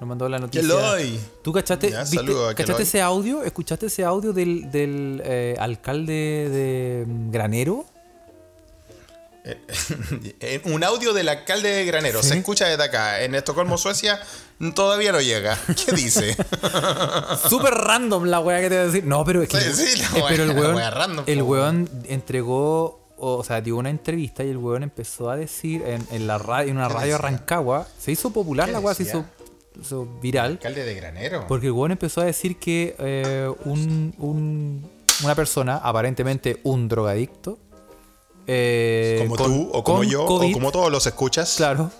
Nos 0.03 0.09
mandó 0.09 0.29
la 0.29 0.41
noticia. 0.41 0.63
Keloy. 0.63 1.17
¿Tú 1.45 1.53
cachaste, 1.53 1.89
Ya, 1.93 2.01
viste- 2.01 2.17
saludo 2.17 2.49
a 2.49 2.55
cachaste 2.57 2.83
ese 2.83 3.01
audio? 3.01 3.45
¿Escuchaste 3.45 3.87
ese 3.87 4.05
audio 4.05 4.33
del, 4.33 4.69
del 4.73 5.23
eh, 5.25 5.55
alcalde 5.61 6.13
de 6.13 7.05
mm, 7.07 7.31
Granero? 7.31 7.85
Eh, 9.45 10.61
Un 10.65 10.83
audio 10.83 11.13
del 11.13 11.29
alcalde 11.29 11.69
de 11.71 11.85
Granero 11.85 12.21
Sí. 12.21 12.31
se 12.31 12.39
escucha 12.39 12.67
desde 12.67 12.83
acá. 12.83 13.23
En 13.23 13.37
Estocolmo, 13.37 13.79
Suecia, 13.79 14.21
todavía 14.75 15.13
no 15.13 15.21
llega. 15.21 15.57
¿Qué 15.87 15.93
dice? 15.93 16.35
Súper 17.49 17.73
random 17.73 18.25
la 18.25 18.41
weá 18.41 18.61
que 18.61 18.69
te 18.71 18.75
voy 18.75 18.83
a 18.83 18.87
decir. 18.87 19.05
No, 19.05 19.25
pero 19.25 19.41
es 19.43 19.49
que. 19.51 19.61
Sí, 19.61 19.87
sí, 19.87 19.99
la 20.03 20.19
eh, 20.19 20.25
pero 20.31 20.43
el 20.43 20.51
wea- 20.51 20.55
la 20.55 20.61
weón, 20.63 20.75
wea 20.75 20.91
random, 20.91 21.25
el 21.29 21.43
weón 21.43 21.89
entregó. 22.09 23.01
O 23.25 23.45
sea, 23.45 23.61
dio 23.61 23.77
una 23.77 23.89
entrevista 23.91 24.43
y 24.43 24.49
el 24.49 24.57
weón 24.57 24.83
empezó 24.83 25.31
a 25.31 25.37
decir 25.37 25.83
en, 25.87 26.05
en 26.11 26.27
la 26.27 26.39
radio, 26.39 26.73
en 26.73 26.79
una 26.79 26.89
¿Qué 26.89 26.95
radio? 26.95 27.19
Rancagua. 27.19 27.87
Se 28.01 28.11
hizo 28.11 28.31
popular 28.33 28.67
¿Qué 28.67 28.73
la 28.73 28.81
weá, 28.81 28.95
se 28.97 29.05
hizo, 29.05 29.25
hizo 29.81 30.07
viral. 30.21 30.53
alcalde 30.53 30.85
de 30.85 30.95
Granero. 30.95 31.47
Porque 31.49 31.67
el 31.67 31.73
weón 31.73 31.93
empezó 31.93 32.21
a 32.21 32.25
decir 32.25 32.57
que 32.57 32.95
eh, 32.99 33.51
un, 33.65 34.15
un- 34.19 34.91
una 35.25 35.35
persona, 35.35 35.77
aparentemente 35.77 36.61
un 36.65 36.89
drogadicto, 36.89 37.59
eh, 38.47 39.19
como 39.23 39.37
con- 39.37 39.47
tú, 39.53 39.71
o 39.73 39.85
como 39.85 40.05
yo, 40.05 40.27
COVID, 40.27 40.51
o 40.51 40.53
como 40.55 40.73
todos 40.73 40.91
los 40.91 41.07
escuchas. 41.07 41.55
Claro. 41.57 41.91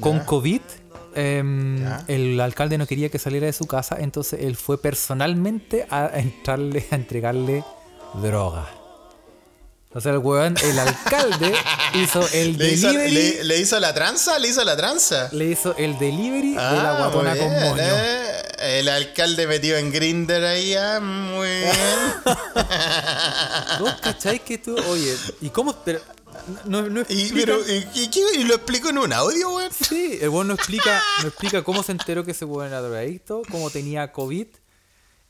Con 0.00 0.20
COVID, 0.20 0.60
em, 1.14 1.84
el 2.06 2.38
alcalde 2.40 2.78
no 2.78 2.86
quería 2.86 3.08
que 3.08 3.18
saliera 3.18 3.46
de 3.46 3.52
su 3.52 3.66
casa, 3.66 3.96
entonces 3.98 4.40
él 4.42 4.56
fue 4.56 4.80
personalmente 4.80 5.86
a 5.90 6.10
entrarle, 6.18 6.86
a 6.90 6.94
entregarle 6.96 7.64
droga. 8.22 8.68
O 9.98 10.00
sea, 10.00 10.12
el 10.12 10.18
weón, 10.18 10.54
el 10.62 10.78
alcalde 10.78 11.52
hizo 11.94 12.24
el 12.32 12.56
¿Le 12.56 12.70
hizo, 12.72 12.86
delivery. 12.86 13.12
le- 13.12 13.44
le 13.44 13.58
hizo 13.58 13.80
la 13.80 13.92
tranza? 13.92 14.38
¿Le 14.38 14.46
hizo 14.46 14.62
la 14.64 14.76
tranza? 14.76 15.28
le 15.32 15.46
hizo 15.46 15.74
el 15.76 15.98
delivery 15.98 16.50
de 16.50 16.54
la 16.56 16.90
Ah, 16.92 16.98
guatona 16.98 17.36
con 17.36 17.50
moño. 17.52 17.82
eh. 17.82 18.42
El 18.60 18.88
alcalde 18.88 19.46
metido 19.48 19.76
en 19.76 19.90
Grinder 19.92 20.44
ahí, 20.44 20.74
ah, 20.74 21.00
muy 21.00 21.48
bien. 21.48 21.72
¿Vos 23.80 23.92
cacháis 24.00 24.40
que 24.42 24.58
tú, 24.58 24.76
oye, 24.88 25.16
¿y 25.40 25.50
cómo? 25.50 25.72
Pero, 25.84 26.00
no, 26.64 26.82
no 26.82 27.00
y, 27.08 27.22
explica- 27.22 27.46
pero, 27.46 27.58
¿y, 27.68 27.86
y 28.02 28.08
qué- 28.08 28.38
y 28.40 28.44
lo 28.44 28.54
explico 28.54 28.90
en 28.90 28.98
un 28.98 29.12
audio, 29.12 29.50
weón? 29.54 29.70
Sí, 29.72 30.18
el 30.20 30.28
weón 30.28 30.48
no 30.48 30.54
explica, 30.54 31.02
no 31.22 31.28
explica 31.28 31.62
cómo 31.64 31.82
se 31.82 31.92
enteró 31.92 32.24
que 32.24 32.30
ese 32.32 32.44
weón 32.44 32.68
era 32.68 32.80
drogadicto, 32.80 33.42
cómo 33.50 33.70
tenía 33.70 34.12
COVID 34.12 34.46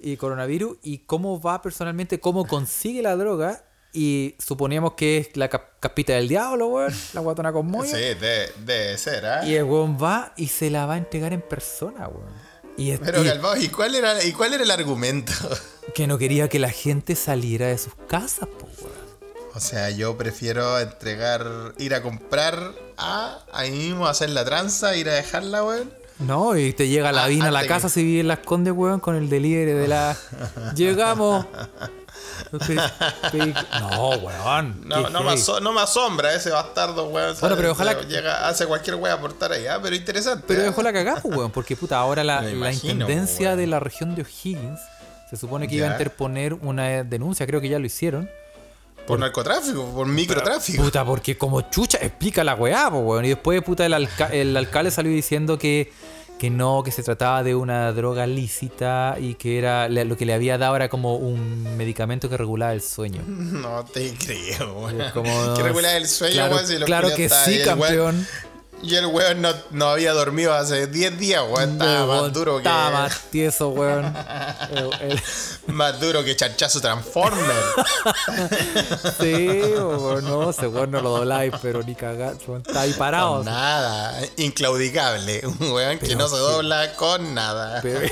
y 0.01 0.17
coronavirus 0.17 0.77
y 0.83 0.99
cómo 0.99 1.41
va 1.41 1.63
personalmente, 1.63 2.21
cómo 2.21 2.47
consigue 2.47 3.03
la 3.03 3.17
droga 3.17 3.65
y 3.93 4.35
suponíamos 4.39 4.93
que 4.95 5.19
es 5.19 5.37
la 5.37 5.49
cap- 5.49 5.73
capita 5.81 6.13
del 6.15 6.29
diablo, 6.29 6.69
weón, 6.69 6.95
la 7.15 7.21
guatona 7.21 7.53
con 7.53 7.67
moño. 7.67 7.89
Sí, 7.91 7.97
debe, 8.01 8.51
debe 8.65 8.99
ser, 8.99 9.27
¿ah? 9.27 9.47
Y 9.47 9.55
el 9.55 9.65
weón 9.65 9.97
va 10.03 10.33
y 10.37 10.49
se 10.49 10.71
la 10.71 10.87
va 10.87 10.95
a 10.95 10.99
entregar 10.99 11.33
en 11.33 11.41
persona, 11.43 12.09
weón. 12.09 12.33
Y, 12.77 12.97
Pero 12.99 13.25
Galvao, 13.25 13.57
¿y 13.57 13.69
cuál 13.69 13.95
era, 13.97 14.23
y 14.23 14.33
cuál 14.33 14.55
era 14.55 14.63
el 14.63 14.71
argumento? 14.71 15.33
que 15.95 16.07
no 16.07 16.17
quería 16.19 16.49
que 16.49 16.59
la 16.61 16.71
gente 16.71 17.17
saliera 17.17 17.67
de 17.67 17.79
sus 17.79 17.95
casas, 18.09 18.49
po, 18.49 18.69
weón. 18.81 19.09
O 19.55 19.61
sea, 19.61 19.91
yo 19.91 20.17
prefiero 20.17 20.79
entregar, 20.79 21.45
ir 21.79 21.93
a 21.95 22.03
comprar 22.03 22.73
a 22.97 23.41
ahí 23.53 23.73
mismo 23.73 24.07
hacer 24.07 24.31
la 24.31 24.45
tranza, 24.45 24.95
ir 24.95 25.09
a 25.09 25.15
dejarla, 25.15 25.65
weón. 25.65 25.93
No, 26.21 26.57
y 26.57 26.73
te 26.73 26.87
llega 26.89 27.11
la 27.13 27.25
Ah, 27.25 27.29
vina 27.29 27.49
a 27.49 27.51
la 27.51 27.67
casa 27.67 27.87
que- 27.89 27.95
si 27.95 28.05
vive 28.05 28.21
en 28.21 28.29
Las 28.29 28.41
Condes, 28.41 28.73
weón, 28.77 29.01
con 29.01 29.17
el 29.17 29.29
delivery 29.29 29.73
de 29.73 29.89
la... 29.89 30.17
Llegamos. 30.77 31.47
No, 33.81 34.11
weón. 34.11 34.81
No, 34.85 35.09
no, 35.11 35.23
me 35.23 35.35
no 35.61 35.81
asombra 35.81 36.35
ese 36.35 36.51
bastardo, 36.51 37.09
weón. 37.09 37.37
Bueno, 37.41 37.57
pero 37.57 37.73
ojalá- 37.73 38.01
Llega, 38.03 38.49
hace 38.49 38.67
cualquier 38.67 38.97
weón 38.97 39.21
por 39.21 39.31
estar 39.31 39.53
allá, 39.53 39.81
pero 39.83 39.95
interesante. 39.97 40.45
Pero 40.47 40.63
¿eh? 40.63 40.65
dejó 40.65 40.83
la 40.83 40.93
cagada, 40.93 41.21
pues, 41.21 41.37
weón, 41.37 41.51
porque 41.51 41.77
puta, 41.77 41.99
ahora 41.99 42.25
la, 42.25 42.43
la 42.43 42.73
intendencia 42.73 43.49
weón. 43.49 43.59
de 43.59 43.67
la 43.67 43.81
región 43.81 44.15
de 44.15 44.23
O'Higgins 44.23 44.81
se 45.31 45.37
supone 45.37 45.69
que 45.69 45.75
iba 45.77 45.89
a 45.89 45.93
interponer 45.93 46.55
una 46.55 47.05
denuncia, 47.05 47.47
creo 47.47 47.61
que 47.61 47.69
ya 47.69 47.79
lo 47.79 47.87
hicieron. 47.87 48.31
Por 49.07 49.19
narcotráfico, 49.19 49.85
por 49.95 50.07
microtráfico. 50.07 50.83
Puta, 50.83 51.05
porque 51.05 51.37
como 51.39 51.63
chucha 51.63 51.99
explica 51.99 52.45
la 52.45 52.55
weá, 52.55 52.91
pues, 52.91 53.03
weón. 53.05 53.25
Y 53.25 53.29
después, 53.31 53.63
puta, 53.63 53.87
el, 53.87 53.95
alca- 53.95 54.29
el 54.33 54.57
alcalde 54.57 54.91
salió 54.91 55.11
diciendo 55.13 55.59
que, 55.59 55.93
que 56.39 56.51
no, 56.51 56.83
que 56.85 56.91
se 56.93 57.03
trataba 57.03 57.43
de 57.43 57.55
una 57.55 57.93
droga 57.93 58.27
lícita 58.27 59.17
y 59.21 59.35
que 59.35 59.59
era 59.59 59.89
lo 59.89 60.17
que 60.17 60.25
le 60.25 60.35
había 60.35 60.57
dado 60.59 60.77
era 60.77 60.89
como 60.89 61.17
un 61.17 61.77
medicamento 61.77 62.29
que 62.29 62.37
regulaba 62.37 62.73
el 62.73 62.81
sueño. 62.83 63.23
No 63.29 63.85
te 63.85 64.15
creo, 64.15 64.89
como- 65.13 65.55
Que 65.55 65.63
regular 65.63 65.97
el 65.97 66.07
sueño, 66.07 66.35
Claro, 66.35 66.59
si 66.67 66.77
claro 66.77 67.09
que 67.15 67.29
sí, 67.29 67.59
weón- 67.59 67.65
campeón. 67.65 68.27
Y 68.81 68.95
el 68.95 69.07
weón 69.07 69.43
no, 69.43 69.53
no 69.71 69.89
había 69.91 70.13
dormido 70.13 70.55
hace 70.55 70.87
10 70.87 71.19
días, 71.19 71.43
weón. 71.51 71.73
Estaba 71.73 72.05
Weón, 72.07 72.23
más 72.25 72.33
duro 72.33 72.53
que. 72.53 72.59
Estaba 72.59 72.91
más 72.91 73.21
tieso, 73.31 73.69
weón. 73.71 74.15
El- 74.71 75.11
el- 75.11 75.23
Más 75.67 76.01
duro 76.01 76.23
que 76.25 76.37
chanchazo 76.37 76.81
Transformer. 76.81 77.45
Sí, 79.21 79.59
o 79.79 80.21
no, 80.21 80.51
ese 80.51 80.69
weón 80.69 80.91
no 80.93 81.01
lo 81.01 81.11
dobláis, 81.11 81.53
pero 81.61 81.83
ni 81.83 81.95
cagar, 81.95 82.37
weón, 82.47 82.63
está 82.67 82.83
ahí 82.83 82.93
parado. 82.93 83.37
Con 83.39 83.47
nada. 83.47 84.21
Inclaudicable. 84.37 85.43
Un 85.45 85.73
weón 85.73 85.99
que 85.99 86.07
Pero 86.07 86.19
no 86.19 86.29
se 86.29 86.37
sí. 86.37 86.41
dobla 86.41 86.95
con 86.95 87.35
nada. 87.35 87.81
Pero... 87.83 88.01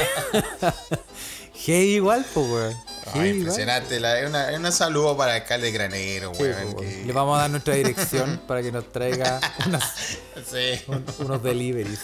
Hey, 1.67 1.95
igual, 1.97 2.25
pues, 2.33 2.47
weón. 2.49 2.75
Ay, 3.15 3.31
impresionante. 3.31 3.99
La, 3.99 4.21
es 4.21 4.29
una, 4.29 4.51
es 4.69 4.75
saludo 4.75 5.17
para 5.17 5.35
el 5.37 5.43
alcalde 5.43 5.73
Granero, 5.73 6.33
Sí, 6.35 6.43
weón. 6.45 6.77
que- 6.77 7.03
Le 7.05 7.13
vamos 7.13 7.37
a 7.37 7.43
dar 7.43 7.51
nuestra 7.51 7.75
dirección 7.75 8.41
para 8.47 8.63
que 8.63 8.71
nos 8.71 8.91
traiga 8.93 9.41
unas- 9.67 10.19
Sí. 10.49 10.81
unos 11.19 11.43
deliveries. 11.43 11.99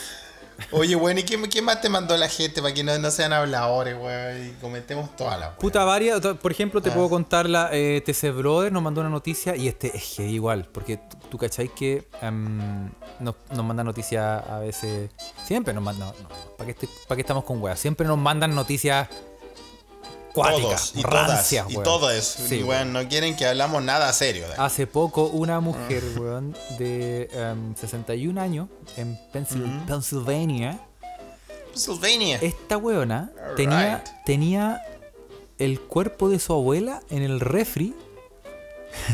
Oye, 0.70 0.94
weón, 0.96 1.18
¿y 1.18 1.22
qué, 1.24 1.40
qué 1.48 1.62
más 1.62 1.80
te 1.80 1.88
mandó 1.88 2.16
la 2.16 2.28
gente 2.28 2.60
para 2.62 2.74
que 2.74 2.84
no, 2.84 2.96
no 2.98 3.10
sean 3.10 3.32
habladores, 3.32 3.96
weón? 4.00 4.48
Y 4.48 4.50
comentemos 4.60 5.14
todas 5.16 5.38
las. 5.38 5.50
Puta 5.56 5.84
varias, 5.84 6.20
por 6.20 6.50
ejemplo, 6.52 6.80
te 6.82 6.90
Ah. 6.90 6.94
puedo 6.94 7.08
contar 7.08 7.48
la 7.48 7.68
eh, 7.72 8.00
TC 8.04 8.30
Brother 8.32 8.72
nos 8.72 8.82
mandó 8.82 9.00
una 9.00 9.10
noticia 9.10 9.54
y 9.56 9.68
este 9.68 9.96
es 9.96 10.02
heavy 10.16 10.34
igual, 10.34 10.68
porque 10.72 11.00
tú, 11.30 11.38
cacháis 11.38 11.70
que 11.72 12.06
em, 12.20 12.90
nos, 13.20 13.34
nos 13.50 13.64
mandan 13.64 13.86
noticias 13.86 14.42
a 14.48 14.58
veces, 14.58 15.10
siempre 15.46 15.72
nos 15.72 15.82
mandan, 15.82 16.08
no, 16.08 16.28
¿para 16.56 16.72
qué, 16.74 16.88
pa' 17.08 17.14
estamos 17.16 17.44
con 17.44 17.60
weas? 17.62 17.80
Siempre 17.80 18.06
nos 18.06 18.18
mandan 18.18 18.54
noticias 18.54 19.08
cuáticas, 20.32 20.92
Todos, 20.92 20.96
y 20.96 21.02
todas, 21.02 21.28
rancias, 21.28 21.66
y 21.68 21.72
weón. 21.74 21.84
todos. 21.84 22.24
Sí, 22.24 22.62
weón, 22.62 22.92
no 22.92 23.06
quieren 23.08 23.36
que 23.36 23.46
hablamos 23.46 23.82
nada 23.82 24.12
serio. 24.12 24.48
de- 24.48 24.54
Hace 24.56 24.86
poco 24.86 25.26
una 25.26 25.60
mujer, 25.60 26.02
weón, 26.18 26.56
de 26.78 27.28
em, 27.32 27.74
61 27.76 28.38
años 28.38 28.68
en 28.96 29.18
Pensil- 29.32 29.84
Pennsylvania, 29.86 30.80
Pennsylvania. 31.72 32.38
esta 32.42 32.76
weona 32.76 33.30
tenía, 33.56 34.02
tenía 34.26 34.82
el 35.58 35.80
cuerpo 35.80 36.28
de 36.28 36.38
su 36.38 36.52
abuela 36.52 37.02
en 37.10 37.22
el 37.22 37.40
refri 37.40 37.94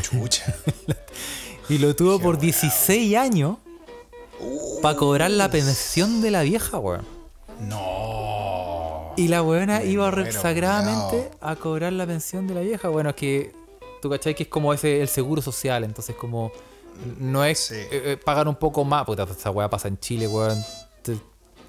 Chucha. 0.03 0.55
y 1.69 1.79
lo 1.79 1.95
tuvo 1.95 2.19
Qué 2.19 2.25
por 2.25 2.35
weá. 2.35 2.41
16 2.43 3.17
años 3.17 3.59
para 4.83 4.97
cobrar 4.97 5.31
la 5.31 5.51
pensión 5.51 6.21
de 6.21 6.31
la 6.31 6.43
vieja, 6.43 6.79
weón. 6.79 7.05
No. 7.61 8.78
Y 9.19 9.29
la 9.29 9.43
Me 9.43 9.87
iba 9.87 10.11
muero, 10.11 10.33
sagradamente 10.33 11.31
a 11.41 11.57
cobrar 11.57 11.93
la 11.93 12.07
pensión 12.07 12.47
de 12.47 12.55
la 12.55 12.61
vieja. 12.61 12.89
Bueno, 12.89 13.11
es 13.11 13.17
que 13.17 13.53
tú 14.01 14.09
cachai 14.11 14.35
que 14.35 14.45
es 14.45 14.49
como 14.49 14.73
ese 14.73 15.01
el 15.01 15.09
seguro 15.09 15.43
social, 15.43 15.85
entonces 15.85 16.15
como 16.17 16.53
no 17.19 17.45
es 17.45 17.59
Sí. 17.59 17.75
eh, 17.75 17.89
eh, 17.93 18.17
pagar 18.23 18.49
un 18.49 18.57
poco 18.57 18.85
más, 18.85 19.05
puta, 19.05 19.25
esa 19.25 19.51
weá 19.51 19.69
pasa 19.69 19.89
en 19.89 19.99
Chile, 19.99 20.27
weón. 20.29 20.59
Te, 21.03 21.17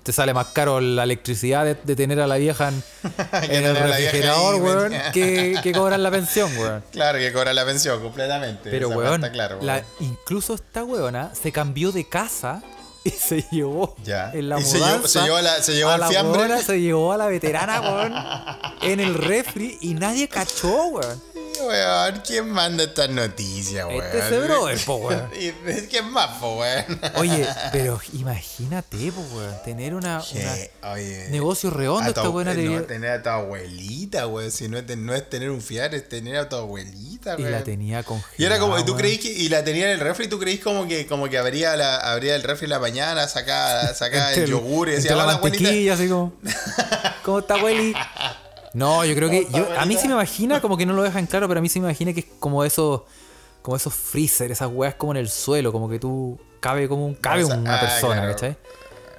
te 0.04 0.12
sale 0.12 0.34
más 0.34 0.48
caro 0.48 0.80
la 0.80 1.04
electricidad 1.04 1.66
de, 1.66 1.76
de 1.76 1.96
tener 1.96 2.20
a 2.22 2.26
la 2.28 2.38
vieja 2.38 2.70
en, 2.70 2.84
en 3.52 3.66
el 3.66 3.76
refrigerador, 3.76 4.56
ahí, 4.56 4.62
weón, 4.62 4.94
que, 5.14 5.56
que 5.64 5.72
cobrar 5.72 6.00
la 6.00 6.10
pensión, 6.10 6.52
weón. 6.58 6.84
Claro 6.92 7.20
que 7.20 7.32
cobra 7.34 7.54
la 7.54 7.66
pensión 7.66 8.02
completamente. 8.02 8.70
Pero, 8.72 8.90
weón, 8.90 9.22
la- 9.22 9.58
weón. 9.60 9.84
incluso 10.00 10.54
esta 10.56 10.84
weona 10.84 11.34
se 11.36 11.52
cambió 11.52 11.92
de 11.92 12.08
casa 12.08 12.64
y 13.04 13.10
se 13.12 13.46
llevó 13.52 13.96
Ya. 14.04 14.32
en 14.34 14.50
la 14.50 14.60
Y 14.60 14.64
se 14.64 14.78
llevó- 14.78 14.86
mudanza 14.88 15.08
se 15.08 15.22
llevó 15.24 15.36
a 15.38 15.42
la- 15.42 15.62
se 15.64 15.74
llevó 15.74 15.90
a 15.90 15.94
al 15.96 16.00
la 16.02 16.08
fiambre. 16.10 16.64
se 16.64 16.82
llevó 16.82 17.14
a 17.14 17.18
la 17.18 17.28
veterana, 17.28 17.82
weón, 17.82 18.14
en 18.92 19.00
el 19.00 19.14
refri 19.16 19.78
y 19.82 19.94
nadie 19.94 20.28
cachó, 20.28 20.86
weón. 20.88 21.22
Weón, 21.68 22.22
¿quién 22.26 22.50
manda 22.50 22.84
estas 22.84 23.10
noticias, 23.10 23.86
weón? 23.86 24.04
Este 24.04 24.20
es 24.20 24.32
el 24.32 24.42
brother, 24.42 24.80
po, 24.86 24.96
weón. 24.96 25.30
¿Y 25.40 25.52
¿Quién 25.88 26.10
más, 26.12 26.38
po, 26.40 26.60
weón? 26.60 27.00
Oye, 27.16 27.48
pero 27.72 28.00
imagínate, 28.14 29.12
po, 29.12 29.22
weón, 29.36 29.56
tener 29.64 29.96
una, 29.96 30.22
una. 30.22 30.92
Oye. 30.94 31.28
negocio 31.30 31.70
redondo 31.70 32.10
esta 32.10 32.28
buena 32.28 32.54
no, 32.54 32.82
tener 32.84 33.12
a 33.12 33.24
tu 33.24 33.30
abuelita, 33.30 34.28
weón. 34.28 34.52
Si 34.52 34.68
no 34.68 34.78
es, 34.78 34.98
no 34.98 35.14
es 35.14 35.30
tener 35.30 35.50
un 35.50 35.62
fiar, 35.62 35.94
es 35.96 36.08
tener 36.08 36.38
a 36.38 36.50
tu 36.50 36.56
abuelita, 36.56 37.36
y 37.38 37.42
weón. 37.42 37.52
la 37.52 37.64
tenía 37.64 38.04
congelada. 38.04 38.36
Y 38.38 38.46
era 38.46 38.60
como, 38.60 38.78
y 38.78 38.84
tú 38.84 38.92
weón. 38.92 39.00
creís 39.00 39.20
que, 39.20 39.32
y 39.32 39.50
la 39.50 39.64
tenía 39.64 39.86
en 39.86 39.92
el 39.92 40.00
refri, 40.00 40.28
tú 40.28 40.40
creís 40.40 40.62
como 40.62 40.88
que, 40.88 41.08
como 41.08 41.30
que 41.30 41.38
abría 41.38 41.76
la, 41.76 41.98
abría 41.98 42.36
el 42.36 42.44
refri 42.44 42.66
en 42.66 42.72
la 42.72 42.80
mañana, 42.80 43.28
sacaba, 43.28 43.94
sacaba 43.94 44.34
el 44.34 44.48
yogur 44.48 44.90
y 44.90 44.94
decía, 44.94 45.16
la 45.16 45.24
hola 45.24 45.34
abuelita. 45.34 45.94
así 45.94 46.08
como. 46.08 46.34
¿Cómo 47.24 47.40
está, 47.40 47.56
abueli? 47.56 47.94
No, 48.74 49.04
yo 49.06 49.16
creo 49.16 49.30
que. 49.30 49.44
¿Cómo 49.46 49.58
está, 49.58 49.74
Yo, 49.76 49.80
a 49.82 49.86
mí 49.86 49.98
sí 49.98 50.08
me 50.08 50.14
imagina, 50.14 50.62
como 50.62 50.78
que 50.78 50.86
no 50.86 50.94
lo 50.94 51.04
dejan 51.04 51.26
claro, 51.26 51.48
pero 51.48 51.60
a 51.60 51.62
mí 51.62 51.70
sí 51.70 51.80
me 51.80 51.88
imagina 51.88 52.14
que 52.14 52.22
es 52.22 52.26
como 52.40 52.64
esos. 52.64 53.02
Como 53.62 53.76
esos 53.76 53.94
freezer, 53.94 54.52
esas 54.52 54.70
weas 54.72 54.96
como 54.96 55.12
en 55.12 55.18
el 55.18 55.30
suelo, 55.30 55.72
como 55.74 55.90
que 55.90 56.00
tú 56.00 56.40
cabe 56.62 56.88
como 56.88 57.06
un 57.06 57.14
cabe 57.16 57.42
Esa- 57.42 57.58
una 57.58 57.76
ah, 57.78 57.80
persona, 57.82 58.16
claro. 58.16 58.32
¿cachai? 58.34 58.58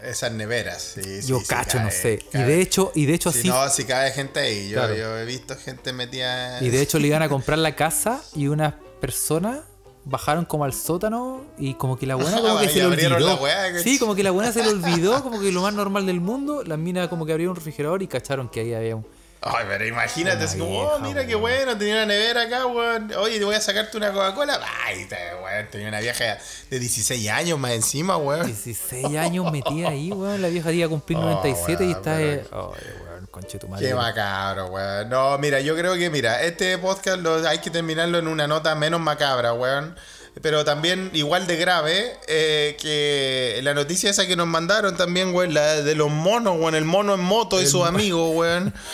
Esas 0.03 0.33
neveras, 0.33 0.81
sí, 0.95 1.21
Yo 1.27 1.41
sí, 1.41 1.47
cacho, 1.47 1.77
cae, 1.77 1.85
no 1.85 1.91
sé. 1.91 2.21
Y 2.33 2.39
de 2.39 2.61
hecho, 2.63 2.91
y 2.95 3.05
de 3.05 3.13
hecho 3.15 3.31
Si 3.33 3.43
sí. 3.43 3.49
no, 3.49 3.69
si 3.69 3.85
cae 3.85 4.11
gente 4.13 4.41
ahí. 4.41 4.71
Yo, 4.71 4.79
Claro. 4.79 4.97
yo 4.97 5.19
he 5.19 5.27
visto 5.27 5.55
gente 5.63 5.93
metida. 5.93 6.63
Y 6.65 6.71
de 6.71 6.81
hecho 6.81 6.99
le 6.99 7.09
iban 7.09 7.21
a 7.23 7.29
comprar 7.29 7.59
la 7.59 7.77
casa 7.77 8.23
y 8.35 8.49
unas 8.49 8.75
personas 8.99 9.59
bajaron 10.07 10.47
como 10.47 10.65
al 10.65 10.73
sótano 10.73 11.43
y 11.59 11.75
como 11.75 11.99
que 11.99 12.07
la 12.07 12.15
buena 12.15 12.41
como 12.41 12.59
que 12.61 12.69
se 12.71 12.79
le 12.79 12.87
olvidó. 12.87 13.39
que- 13.43 13.79
sí, 13.83 13.99
como 13.99 14.15
que 14.15 14.23
la 14.23 14.31
buena 14.31 14.53
se 14.53 14.63
le 14.63 14.71
olvidó, 14.71 15.23
como 15.23 15.39
que 15.39 15.53
lo 15.53 15.61
más 15.61 15.75
normal 15.75 16.07
del 16.07 16.23
mundo. 16.23 16.65
Las 16.65 16.79
minas 16.79 17.09
como 17.09 17.27
que 17.27 17.33
abrieron 17.33 17.51
un 17.51 17.57
refrigerador 17.57 18.03
y 18.03 18.07
cacharon 18.09 18.49
que 18.49 18.61
ahí 18.61 18.73
había 18.73 18.97
un... 18.97 19.07
Ay, 19.43 19.65
pero 19.69 19.87
imagínate, 19.87 20.37
Una 20.37 20.45
así 20.45 20.59
como, 20.59 20.79
oh, 20.81 20.99
mira 21.01 21.27
qué 21.27 21.35
bueno, 21.35 21.77
tenía 21.79 21.95
una 21.95 22.07
nevera 22.07 22.43
acá, 22.43 22.67
weón. 22.67 23.11
Oye, 23.19 23.39
te 23.39 23.45
voy 23.47 23.55
a 23.55 23.61
sacarte 23.61 23.97
una 23.97 24.13
Coca-Cola. 24.13 24.61
Ay, 24.85 25.09
weón, 25.43 25.67
tenía 25.71 25.89
una 25.89 26.01
vieja 26.01 26.37
de 26.69 26.79
16 26.79 27.29
años 27.31 27.59
más 27.59 27.71
encima, 27.73 28.19
weón. 28.19 28.45
16 28.45 29.17
años 29.17 29.51
metida 29.51 29.89
ahí, 29.89 30.13
weón. 30.13 30.43
La 30.43 30.49
vieja 30.49 30.71
iba 30.73 30.85
a 30.87 30.89
cumplir 30.91 31.17
Oh, 31.19 31.23
97 31.23 31.85
y 31.85 31.87
weón, 31.87 31.97
está... 31.99 32.17
pero- 32.17 32.33
eh, 32.33 32.45
Ay, 32.53 33.03
weón, 33.03 33.27
conche 33.31 33.59
tu 33.59 33.67
madre. 33.69 33.89
Qué 33.89 33.95
macabro, 33.95 34.67
weón. 34.67 35.09
No, 35.09 35.39
mira, 35.39 35.61
yo 35.61 35.75
creo 35.75 35.95
que, 35.95 36.11
mira, 36.11 36.43
este 36.43 36.77
podcast 36.77 37.19
lo, 37.21 37.37
hay 37.49 37.61
que 37.61 37.71
terminarlo 37.71 38.19
en 38.19 38.29
una 38.29 38.47
nota 38.47 38.75
menos 38.75 39.01
macabra, 39.01 39.55
weón. 39.55 39.97
Pero 40.43 40.65
también 40.67 41.11
igual 41.15 41.47
de 41.47 41.57
grave 41.57 42.13
eh, 42.29 42.77
que 42.81 43.59
la 43.63 43.73
noticia 43.75 44.11
esa 44.11 44.27
que 44.27 44.37
nos 44.37 44.47
mandaron 44.47 44.97
también, 44.99 45.35
weón, 45.35 45.55
la 45.55 45.81
de 45.83 45.95
los 45.95 46.11
monos, 46.11 46.59
weón, 46.61 46.75
el 46.75 46.85
mono 46.85 47.15
en 47.15 47.21
moto 47.21 47.61
y 47.63 47.67
sus 47.67 47.87
amigos, 47.87 48.33
weón. 48.37 48.75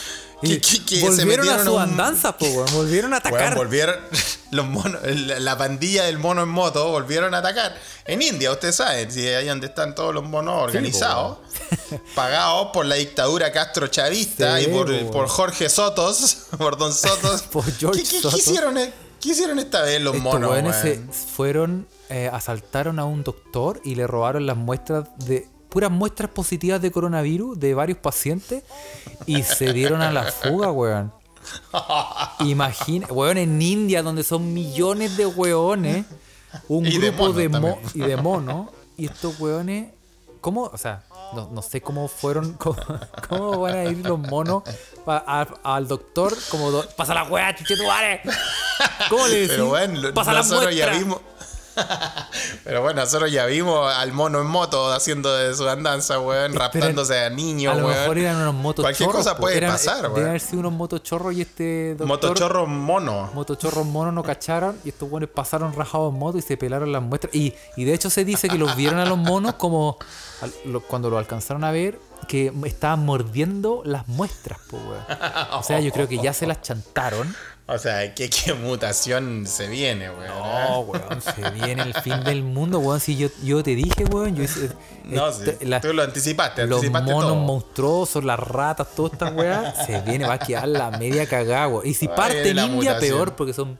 Que- 0.42 0.60
que 0.60 1.00
se 1.00 1.06
volvieron 1.24 1.48
a 1.48 1.64
su 1.64 1.74
un- 1.74 1.80
andanza, 1.82 2.36
po, 2.36 2.44
weón. 2.46 2.66
Volvieron 2.74 3.14
a 3.14 3.16
Weón, 3.24 3.34
atacar. 3.34 3.54
volvieron 3.56 3.96
los 4.50 4.66
monos, 4.66 5.00
la, 5.02 5.40
la 5.40 5.56
pandilla 5.58 6.04
del 6.04 6.18
mono 6.18 6.42
en 6.42 6.48
moto 6.50 6.88
volvieron 6.90 7.34
a 7.34 7.38
atacar. 7.38 7.74
En 8.04 8.20
India, 8.22 8.52
ustedes 8.52 8.76
saben, 8.76 9.10
si 9.10 9.26
ahí 9.26 9.46
donde 9.48 9.66
están 9.68 9.94
todos 9.94 10.12
los 10.14 10.22
monos 10.24 10.62
organizados, 10.62 11.38
pagados 12.14 12.68
por 12.72 12.84
la 12.86 12.96
dictadura 12.96 13.50
Castro 13.52 13.86
Chavista 13.88 14.58
Sí, 14.58 14.64
y 14.64 14.66
por, 14.68 15.00
po. 15.06 15.10
por 15.10 15.28
Jorge 15.28 15.68
Sotos, 15.68 16.36
por 16.58 16.76
Don 16.76 16.92
Sotos. 16.92 17.42
Por 17.42 17.64
George 17.76 18.02
¿Qué, 18.02 18.06
qué- 18.08 18.16
qué 18.16 18.22
Sotos. 18.22 18.38
hicieron, 18.40 18.76
eh? 18.78 18.92
¿Qué 19.20 19.30
hicieron 19.30 19.58
esta 19.58 19.82
vez 19.82 20.00
los 20.02 20.14
Estos 20.16 20.32
monos, 20.32 20.50
weones 20.50 20.76
se 20.76 20.90
weón? 20.92 21.12
fueron, 21.12 21.88
eh, 22.10 22.30
asaltaron 22.32 22.98
a 22.98 23.04
un 23.06 23.24
doctor 23.24 23.80
y 23.84 23.94
le 23.94 24.06
robaron 24.06 24.44
las 24.46 24.56
muestras 24.58 25.08
de 25.16 25.48
puras 25.68 25.90
muestras 25.90 26.30
positivas 26.30 26.80
de 26.80 26.90
coronavirus 26.90 27.58
de 27.58 27.74
varios 27.74 27.98
pacientes 27.98 28.62
y 29.26 29.42
se 29.42 29.72
dieron 29.72 30.00
a 30.02 30.10
la 30.10 30.24
fuga, 30.24 30.70
weón. 30.72 31.12
Imagina, 32.40 33.06
weón, 33.10 33.38
en 33.38 33.60
India, 33.60 34.02
donde 34.02 34.22
son 34.24 34.52
millones 34.52 35.16
de 35.16 35.26
weones, 35.26 36.04
un 36.68 36.86
Y 36.86 36.98
de 36.98 37.10
grupo 37.10 37.32
de, 37.32 37.48
monos 37.48 37.78
mo- 37.82 37.90
y 37.94 37.98
de 38.00 38.16
monos, 38.16 38.68
y 38.96 39.06
estos 39.06 39.38
weones, 39.40 39.92
¿cómo? 40.40 40.64
O 40.64 40.78
sea, 40.78 41.04
no, 41.34 41.48
no 41.52 41.62
sé 41.62 41.80
cómo 41.80 42.08
fueron, 42.08 42.52
cómo, 42.58 42.76
cómo 43.28 43.60
van 43.60 43.74
a 43.76 43.84
ir 43.84 43.98
los 44.06 44.18
monos 44.18 44.62
a- 45.06 45.46
al 45.62 45.86
doctor, 45.88 46.34
como, 46.50 46.70
do- 46.70 46.84
pasa 46.96 47.14
la 47.14 47.24
weá, 47.24 47.54
chuchetuare. 47.54 48.22
¿Cómo 49.08 49.26
le 49.26 49.34
decís? 49.34 49.50
Pero 49.50 49.68
bueno, 49.68 50.00
pasa 50.14 50.32
la 50.32 50.38
nosotros 50.40 50.74
ya 50.74 50.90
vimos. 50.90 51.20
Pero 52.64 52.82
bueno, 52.82 53.00
nosotros 53.02 53.30
ya 53.30 53.46
vimos 53.46 53.92
al 53.94 54.12
mono 54.12 54.40
en 54.40 54.46
moto 54.46 54.92
haciendo 54.92 55.34
de 55.36 55.54
su 55.54 55.68
andanza, 55.68 56.18
weón, 56.20 56.54
raptándose 56.54 57.18
a 57.24 57.30
niños, 57.30 57.74
a 57.74 57.76
lo 57.80 57.86
weón. 57.86 57.98
mejor 58.00 58.18
eran 58.18 58.36
unos 58.36 58.54
motochorros. 58.54 58.96
Cualquier 58.98 59.10
cosa 59.16 59.36
puede 59.36 59.56
Eran- 59.58 59.72
pasar, 59.72 59.96
Deben 60.02 60.12
weón. 60.14 60.28
haber 60.28 60.40
sido 60.40 60.60
unos 60.60 60.72
motochorros 60.72 61.34
y 61.34 61.42
este 61.42 61.90
doctor... 61.90 62.06
Motochorro 62.06 62.66
mono. 62.66 63.30
Motochorros 63.34 63.86
monos 63.86 64.12
no 64.14 64.22
cacharon 64.22 64.76
y 64.84 64.88
estos 64.90 65.08
buenos 65.08 65.30
pasaron 65.30 65.72
rajados 65.72 66.12
en 66.12 66.18
moto 66.18 66.38
y 66.38 66.42
se 66.42 66.56
pelaron 66.56 66.90
las 66.92 67.02
muestras. 67.02 67.34
Y, 67.34 67.54
y 67.76 67.84
de 67.84 67.94
hecho 67.94 68.10
se 68.10 68.24
dice 68.24 68.48
que 68.48 68.58
los 68.58 68.74
vieron 68.76 68.98
a 68.98 69.06
los 69.06 69.18
monos 69.18 69.54
como 69.54 69.98
cuando 70.88 71.10
lo 71.10 71.18
alcanzaron 71.18 71.64
a 71.64 71.70
ver 71.70 71.98
que 72.28 72.52
estaban 72.64 73.04
mordiendo 73.04 73.82
las 73.84 74.08
muestras, 74.08 74.58
po, 74.70 74.78
weón. 74.78 75.04
O 75.52 75.62
sea, 75.62 75.80
yo 75.80 75.92
creo 75.92 76.08
que 76.08 76.18
ya 76.18 76.32
se 76.32 76.46
las 76.46 76.60
chantaron. 76.62 77.34
O 77.68 77.78
sea, 77.78 78.14
¿qué, 78.14 78.30
qué 78.30 78.54
mutación 78.62 79.44
se 79.46 79.66
viene, 79.68 80.08
weón. 80.08 80.24
¿eh? 80.24 80.66
No, 80.68 80.80
weón, 80.80 81.20
se 81.20 81.50
viene 81.50 81.82
el 81.82 81.94
fin 81.94 82.22
del 82.22 82.42
mundo, 82.44 82.78
weón. 82.78 83.00
Si 83.00 83.16
yo, 83.16 83.28
yo 83.42 83.62
te 83.62 83.74
dije, 83.74 84.04
weón, 84.04 84.36
yo 84.36 84.44
hice- 84.44 84.70
No, 85.04 85.32
sí, 85.32 85.44
la- 85.62 85.80
tú 85.80 85.92
lo 85.92 86.02
anticipaste, 86.04 86.64
los 86.66 86.76
anticipaste 86.78 87.12
monos 87.12 87.30
todo. 87.32 87.36
monstruosos, 87.36 88.24
las 88.24 88.38
ratas, 88.38 88.88
todas 88.94 89.14
estas 89.14 89.32
weas, 89.34 89.84
se 89.86 90.00
viene, 90.02 90.26
va 90.26 90.34
a 90.34 90.38
quedar 90.38 90.68
la 90.68 90.90
media 90.92 91.26
cagada, 91.26 91.66
weón. 91.68 91.86
Y 91.86 91.94
si 91.94 92.06
parte 92.06 92.50
en 92.50 92.58
India, 92.58 92.70
mutación. 92.92 93.00
peor, 93.00 93.34
porque 93.36 93.52
son 93.52 93.78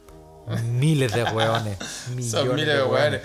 miles 0.72 1.12
de 1.12 1.22
weones. 1.24 1.78
Millones 2.10 2.30
Son 2.30 2.54
miles 2.54 2.76
de 2.76 2.82
weones. 2.82 3.20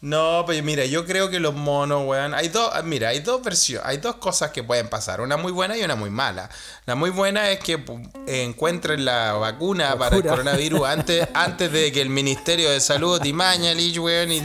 No, 0.00 0.44
pues 0.46 0.62
mira, 0.62 0.84
yo 0.84 1.04
creo 1.04 1.28
que 1.28 1.40
los 1.40 1.54
monos, 1.54 2.06
weón. 2.06 2.32
Hay 2.32 2.48
dos, 2.48 2.70
mira, 2.84 3.08
hay 3.08 3.18
dos 3.18 3.42
versiones, 3.42 3.84
hay 3.84 3.96
dos 3.96 4.14
cosas 4.16 4.52
que 4.52 4.62
pueden 4.62 4.88
pasar, 4.88 5.20
una 5.20 5.36
muy 5.36 5.50
buena 5.50 5.76
y 5.76 5.82
una 5.82 5.96
muy 5.96 6.10
mala. 6.10 6.48
La 6.86 6.94
muy 6.94 7.10
buena 7.10 7.50
es 7.50 7.58
que 7.58 7.82
encuentren 8.28 9.04
la 9.04 9.32
vacuna 9.32 9.98
para 9.98 10.16
el 10.16 10.24
coronavirus 10.24 10.86
antes, 10.86 11.26
antes 11.34 11.72
de 11.72 11.90
que 11.90 12.00
el 12.00 12.10
Ministerio 12.10 12.70
de 12.70 12.80
Salud 12.80 13.20
y 13.24 13.32
Mañalich, 13.32 13.98
weón, 13.98 14.30
y 14.30 14.42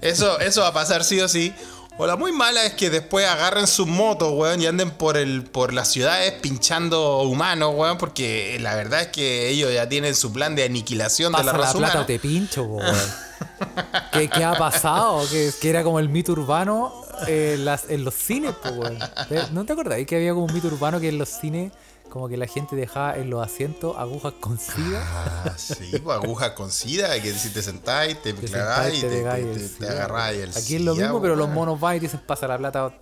eso, 0.00 0.40
eso 0.40 0.62
va 0.62 0.68
a 0.68 0.72
pasar 0.72 1.04
sí 1.04 1.20
o 1.20 1.28
sí. 1.28 1.54
O 1.96 2.06
la 2.06 2.16
muy 2.16 2.32
mala 2.32 2.64
es 2.64 2.74
que 2.74 2.90
después 2.90 3.28
agarren 3.28 3.68
sus 3.68 3.86
motos, 3.86 4.32
weón, 4.32 4.60
y 4.60 4.66
anden 4.66 4.90
por 4.90 5.16
el, 5.16 5.44
por 5.44 5.72
las 5.72 5.86
ciudades 5.86 6.32
pinchando 6.40 7.18
humanos, 7.20 7.74
weón, 7.76 7.96
porque 7.96 8.58
la 8.60 8.74
verdad 8.74 9.02
es 9.02 9.08
que 9.08 9.50
ellos 9.50 9.72
ya 9.72 9.88
tienen 9.88 10.16
su 10.16 10.32
plan 10.32 10.56
de 10.56 10.64
aniquilación 10.64 11.30
de 11.30 11.38
Pasa 11.38 11.52
la 11.52 11.52
la, 11.52 11.58
raza 11.58 11.78
plata 11.78 11.92
humana. 11.92 12.00
o 12.02 12.06
te 12.06 12.18
pincho, 12.18 12.64
weón. 12.64 12.96
¿Qué, 14.12 14.28
qué 14.28 14.44
ha 14.44 14.54
pasado? 14.56 15.22
Que, 15.30 15.50
que 15.60 15.70
era 15.70 15.82
como 15.84 15.98
el 15.98 16.08
mito 16.08 16.32
urbano 16.32 16.92
eh, 17.26 17.56
las, 17.58 17.88
en 17.90 18.04
los 18.04 18.14
cines, 18.14 18.52
po, 18.54 18.70
weón. 18.70 18.98
¿Te- 19.28 19.50
¿No 19.52 19.64
te 19.64 19.72
acordás 19.72 19.98
que 20.06 20.16
había 20.16 20.32
como 20.32 20.46
un 20.46 20.54
mito 20.54 20.68
urbano 20.68 21.00
que 21.00 21.08
en 21.08 21.18
los 21.18 21.28
cines 21.28 21.72
como 22.08 22.28
que 22.28 22.36
la 22.36 22.46
gente 22.48 22.74
dejaba 22.74 23.16
en 23.16 23.30
los 23.30 23.44
asientos 23.44 23.96
agujas 23.96 24.34
con 24.40 24.58
sida? 24.58 25.00
Ah, 25.04 25.52
sí, 25.56 25.98
pues 26.04 26.16
agujas 26.22 26.50
con 26.50 26.70
sida, 26.72 27.20
que 27.22 27.32
si 27.32 27.50
te 27.50 27.62
sentáis, 27.62 28.20
te 28.22 28.32
Te 28.32 28.46
claváis 28.46 28.98
y 28.98 29.00
te, 29.02 29.08
te- 29.22 29.44
te- 29.58 29.68
te 29.68 29.88
agarráis 29.88 30.40
el 30.42 30.50
Aquí 30.50 30.76
es 30.76 30.82
lo 30.82 30.94
mismo, 30.94 31.20
pero 31.22 31.36
los 31.36 31.46
weón. 31.46 31.54
monos 31.54 31.80
van 31.80 31.96
y 31.96 32.00
dicen 32.00 32.20
pasa 32.26 32.48
la 32.48 32.58
plata, 32.58 32.92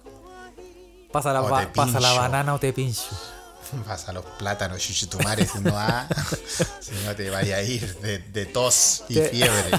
pasa 1.10 1.32
la, 1.32 1.42
O 1.42 1.58
te 1.58 1.66
pasa 1.68 2.00
la 2.00 2.12
banana 2.12 2.54
o 2.54 2.58
te 2.58 2.72
pincho. 2.72 3.02
Vas 3.86 4.08
a 4.08 4.12
los 4.12 4.24
plátanos, 4.38 4.78
chuchitumare, 4.78 5.46
si 5.46 5.58
no, 5.60 5.72
ah, 5.74 6.06
si 6.80 6.92
no 7.04 7.14
te 7.14 7.30
vaya 7.30 7.56
a 7.56 7.62
ir 7.62 7.96
de, 7.98 8.18
de 8.18 8.46
tos 8.46 9.04
y 9.08 9.14
Te- 9.14 9.28
fiebre. 9.28 9.70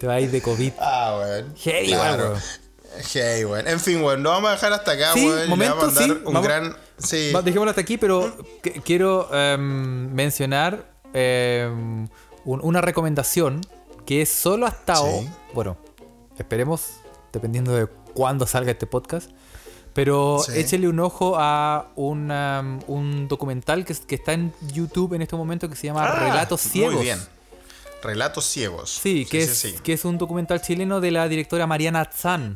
Te 0.00 0.06
va 0.06 0.14
a 0.14 0.20
ir 0.20 0.30
de 0.30 0.42
COVID. 0.42 0.72
Ah, 0.80 1.16
weón. 1.20 1.54
Heavy, 1.56 1.88
Claro. 1.88 2.34
Hey, 3.14 3.44
weón. 3.44 3.66
En 3.68 3.80
fin, 3.80 4.02
weón, 4.02 4.22
lo 4.22 4.30
vamos 4.30 4.50
a 4.50 4.54
dejar 4.54 4.72
hasta 4.72 4.92
acá, 4.92 5.12
Sí, 5.14 5.26
weón. 5.26 5.48
momento, 5.48 5.76
vamos 5.76 5.96
a 5.96 6.00
dar 6.00 6.04
sí, 6.08 6.12
un 6.12 6.24
vamos- 6.24 6.42
gran. 6.42 6.76
Sí. 6.98 7.32
Dejémoslo 7.44 7.70
hasta 7.70 7.80
aquí, 7.80 7.96
pero 7.98 8.36
que- 8.62 8.80
quiero 8.82 9.32
em, 9.34 10.12
mencionar 10.12 10.92
em, 11.14 12.08
un- 12.44 12.60
una 12.62 12.80
recomendación 12.80 13.60
que 14.06 14.22
es 14.22 14.28
solo 14.28 14.66
hasta 14.66 14.96
Sí. 14.96 15.02
hoy. 15.04 15.30
Bueno, 15.54 15.76
esperemos, 16.38 16.86
dependiendo 17.32 17.74
de 17.74 17.86
cuándo 17.86 18.46
salga 18.46 18.72
este 18.72 18.86
podcast. 18.86 19.30
Pero 19.94 20.38
Sí. 20.46 20.52
échele 20.56 20.88
un 20.88 21.00
ojo 21.00 21.34
a 21.38 21.88
una- 21.96 22.78
un 22.86 23.28
documental 23.28 23.84
que, 23.84 23.92
es- 23.92 24.00
que 24.00 24.14
está 24.14 24.32
en 24.32 24.52
YouTube 24.72 25.12
en 25.14 25.22
este 25.22 25.36
momento 25.36 25.68
que 25.68 25.76
se 25.76 25.86
llama 25.88 26.04
Ah, 26.06 26.18
Relatos 26.30 26.60
Ciegos. 26.62 26.94
Muy 26.94 27.02
bien. 27.04 27.18
Relatos 28.02 28.44
ciegos. 28.46 28.90
Sí, 29.02 29.26
que, 29.26 29.42
es, 29.42 29.74
que 29.84 29.92
es 29.92 30.04
un 30.04 30.18
documental 30.18 30.60
chileno 30.60 31.00
de 31.00 31.10
la 31.12 31.28
directora 31.28 31.66
Mariana 31.66 32.08
Zan. 32.12 32.54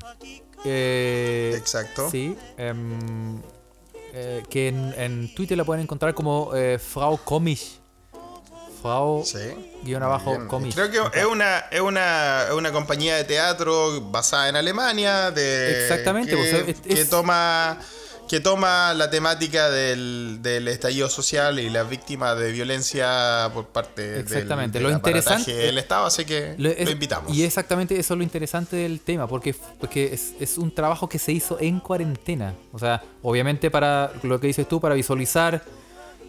Eh, 0.65 1.55
Exacto. 1.57 2.11
Sí. 2.11 2.37
em, 2.57 3.39
eh, 4.13 4.43
que 4.51 4.69
en, 4.69 4.95
en 4.97 5.35
Twitter 5.35 5.57
la 5.57 5.65
pueden 5.65 5.83
encontrar 5.85 6.15
como 6.15 6.51
eh, 6.55 6.79
Frau 6.81 7.19
Komisch. 7.23 7.79
Sí. 9.25 9.39
guion 9.83 10.03
abajo. 10.03 10.37
Komisch. 10.49 10.75
Creo 10.75 10.91
que 10.91 11.19
es 11.21 11.25
una, 11.27 11.59
es, 11.71 11.81
una, 11.81 12.45
es 12.49 12.53
una 12.53 12.73
compañía 12.73 13.17
de 13.17 13.25
teatro 13.25 14.01
basada 14.11 14.49
en 14.49 14.57
Alemania. 14.57 15.31
De, 15.31 15.83
Exactamente, 15.83 16.31
Que, 16.31 16.37
pues, 16.37 16.53
es- 16.69 16.81
que 16.81 17.01
es- 17.03 17.11
toma. 17.11 17.79
que 18.29 18.41
toma 18.41 18.93
la 18.95 19.09
temática 19.09 19.71
del, 19.71 20.39
del 20.43 20.67
estallido 20.67 21.09
social 21.09 21.61
y 21.61 21.71
las 21.71 21.89
víctimas 21.89 22.37
de 22.37 22.51
violencia 22.51 23.49
por 23.55 23.67
parte 23.69 24.19
Exactamente. 24.19 24.79
del, 24.79 24.83
lo 24.83 24.89
del 24.89 24.97
interesante 24.99 25.43
aparataje 25.53 25.67
del 25.67 25.79
Estado, 25.79 26.07
así 26.07 26.25
que 26.25 26.57
lo, 26.59 26.69
es- 26.71 26.91
invitamos. 26.91 27.33
Y 27.33 27.45
exactamente 27.45 27.97
eso 27.97 28.15
es 28.15 28.19
lo 28.19 28.25
interesante 28.25 28.75
del 28.75 28.99
tema, 28.99 29.29
porque, 29.29 29.55
porque 29.79 30.13
es, 30.13 30.33
es 30.41 30.59
un 30.59 30.75
trabajo 30.75 31.09
que 31.09 31.21
se 31.21 31.31
hizo 31.31 31.57
en 31.61 31.79
cuarentena. 31.79 32.55
O 32.73 32.81
sea, 32.81 33.01
obviamente 33.23 33.71
para 33.71 34.11
lo 34.25 34.41
que 34.41 34.49
dices 34.49 34.67
tú, 34.69 34.81
para 34.81 34.97
visualizar 34.97 35.63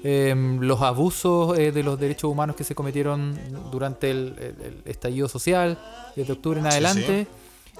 em, 0.04 0.60
los 0.62 0.82
abusos 0.82 1.58
eh, 1.58 1.72
de 1.72 1.84
los 1.84 2.00
derechos 2.00 2.30
humanos 2.32 2.56
que 2.56 2.64
se 2.64 2.76
cometieron 2.76 3.38
durante 3.72 4.12
el, 4.12 4.36
el- 4.40 4.66
el 4.66 4.82
estallido 4.86 5.28
social, 5.28 5.78
desde 6.16 6.34
octubre 6.34 6.60
en 6.60 6.66
Sí, 6.66 6.72
adelante. 6.72 7.28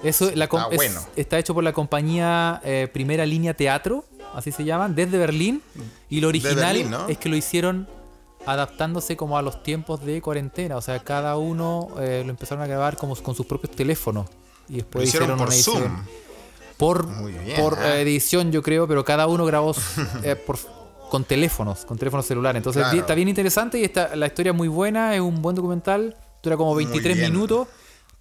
Eso 0.02 0.30
la 0.34 0.44
Está 0.44 0.68
es- 0.70 0.76
bueno. 0.76 1.00
está 1.16 1.38
hecho 1.38 1.54
por 1.54 1.64
la 1.64 1.72
compañía 1.72 2.60
eh, 2.64 2.88
Primera 2.92 3.26
Línea 3.26 3.54
Teatro, 3.54 4.04
así 4.34 4.52
se 4.52 4.64
llaman, 4.64 4.94
desde 4.94 5.18
Berlín. 5.18 5.60
Y 6.08 6.20
lo 6.20 6.28
original 6.28 6.54
Berlín, 6.56 6.90
¿no? 6.90 7.08
es 7.08 7.18
que 7.18 7.28
lo 7.28 7.34
hicieron 7.36 7.88
adaptándose 8.46 9.16
como 9.16 9.36
a 9.36 9.42
los 9.42 9.62
tiempos 9.62 10.04
de 10.04 10.22
cuarentena. 10.22 10.76
O 10.76 10.80
sea, 10.80 11.00
cada 11.00 11.36
uno 11.36 11.88
eh, 12.00 12.22
lo 12.24 12.30
empezaron 12.30 12.62
a 12.62 12.66
grabar 12.66 12.96
como 12.96 13.14
con 13.16 13.34
sus 13.34 13.44
propios 13.46 13.74
teléfonos. 13.74 14.26
Y 14.68 14.72
Lo 14.72 14.76
después 14.78 15.08
hicieron 15.08 15.30
por 15.36 15.46
una 15.46 15.54
edición. 15.54 15.82
Zoom. 15.82 15.96
Por, 16.76 17.08
bien, 17.26 17.60
por 17.60 17.76
eh, 17.82 18.02
edición, 18.02 18.52
yo 18.52 18.62
creo, 18.62 18.86
pero 18.86 19.04
cada 19.04 19.26
uno 19.26 19.44
grabó 19.44 19.74
eh, 20.22 20.36
por- 20.36 20.58
con 21.08 21.24
teléfonos, 21.24 21.84
con 21.84 21.98
teléfonos 21.98 22.26
celulares. 22.26 22.60
Entonces 22.60 22.82
Claro. 22.82 22.98
está 22.98 23.14
bien 23.14 23.28
interesante 23.28 23.78
y 23.78 23.84
está, 23.84 24.14
la 24.16 24.26
historia 24.26 24.50
es 24.52 24.56
muy 24.56 24.68
buena, 24.68 25.14
es 25.14 25.20
un 25.20 25.40
buen 25.42 25.56
documental, 25.56 26.16
dura 26.42 26.56
como 26.56 26.74
Muy 26.74 26.84
23 26.84 27.16
bien. 27.16 27.32
minutos. 27.32 27.68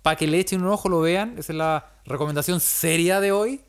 Para 0.02 0.16
que 0.16 0.28
le 0.28 0.40
echen 0.40 0.62
un 0.62 0.70
ojo, 0.70 0.88
lo 0.90 1.02
vean. 1.02 1.36
Esa 1.38 1.52
es 1.52 1.58
la 1.58 1.86
recomendación 2.06 2.60
seria 2.62 3.20
de 3.20 3.32
hoy. 3.34 3.62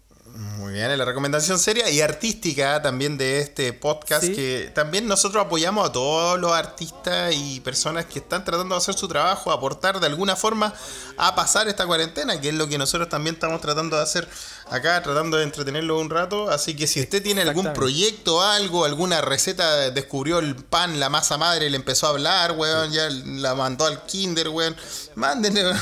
Muy 0.59 0.75
bien, 0.75 0.97
la 0.97 1.05
recomendación 1.07 1.59
seria 1.59 1.89
y 1.91 2.01
artística 2.03 2.81
también 2.83 3.17
de 3.17 3.41
este 3.41 3.73
podcast, 3.73 4.23
Sí. 4.25 4.35
que 4.35 4.71
también 4.75 5.09
nosotros 5.09 5.45
apoyamos 5.45 5.89
a 5.89 5.91
todos 5.91 6.39
los 6.39 6.53
artistas 6.53 7.35
y 7.35 7.59
personas 7.61 8.05
que 8.05 8.19
están 8.21 8.45
tratando 8.45 8.75
de 8.75 8.79
hacer 8.79 8.95
su 8.95 9.09
trabajo, 9.09 9.51
aportar 9.51 9.99
de 10.01 10.07
alguna 10.07 10.37
forma 10.37 10.75
a 11.17 11.35
pasar 11.35 11.67
esta 11.67 11.87
cuarentena, 11.87 12.41
que 12.41 12.51
es 12.51 12.55
lo 12.55 12.69
que 12.69 12.77
nosotros 12.79 13.09
también 13.09 13.35
estamos 13.37 13.61
tratando 13.63 13.97
de 13.97 14.03
hacer 14.03 14.29
acá, 14.71 15.03
tratando 15.03 15.37
de 15.37 15.45
entretenerlo 15.45 15.99
un 15.99 16.11
rato. 16.11 16.51
Así 16.51 16.75
que 16.77 16.87
si 16.87 17.01
usted 17.01 17.23
tiene 17.23 17.43
algún 17.43 17.73
proyecto, 17.73 18.43
algo, 18.43 18.85
alguna 18.85 19.21
receta, 19.21 19.91
descubrió 19.91 20.39
el 20.39 20.55
pan, 20.57 20.99
la 21.01 21.09
masa 21.09 21.37
madre, 21.39 21.69
le 21.71 21.77
empezó 21.77 22.07
a 22.07 22.11
hablar, 22.11 22.53
weón, 22.53 22.91
ya 22.93 23.09
la 23.11 23.55
mandó 23.55 23.87
al 23.87 24.05
kinder, 24.07 24.49
weón, 24.49 24.77
mándenle... 25.15 25.63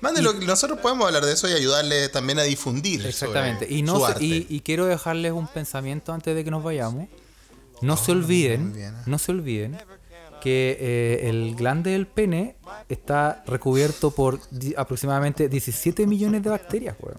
Mándenlo, 0.00 0.32
nosotros 0.32 0.80
podemos 0.80 1.06
hablar 1.06 1.24
de 1.24 1.32
eso 1.32 1.48
y 1.48 1.52
ayudarle 1.52 2.08
también 2.08 2.36
a 2.40 2.42
difundir. 2.42 3.06
Exactamente. 3.06 3.66
sobre 3.66 3.76
Y, 3.76 3.82
no 3.82 3.98
su 3.98 4.06
arte. 4.06 4.24
y, 4.24 4.46
y 4.50 4.60
quiero 4.60 4.86
dejarles 4.86 5.30
un 5.30 5.46
pensamiento 5.46 6.12
antes 6.12 6.34
de 6.34 6.42
que 6.42 6.50
nos 6.50 6.64
vayamos. 6.64 7.06
No 7.82 7.96
se 7.96 8.10
olviden, 8.10 8.72
bien. 8.72 8.96
no 9.06 9.18
se 9.20 9.30
olviden 9.30 9.78
que 10.42 10.76
eh, 10.80 11.28
el 11.28 11.54
glande 11.54 11.92
del 11.92 12.08
pene 12.08 12.56
está 12.88 13.44
recubierto 13.46 14.10
por 14.10 14.40
di- 14.50 14.74
aproximadamente 14.76 15.48
17 15.48 16.04
millones 16.08 16.42
de 16.42 16.50
bacterias, 16.50 16.96
weón. 17.00 17.18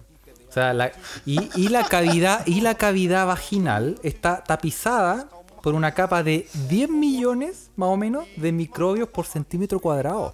O 0.54 0.60
sea, 0.60 0.72
la- 0.72 0.92
y, 1.26 1.50
y 1.56 1.68
la 1.68 1.84
cavidad 1.88 2.46
y 2.46 2.60
la 2.60 2.76
cavidad 2.76 3.26
vaginal 3.26 3.98
está 4.04 4.44
tapizada 4.44 5.28
por 5.64 5.74
una 5.74 5.94
capa 5.94 6.22
de 6.22 6.46
10 6.68 6.90
millones 6.90 7.70
más 7.74 7.88
o 7.88 7.96
menos 7.96 8.24
de 8.36 8.52
microbios 8.52 9.08
por 9.08 9.26
centímetro 9.26 9.80
cuadrado. 9.80 10.32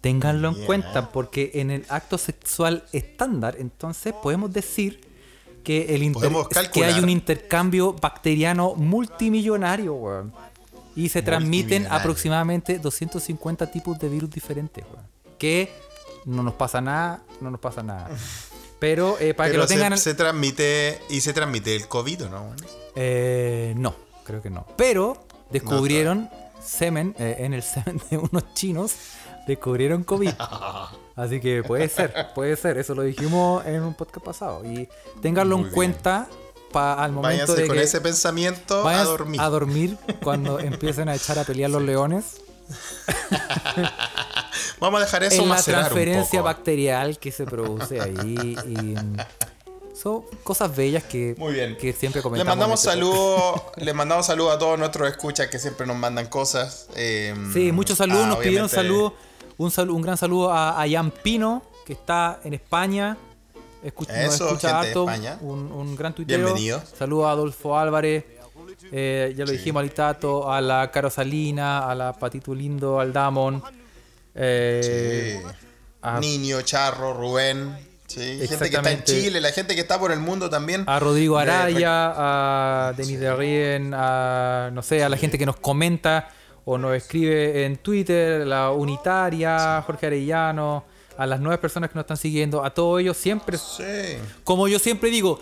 Ténganlo 0.00 0.48
en 0.48 0.64
cuenta 0.64 1.10
porque 1.12 1.50
en 1.54 1.70
el 1.70 1.84
acto 1.90 2.16
sexual 2.16 2.84
estándar, 2.92 3.56
entonces 3.58 4.14
podemos 4.22 4.50
decir 4.50 5.06
que 5.62 5.94
el 5.94 6.02
inter- 6.02 6.30
que 6.72 6.84
hay 6.84 6.94
un 7.04 7.10
intercambio 7.10 7.92
bacteriano 7.92 8.74
multimillonario, 8.74 9.92
weón. 9.94 10.32
Y 10.96 11.10
se 11.10 11.20
transmiten 11.22 11.82
aproximadamente 11.90 12.78
250 12.78 13.70
tipos 13.70 13.98
de 13.98 14.08
virus 14.08 14.30
diferentes, 14.30 14.82
weón. 14.90 15.06
Que 15.38 15.70
no 16.24 16.42
nos 16.42 16.54
pasa 16.54 16.80
nada, 16.80 17.22
no 17.42 17.50
nos 17.50 17.60
pasa 17.60 17.82
nada. 17.82 18.08
Pero 18.82 19.16
eh, 19.20 19.32
para 19.32 19.48
Pero 19.48 19.64
que 19.64 19.74
lo 19.74 19.80
tengan... 19.80 19.96
se, 19.96 20.10
se 20.10 20.14
transmite 20.14 21.00
y 21.08 21.20
se 21.20 21.32
transmite 21.32 21.76
el 21.76 21.86
COVID, 21.86 22.24
¿o 22.24 22.28
¿no? 22.28 22.52
Eh, 22.96 23.74
no, 23.76 23.94
creo 24.24 24.42
que 24.42 24.50
no. 24.50 24.66
Pero 24.76 25.24
descubrieron 25.50 26.28
semen, 26.60 27.14
eh, 27.20 27.36
en 27.38 27.54
el 27.54 27.62
semen 27.62 28.02
de 28.10 28.18
unos 28.18 28.54
chinos, 28.54 28.94
descubrieron 29.46 30.02
COVID. 30.02 30.32
Así 31.14 31.38
que 31.38 31.62
puede 31.62 31.88
ser, 31.88 32.12
puede 32.34 32.56
ser. 32.56 32.76
Eso 32.76 32.96
lo 32.96 33.02
dijimos 33.02 33.64
en 33.66 33.84
un 33.84 33.94
podcast 33.94 34.26
pasado. 34.26 34.64
Y 34.64 34.88
ténganlo 35.20 35.58
Muy 35.58 35.66
en 35.66 35.68
bien. 35.68 35.74
cuenta 35.76 36.26
para 36.72 37.04
al 37.04 37.12
momento 37.12 37.52
Váyanse 37.52 37.62
de 37.62 37.68
con 37.68 37.76
que 37.76 37.84
ese 37.84 38.00
pensamiento 38.00 38.88
a 38.88 39.04
dormir. 39.04 39.40
a 39.40 39.48
dormir 39.48 39.96
cuando 40.24 40.58
empiecen 40.58 41.08
a 41.08 41.14
echar 41.14 41.38
a 41.38 41.44
pelear 41.44 41.70
los 41.70 41.82
leones. 41.82 42.40
Vamos 44.82 45.00
a 45.00 45.04
dejar 45.04 45.22
eso 45.24 45.42
en 45.42 45.48
la 45.48 45.56
un 45.56 45.62
transferencia 45.62 46.40
poco. 46.40 46.44
bacterial 46.44 47.18
que 47.18 47.32
se 47.32 47.44
produce 47.46 48.00
ahí. 48.00 48.56
Y 48.66 48.94
son 49.96 50.24
cosas 50.42 50.74
bellas 50.74 51.04
que, 51.04 51.34
Muy 51.38 51.52
bien. 51.54 51.76
que 51.76 51.92
siempre 51.92 52.18
Le 52.18 52.22
comentamos. 52.22 52.52
en 52.52 52.58
mandamos 52.58 52.80
este 52.84 53.00
podcast. 53.00 53.14
saludos, 53.16 53.62
le 53.76 53.94
mandamos 53.94 54.26
saludos 54.26 54.56
a 54.56 54.58
todos 54.58 54.78
nuestros 54.78 55.08
escuchas 55.08 55.48
que 55.48 55.58
siempre 55.58 55.86
nos 55.86 55.96
mandan 55.96 56.26
cosas. 56.26 56.88
eh, 56.96 57.34
Sí, 57.52 57.70
muchos 57.72 57.98
saludos. 57.98 58.24
ah, 58.24 58.28
Nos 58.28 58.38
pidieron 58.38 58.66
obviamente, 58.66 58.74
saludos. 58.76 59.12
Un, 59.58 59.70
salu- 59.70 59.92
un 59.94 60.02
gran 60.02 60.16
saludo 60.16 60.50
a, 60.52 60.82
a 60.82 60.88
Jan 60.90 61.10
Pino, 61.10 61.62
que 61.86 61.92
está 61.92 62.40
en 62.42 62.54
España. 62.54 63.16
Escu- 63.84 64.08
nos 64.08 64.16
Eso, 64.34 64.46
escucha 64.48 64.68
gente 64.68 64.68
de 64.68 64.88
harto, 64.88 65.00
España. 65.02 65.38
Un, 65.42 65.70
un 65.70 65.94
gran 65.94 66.14
tuitero. 66.14 66.44
Bienvenido. 66.44 66.82
Saludos 66.98 67.26
a 67.26 67.30
Adolfo 67.32 67.78
Álvarez. 67.78 68.24
eh, 68.90 69.32
ya 69.36 69.44
lo 69.44 69.50
Sí. 69.50 69.58
dijimos 69.58 69.82
al 69.82 69.90
Tato, 69.92 70.50
a 70.50 70.60
la 70.60 70.90
Caro 70.90 71.08
Salina, 71.10 71.88
a 71.88 71.94
la 71.94 72.12
Patito 72.12 72.52
Lindo, 72.54 72.98
al 72.98 73.12
Damon. 73.12 73.62
Eh, 74.34 75.40
sí. 75.42 75.48
a- 76.02 76.20
Niño, 76.20 76.62
Charro, 76.62 77.12
Rubén. 77.14 77.76
Sí, 78.06 78.20
gente 78.46 78.68
que 78.68 78.76
está 78.76 78.90
en. 78.90 79.04
Chile, 79.04 79.40
la 79.40 79.52
gente 79.52 79.74
que 79.74 79.80
está 79.80 79.98
por 79.98 80.12
el 80.12 80.18
mundo 80.20 80.50
también. 80.50 80.84
a 80.86 80.98
Rodrigo 81.00 81.38
Araya, 81.38 82.12
a 82.88 82.92
Denis 82.94 83.18
de 83.18 83.34
Rien, 83.34 83.92
a 83.94 84.68
no 84.72 84.82
sé, 84.82 85.02
a 85.02 85.08
la 85.08 85.16
gente 85.16 85.38
que 85.38 85.46
nos 85.46 85.56
comenta 85.56 86.28
o 86.66 86.76
nos 86.76 86.94
escribe 86.94 87.64
en 87.64 87.78
Twitter, 87.78 88.46
la 88.46 88.70
Unitaria, 88.70 89.82
Jorge 89.86 90.06
Arellano, 90.08 90.84
a 91.16 91.26
las 91.26 91.40
nuevas 91.40 91.58
personas 91.58 91.88
que 91.88 91.94
nos 91.94 92.02
están 92.02 92.18
siguiendo, 92.18 92.62
a 92.64 92.70
todos 92.74 93.00
ellos 93.00 93.16
siempre, 93.16 93.56
como 94.44 94.68
yo 94.68 94.78
siempre 94.78 95.08
digo, 95.10 95.40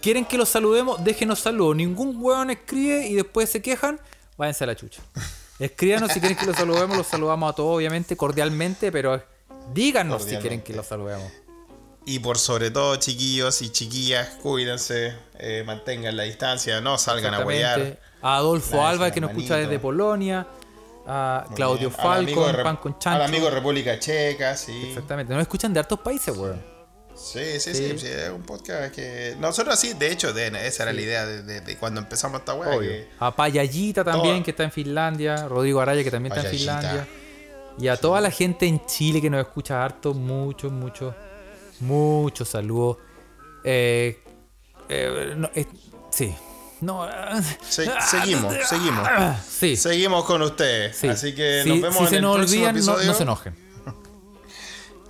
quieren 0.00 0.24
que 0.24 0.36
los 0.36 0.48
saludemos, 0.48 1.02
déjenos 1.04 1.38
saludos. 1.38 1.76
Ningún 1.76 2.16
hueón 2.20 2.50
escribe 2.50 3.06
y 3.06 3.14
después 3.14 3.48
se 3.48 3.62
quejan, 3.62 4.00
váyanse 4.36 4.64
a 4.64 4.66
la 4.66 4.74
chucha. 4.76 5.02
Escríbanos 5.64 6.10
si 6.12 6.20
quieren 6.20 6.36
que 6.36 6.46
los 6.46 6.56
saludemos, 6.56 6.96
los 6.96 7.06
saludamos 7.06 7.52
a 7.52 7.54
todos, 7.54 7.76
obviamente, 7.76 8.16
cordialmente, 8.16 8.90
pero 8.90 9.22
díganos 9.72 10.24
si 10.24 10.36
quieren 10.36 10.60
que 10.62 10.72
los 10.74 10.86
saludemos. 10.86 11.30
Y 12.04 12.18
por 12.18 12.36
sobre 12.38 12.72
todo, 12.72 12.96
chiquillos 12.96 13.62
y 13.62 13.70
chiquillas, 13.70 14.28
cuídense, 14.42 15.14
eh, 15.38 15.62
mantengan 15.64 16.16
la 16.16 16.24
distancia, 16.24 16.80
no 16.80 16.98
salgan 16.98 17.34
a 17.34 17.40
huear. 17.44 17.98
A 18.20 18.36
Adolfo 18.36 18.84
Alba, 18.84 19.10
que 19.12 19.20
nos 19.20 19.30
escucha 19.30 19.56
desde 19.56 19.78
Polonia. 19.78 20.46
A 21.06 21.46
Claudio. 21.56 21.90
Al 21.98 22.26
Rep- 22.26 22.62
Pan 22.62 22.76
con 22.76 22.92
Al 22.92 22.98
Chancho. 22.98 23.24
amigo 23.24 23.44
de 23.46 23.50
República 23.52 23.98
Checa, 23.98 24.56
sí. 24.56 24.88
Exactamente. 24.88 25.32
Nos 25.32 25.42
escuchan 25.42 25.72
de 25.72 25.80
hartos 25.80 25.98
países, 26.00 26.36
weón. 26.36 26.60
Sí, 27.22 27.60
sí, 27.60 27.74
Sí. 27.74 27.98
sí, 27.98 28.06
es 28.08 28.30
un 28.30 28.42
podcast 28.42 28.92
que... 28.94 29.36
Nosotros 29.38 29.78
sí, 29.78 29.92
de 29.94 30.10
hecho, 30.10 30.32
de- 30.32 30.48
esa 30.66 30.82
era 30.82 30.92
la 30.92 31.00
idea 31.00 31.24
de, 31.24 31.42
de- 31.42 31.60
de 31.60 31.76
cuando 31.78 32.00
empezamos 32.00 32.40
esta 32.40 32.52
que- 32.80 33.08
A 33.20 33.34
Payallita 33.34 34.02
también, 34.04 34.36
Todo. 34.36 34.44
que 34.44 34.50
está 34.50 34.64
en 34.64 34.72
Finlandia. 34.72 35.46
Rodrigo 35.48 35.80
Araya, 35.80 36.02
que 36.02 36.10
también 36.10 36.32
está 36.34 36.48
en. 36.50 36.56
Finlandia. 36.56 37.06
Y 37.78 37.88
a 37.88 37.96
toda 37.96 38.20
la 38.20 38.30
gente 38.30 38.66
en 38.66 38.84
Chile 38.86 39.20
que 39.22 39.30
nos 39.30 39.40
escucha 39.40 39.82
harto, 39.84 40.12
muchos, 40.14 40.70
muchos, 40.72 41.14
muchos 41.80 42.48
saludos. 42.48 42.98
Eh, 43.64 44.20
eh, 44.88 45.34
no, 45.36 45.48
eh, 45.54 45.66
sí. 46.10 46.34
No, 46.80 47.08
Se- 47.68 47.88
seguimos, 48.10 48.52
seguimos. 48.68 49.08
sí. 49.48 49.76
Seguimos 49.76 50.24
con 50.24 50.42
ustedes. 50.42 50.96
sí. 50.96 51.06
Así 51.08 51.34
que 51.34 51.62
nos 51.66 51.80
vemos 51.80 51.96
si 51.98 52.02
en 52.02 52.08
se 52.10 52.16
el 52.16 52.22
nos 52.22 52.36
próximo 52.36 52.62
olvidan, 52.66 52.74
no, 52.74 52.78
episodio. 52.92 53.06
no 53.06 53.14
se 53.14 53.22
enojen. 53.22 53.61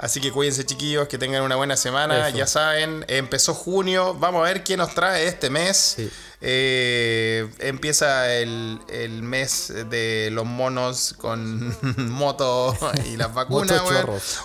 Así 0.02 0.20
que 0.20 0.32
cuídense 0.32 0.66
chiquillos, 0.66 1.06
que 1.06 1.16
tengan 1.16 1.44
una 1.44 1.54
buena 1.54 1.76
semana. 1.76 2.28
Eso. 2.28 2.36
Ya 2.36 2.48
saben, 2.48 3.04
empezó 3.06 3.54
junio. 3.54 4.14
Vamos 4.14 4.40
a 4.40 4.52
ver 4.52 4.64
qué 4.64 4.76
nos 4.76 4.92
trae 4.96 5.28
este 5.28 5.48
mes. 5.48 5.94
Sí. 5.96 6.10
Eh, 6.44 7.48
empieza 7.60 8.32
el, 8.34 8.80
el 8.88 9.22
mes 9.22 9.72
de 9.88 10.28
los 10.32 10.44
monos 10.44 11.14
con 11.16 11.72
moto 12.10 12.76
y 13.06 13.16
las 13.16 13.32
vacunas. 13.32 13.80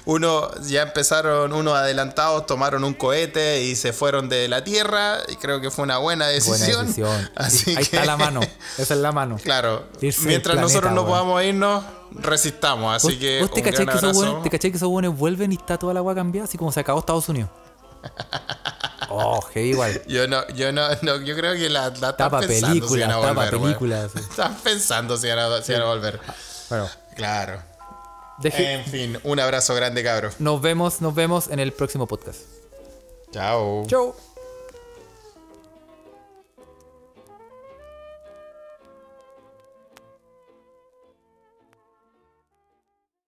Uno 0.06 0.50
ya 0.62 0.84
empezaron, 0.84 1.54
unos 1.54 1.76
adelantados 1.76 2.46
tomaron 2.46 2.84
un 2.84 2.94
cohete 2.94 3.64
y 3.64 3.76
se 3.76 3.94
fueron 3.94 4.30
de 4.30 4.48
la 4.48 4.64
tierra. 4.64 5.18
Y 5.28 5.38
creo 5.38 5.60
que 5.60 5.72
fue 5.72 5.84
una 5.86 5.98
buena 5.98 6.26
Buena 6.26 6.28
decisión. 6.28 6.82
decisión. 6.86 7.32
Así 7.36 7.72
Ahí 7.72 7.76
que- 7.78 7.82
está 7.82 8.06
la 8.06 8.16
mano. 8.16 8.42
Esa 8.78 8.94
es 8.94 9.00
la 9.00 9.12
mano. 9.12 9.38
Claro, 9.44 9.88
Irse 10.00 10.28
mientras 10.28 10.54
planeta, 10.56 10.62
nosotros 10.62 10.94
no 10.94 11.06
podamos 11.08 11.44
irnos, 11.44 11.84
resistamos. 12.12 12.96
Así 12.96 13.08
¿Vos, 13.08 13.16
que 13.18 13.40
vos 13.42 13.52
te 13.54 13.64
cachai 13.64 14.72
que 14.72 14.78
esos 14.78 14.90
buenos 14.90 15.18
vuelven 15.18 15.52
y 15.52 15.56
está 15.56 15.80
toda 15.80 15.96
la 15.96 16.00
agua 16.02 16.14
cambiada? 16.14 16.46
Así 16.46 16.60
como 16.60 16.72
se 16.72 16.80
acabó 16.80 17.00
Estados 17.00 17.28
Unidos. 17.28 17.50
Oh, 19.10 19.42
heavy 19.54 19.70
igual. 19.70 20.02
Yo 20.08 20.28
no, 20.28 20.48
yo 20.50 20.72
no, 20.72 20.88
no, 21.02 21.22
yo 21.22 21.36
creo 21.36 21.54
que 21.56 21.70
la, 21.70 21.90
la 22.02 22.16
Tapa 22.18 22.42
si 22.42 22.48
películas, 22.48 23.10
a 23.10 23.22
tapa 23.22 23.50
películas. 23.50 24.12
sí. 24.16 24.20
Están 24.20 24.56
pensando 24.58 25.18
si 25.18 25.28
van 25.28 25.40
a, 25.40 25.62
si 25.62 25.74
van 25.74 25.82
a 25.82 25.86
volver. 25.86 26.20
Bueno, 26.70 26.90
Claro. 27.16 27.62
deje- 28.40 28.74
En 28.74 28.86
fin, 28.86 29.20
un 29.24 29.40
abrazo 29.40 29.74
grande, 29.76 30.04
cabro. 30.04 30.30
nos 30.40 30.62
vemos, 30.62 31.02
nos 31.02 31.16
vemos 31.16 31.48
en 31.48 31.60
el 31.60 31.72
próximo 31.74 32.06
podcast. 32.08 32.40
Chao. 33.32 33.86
Chau. 33.88 34.16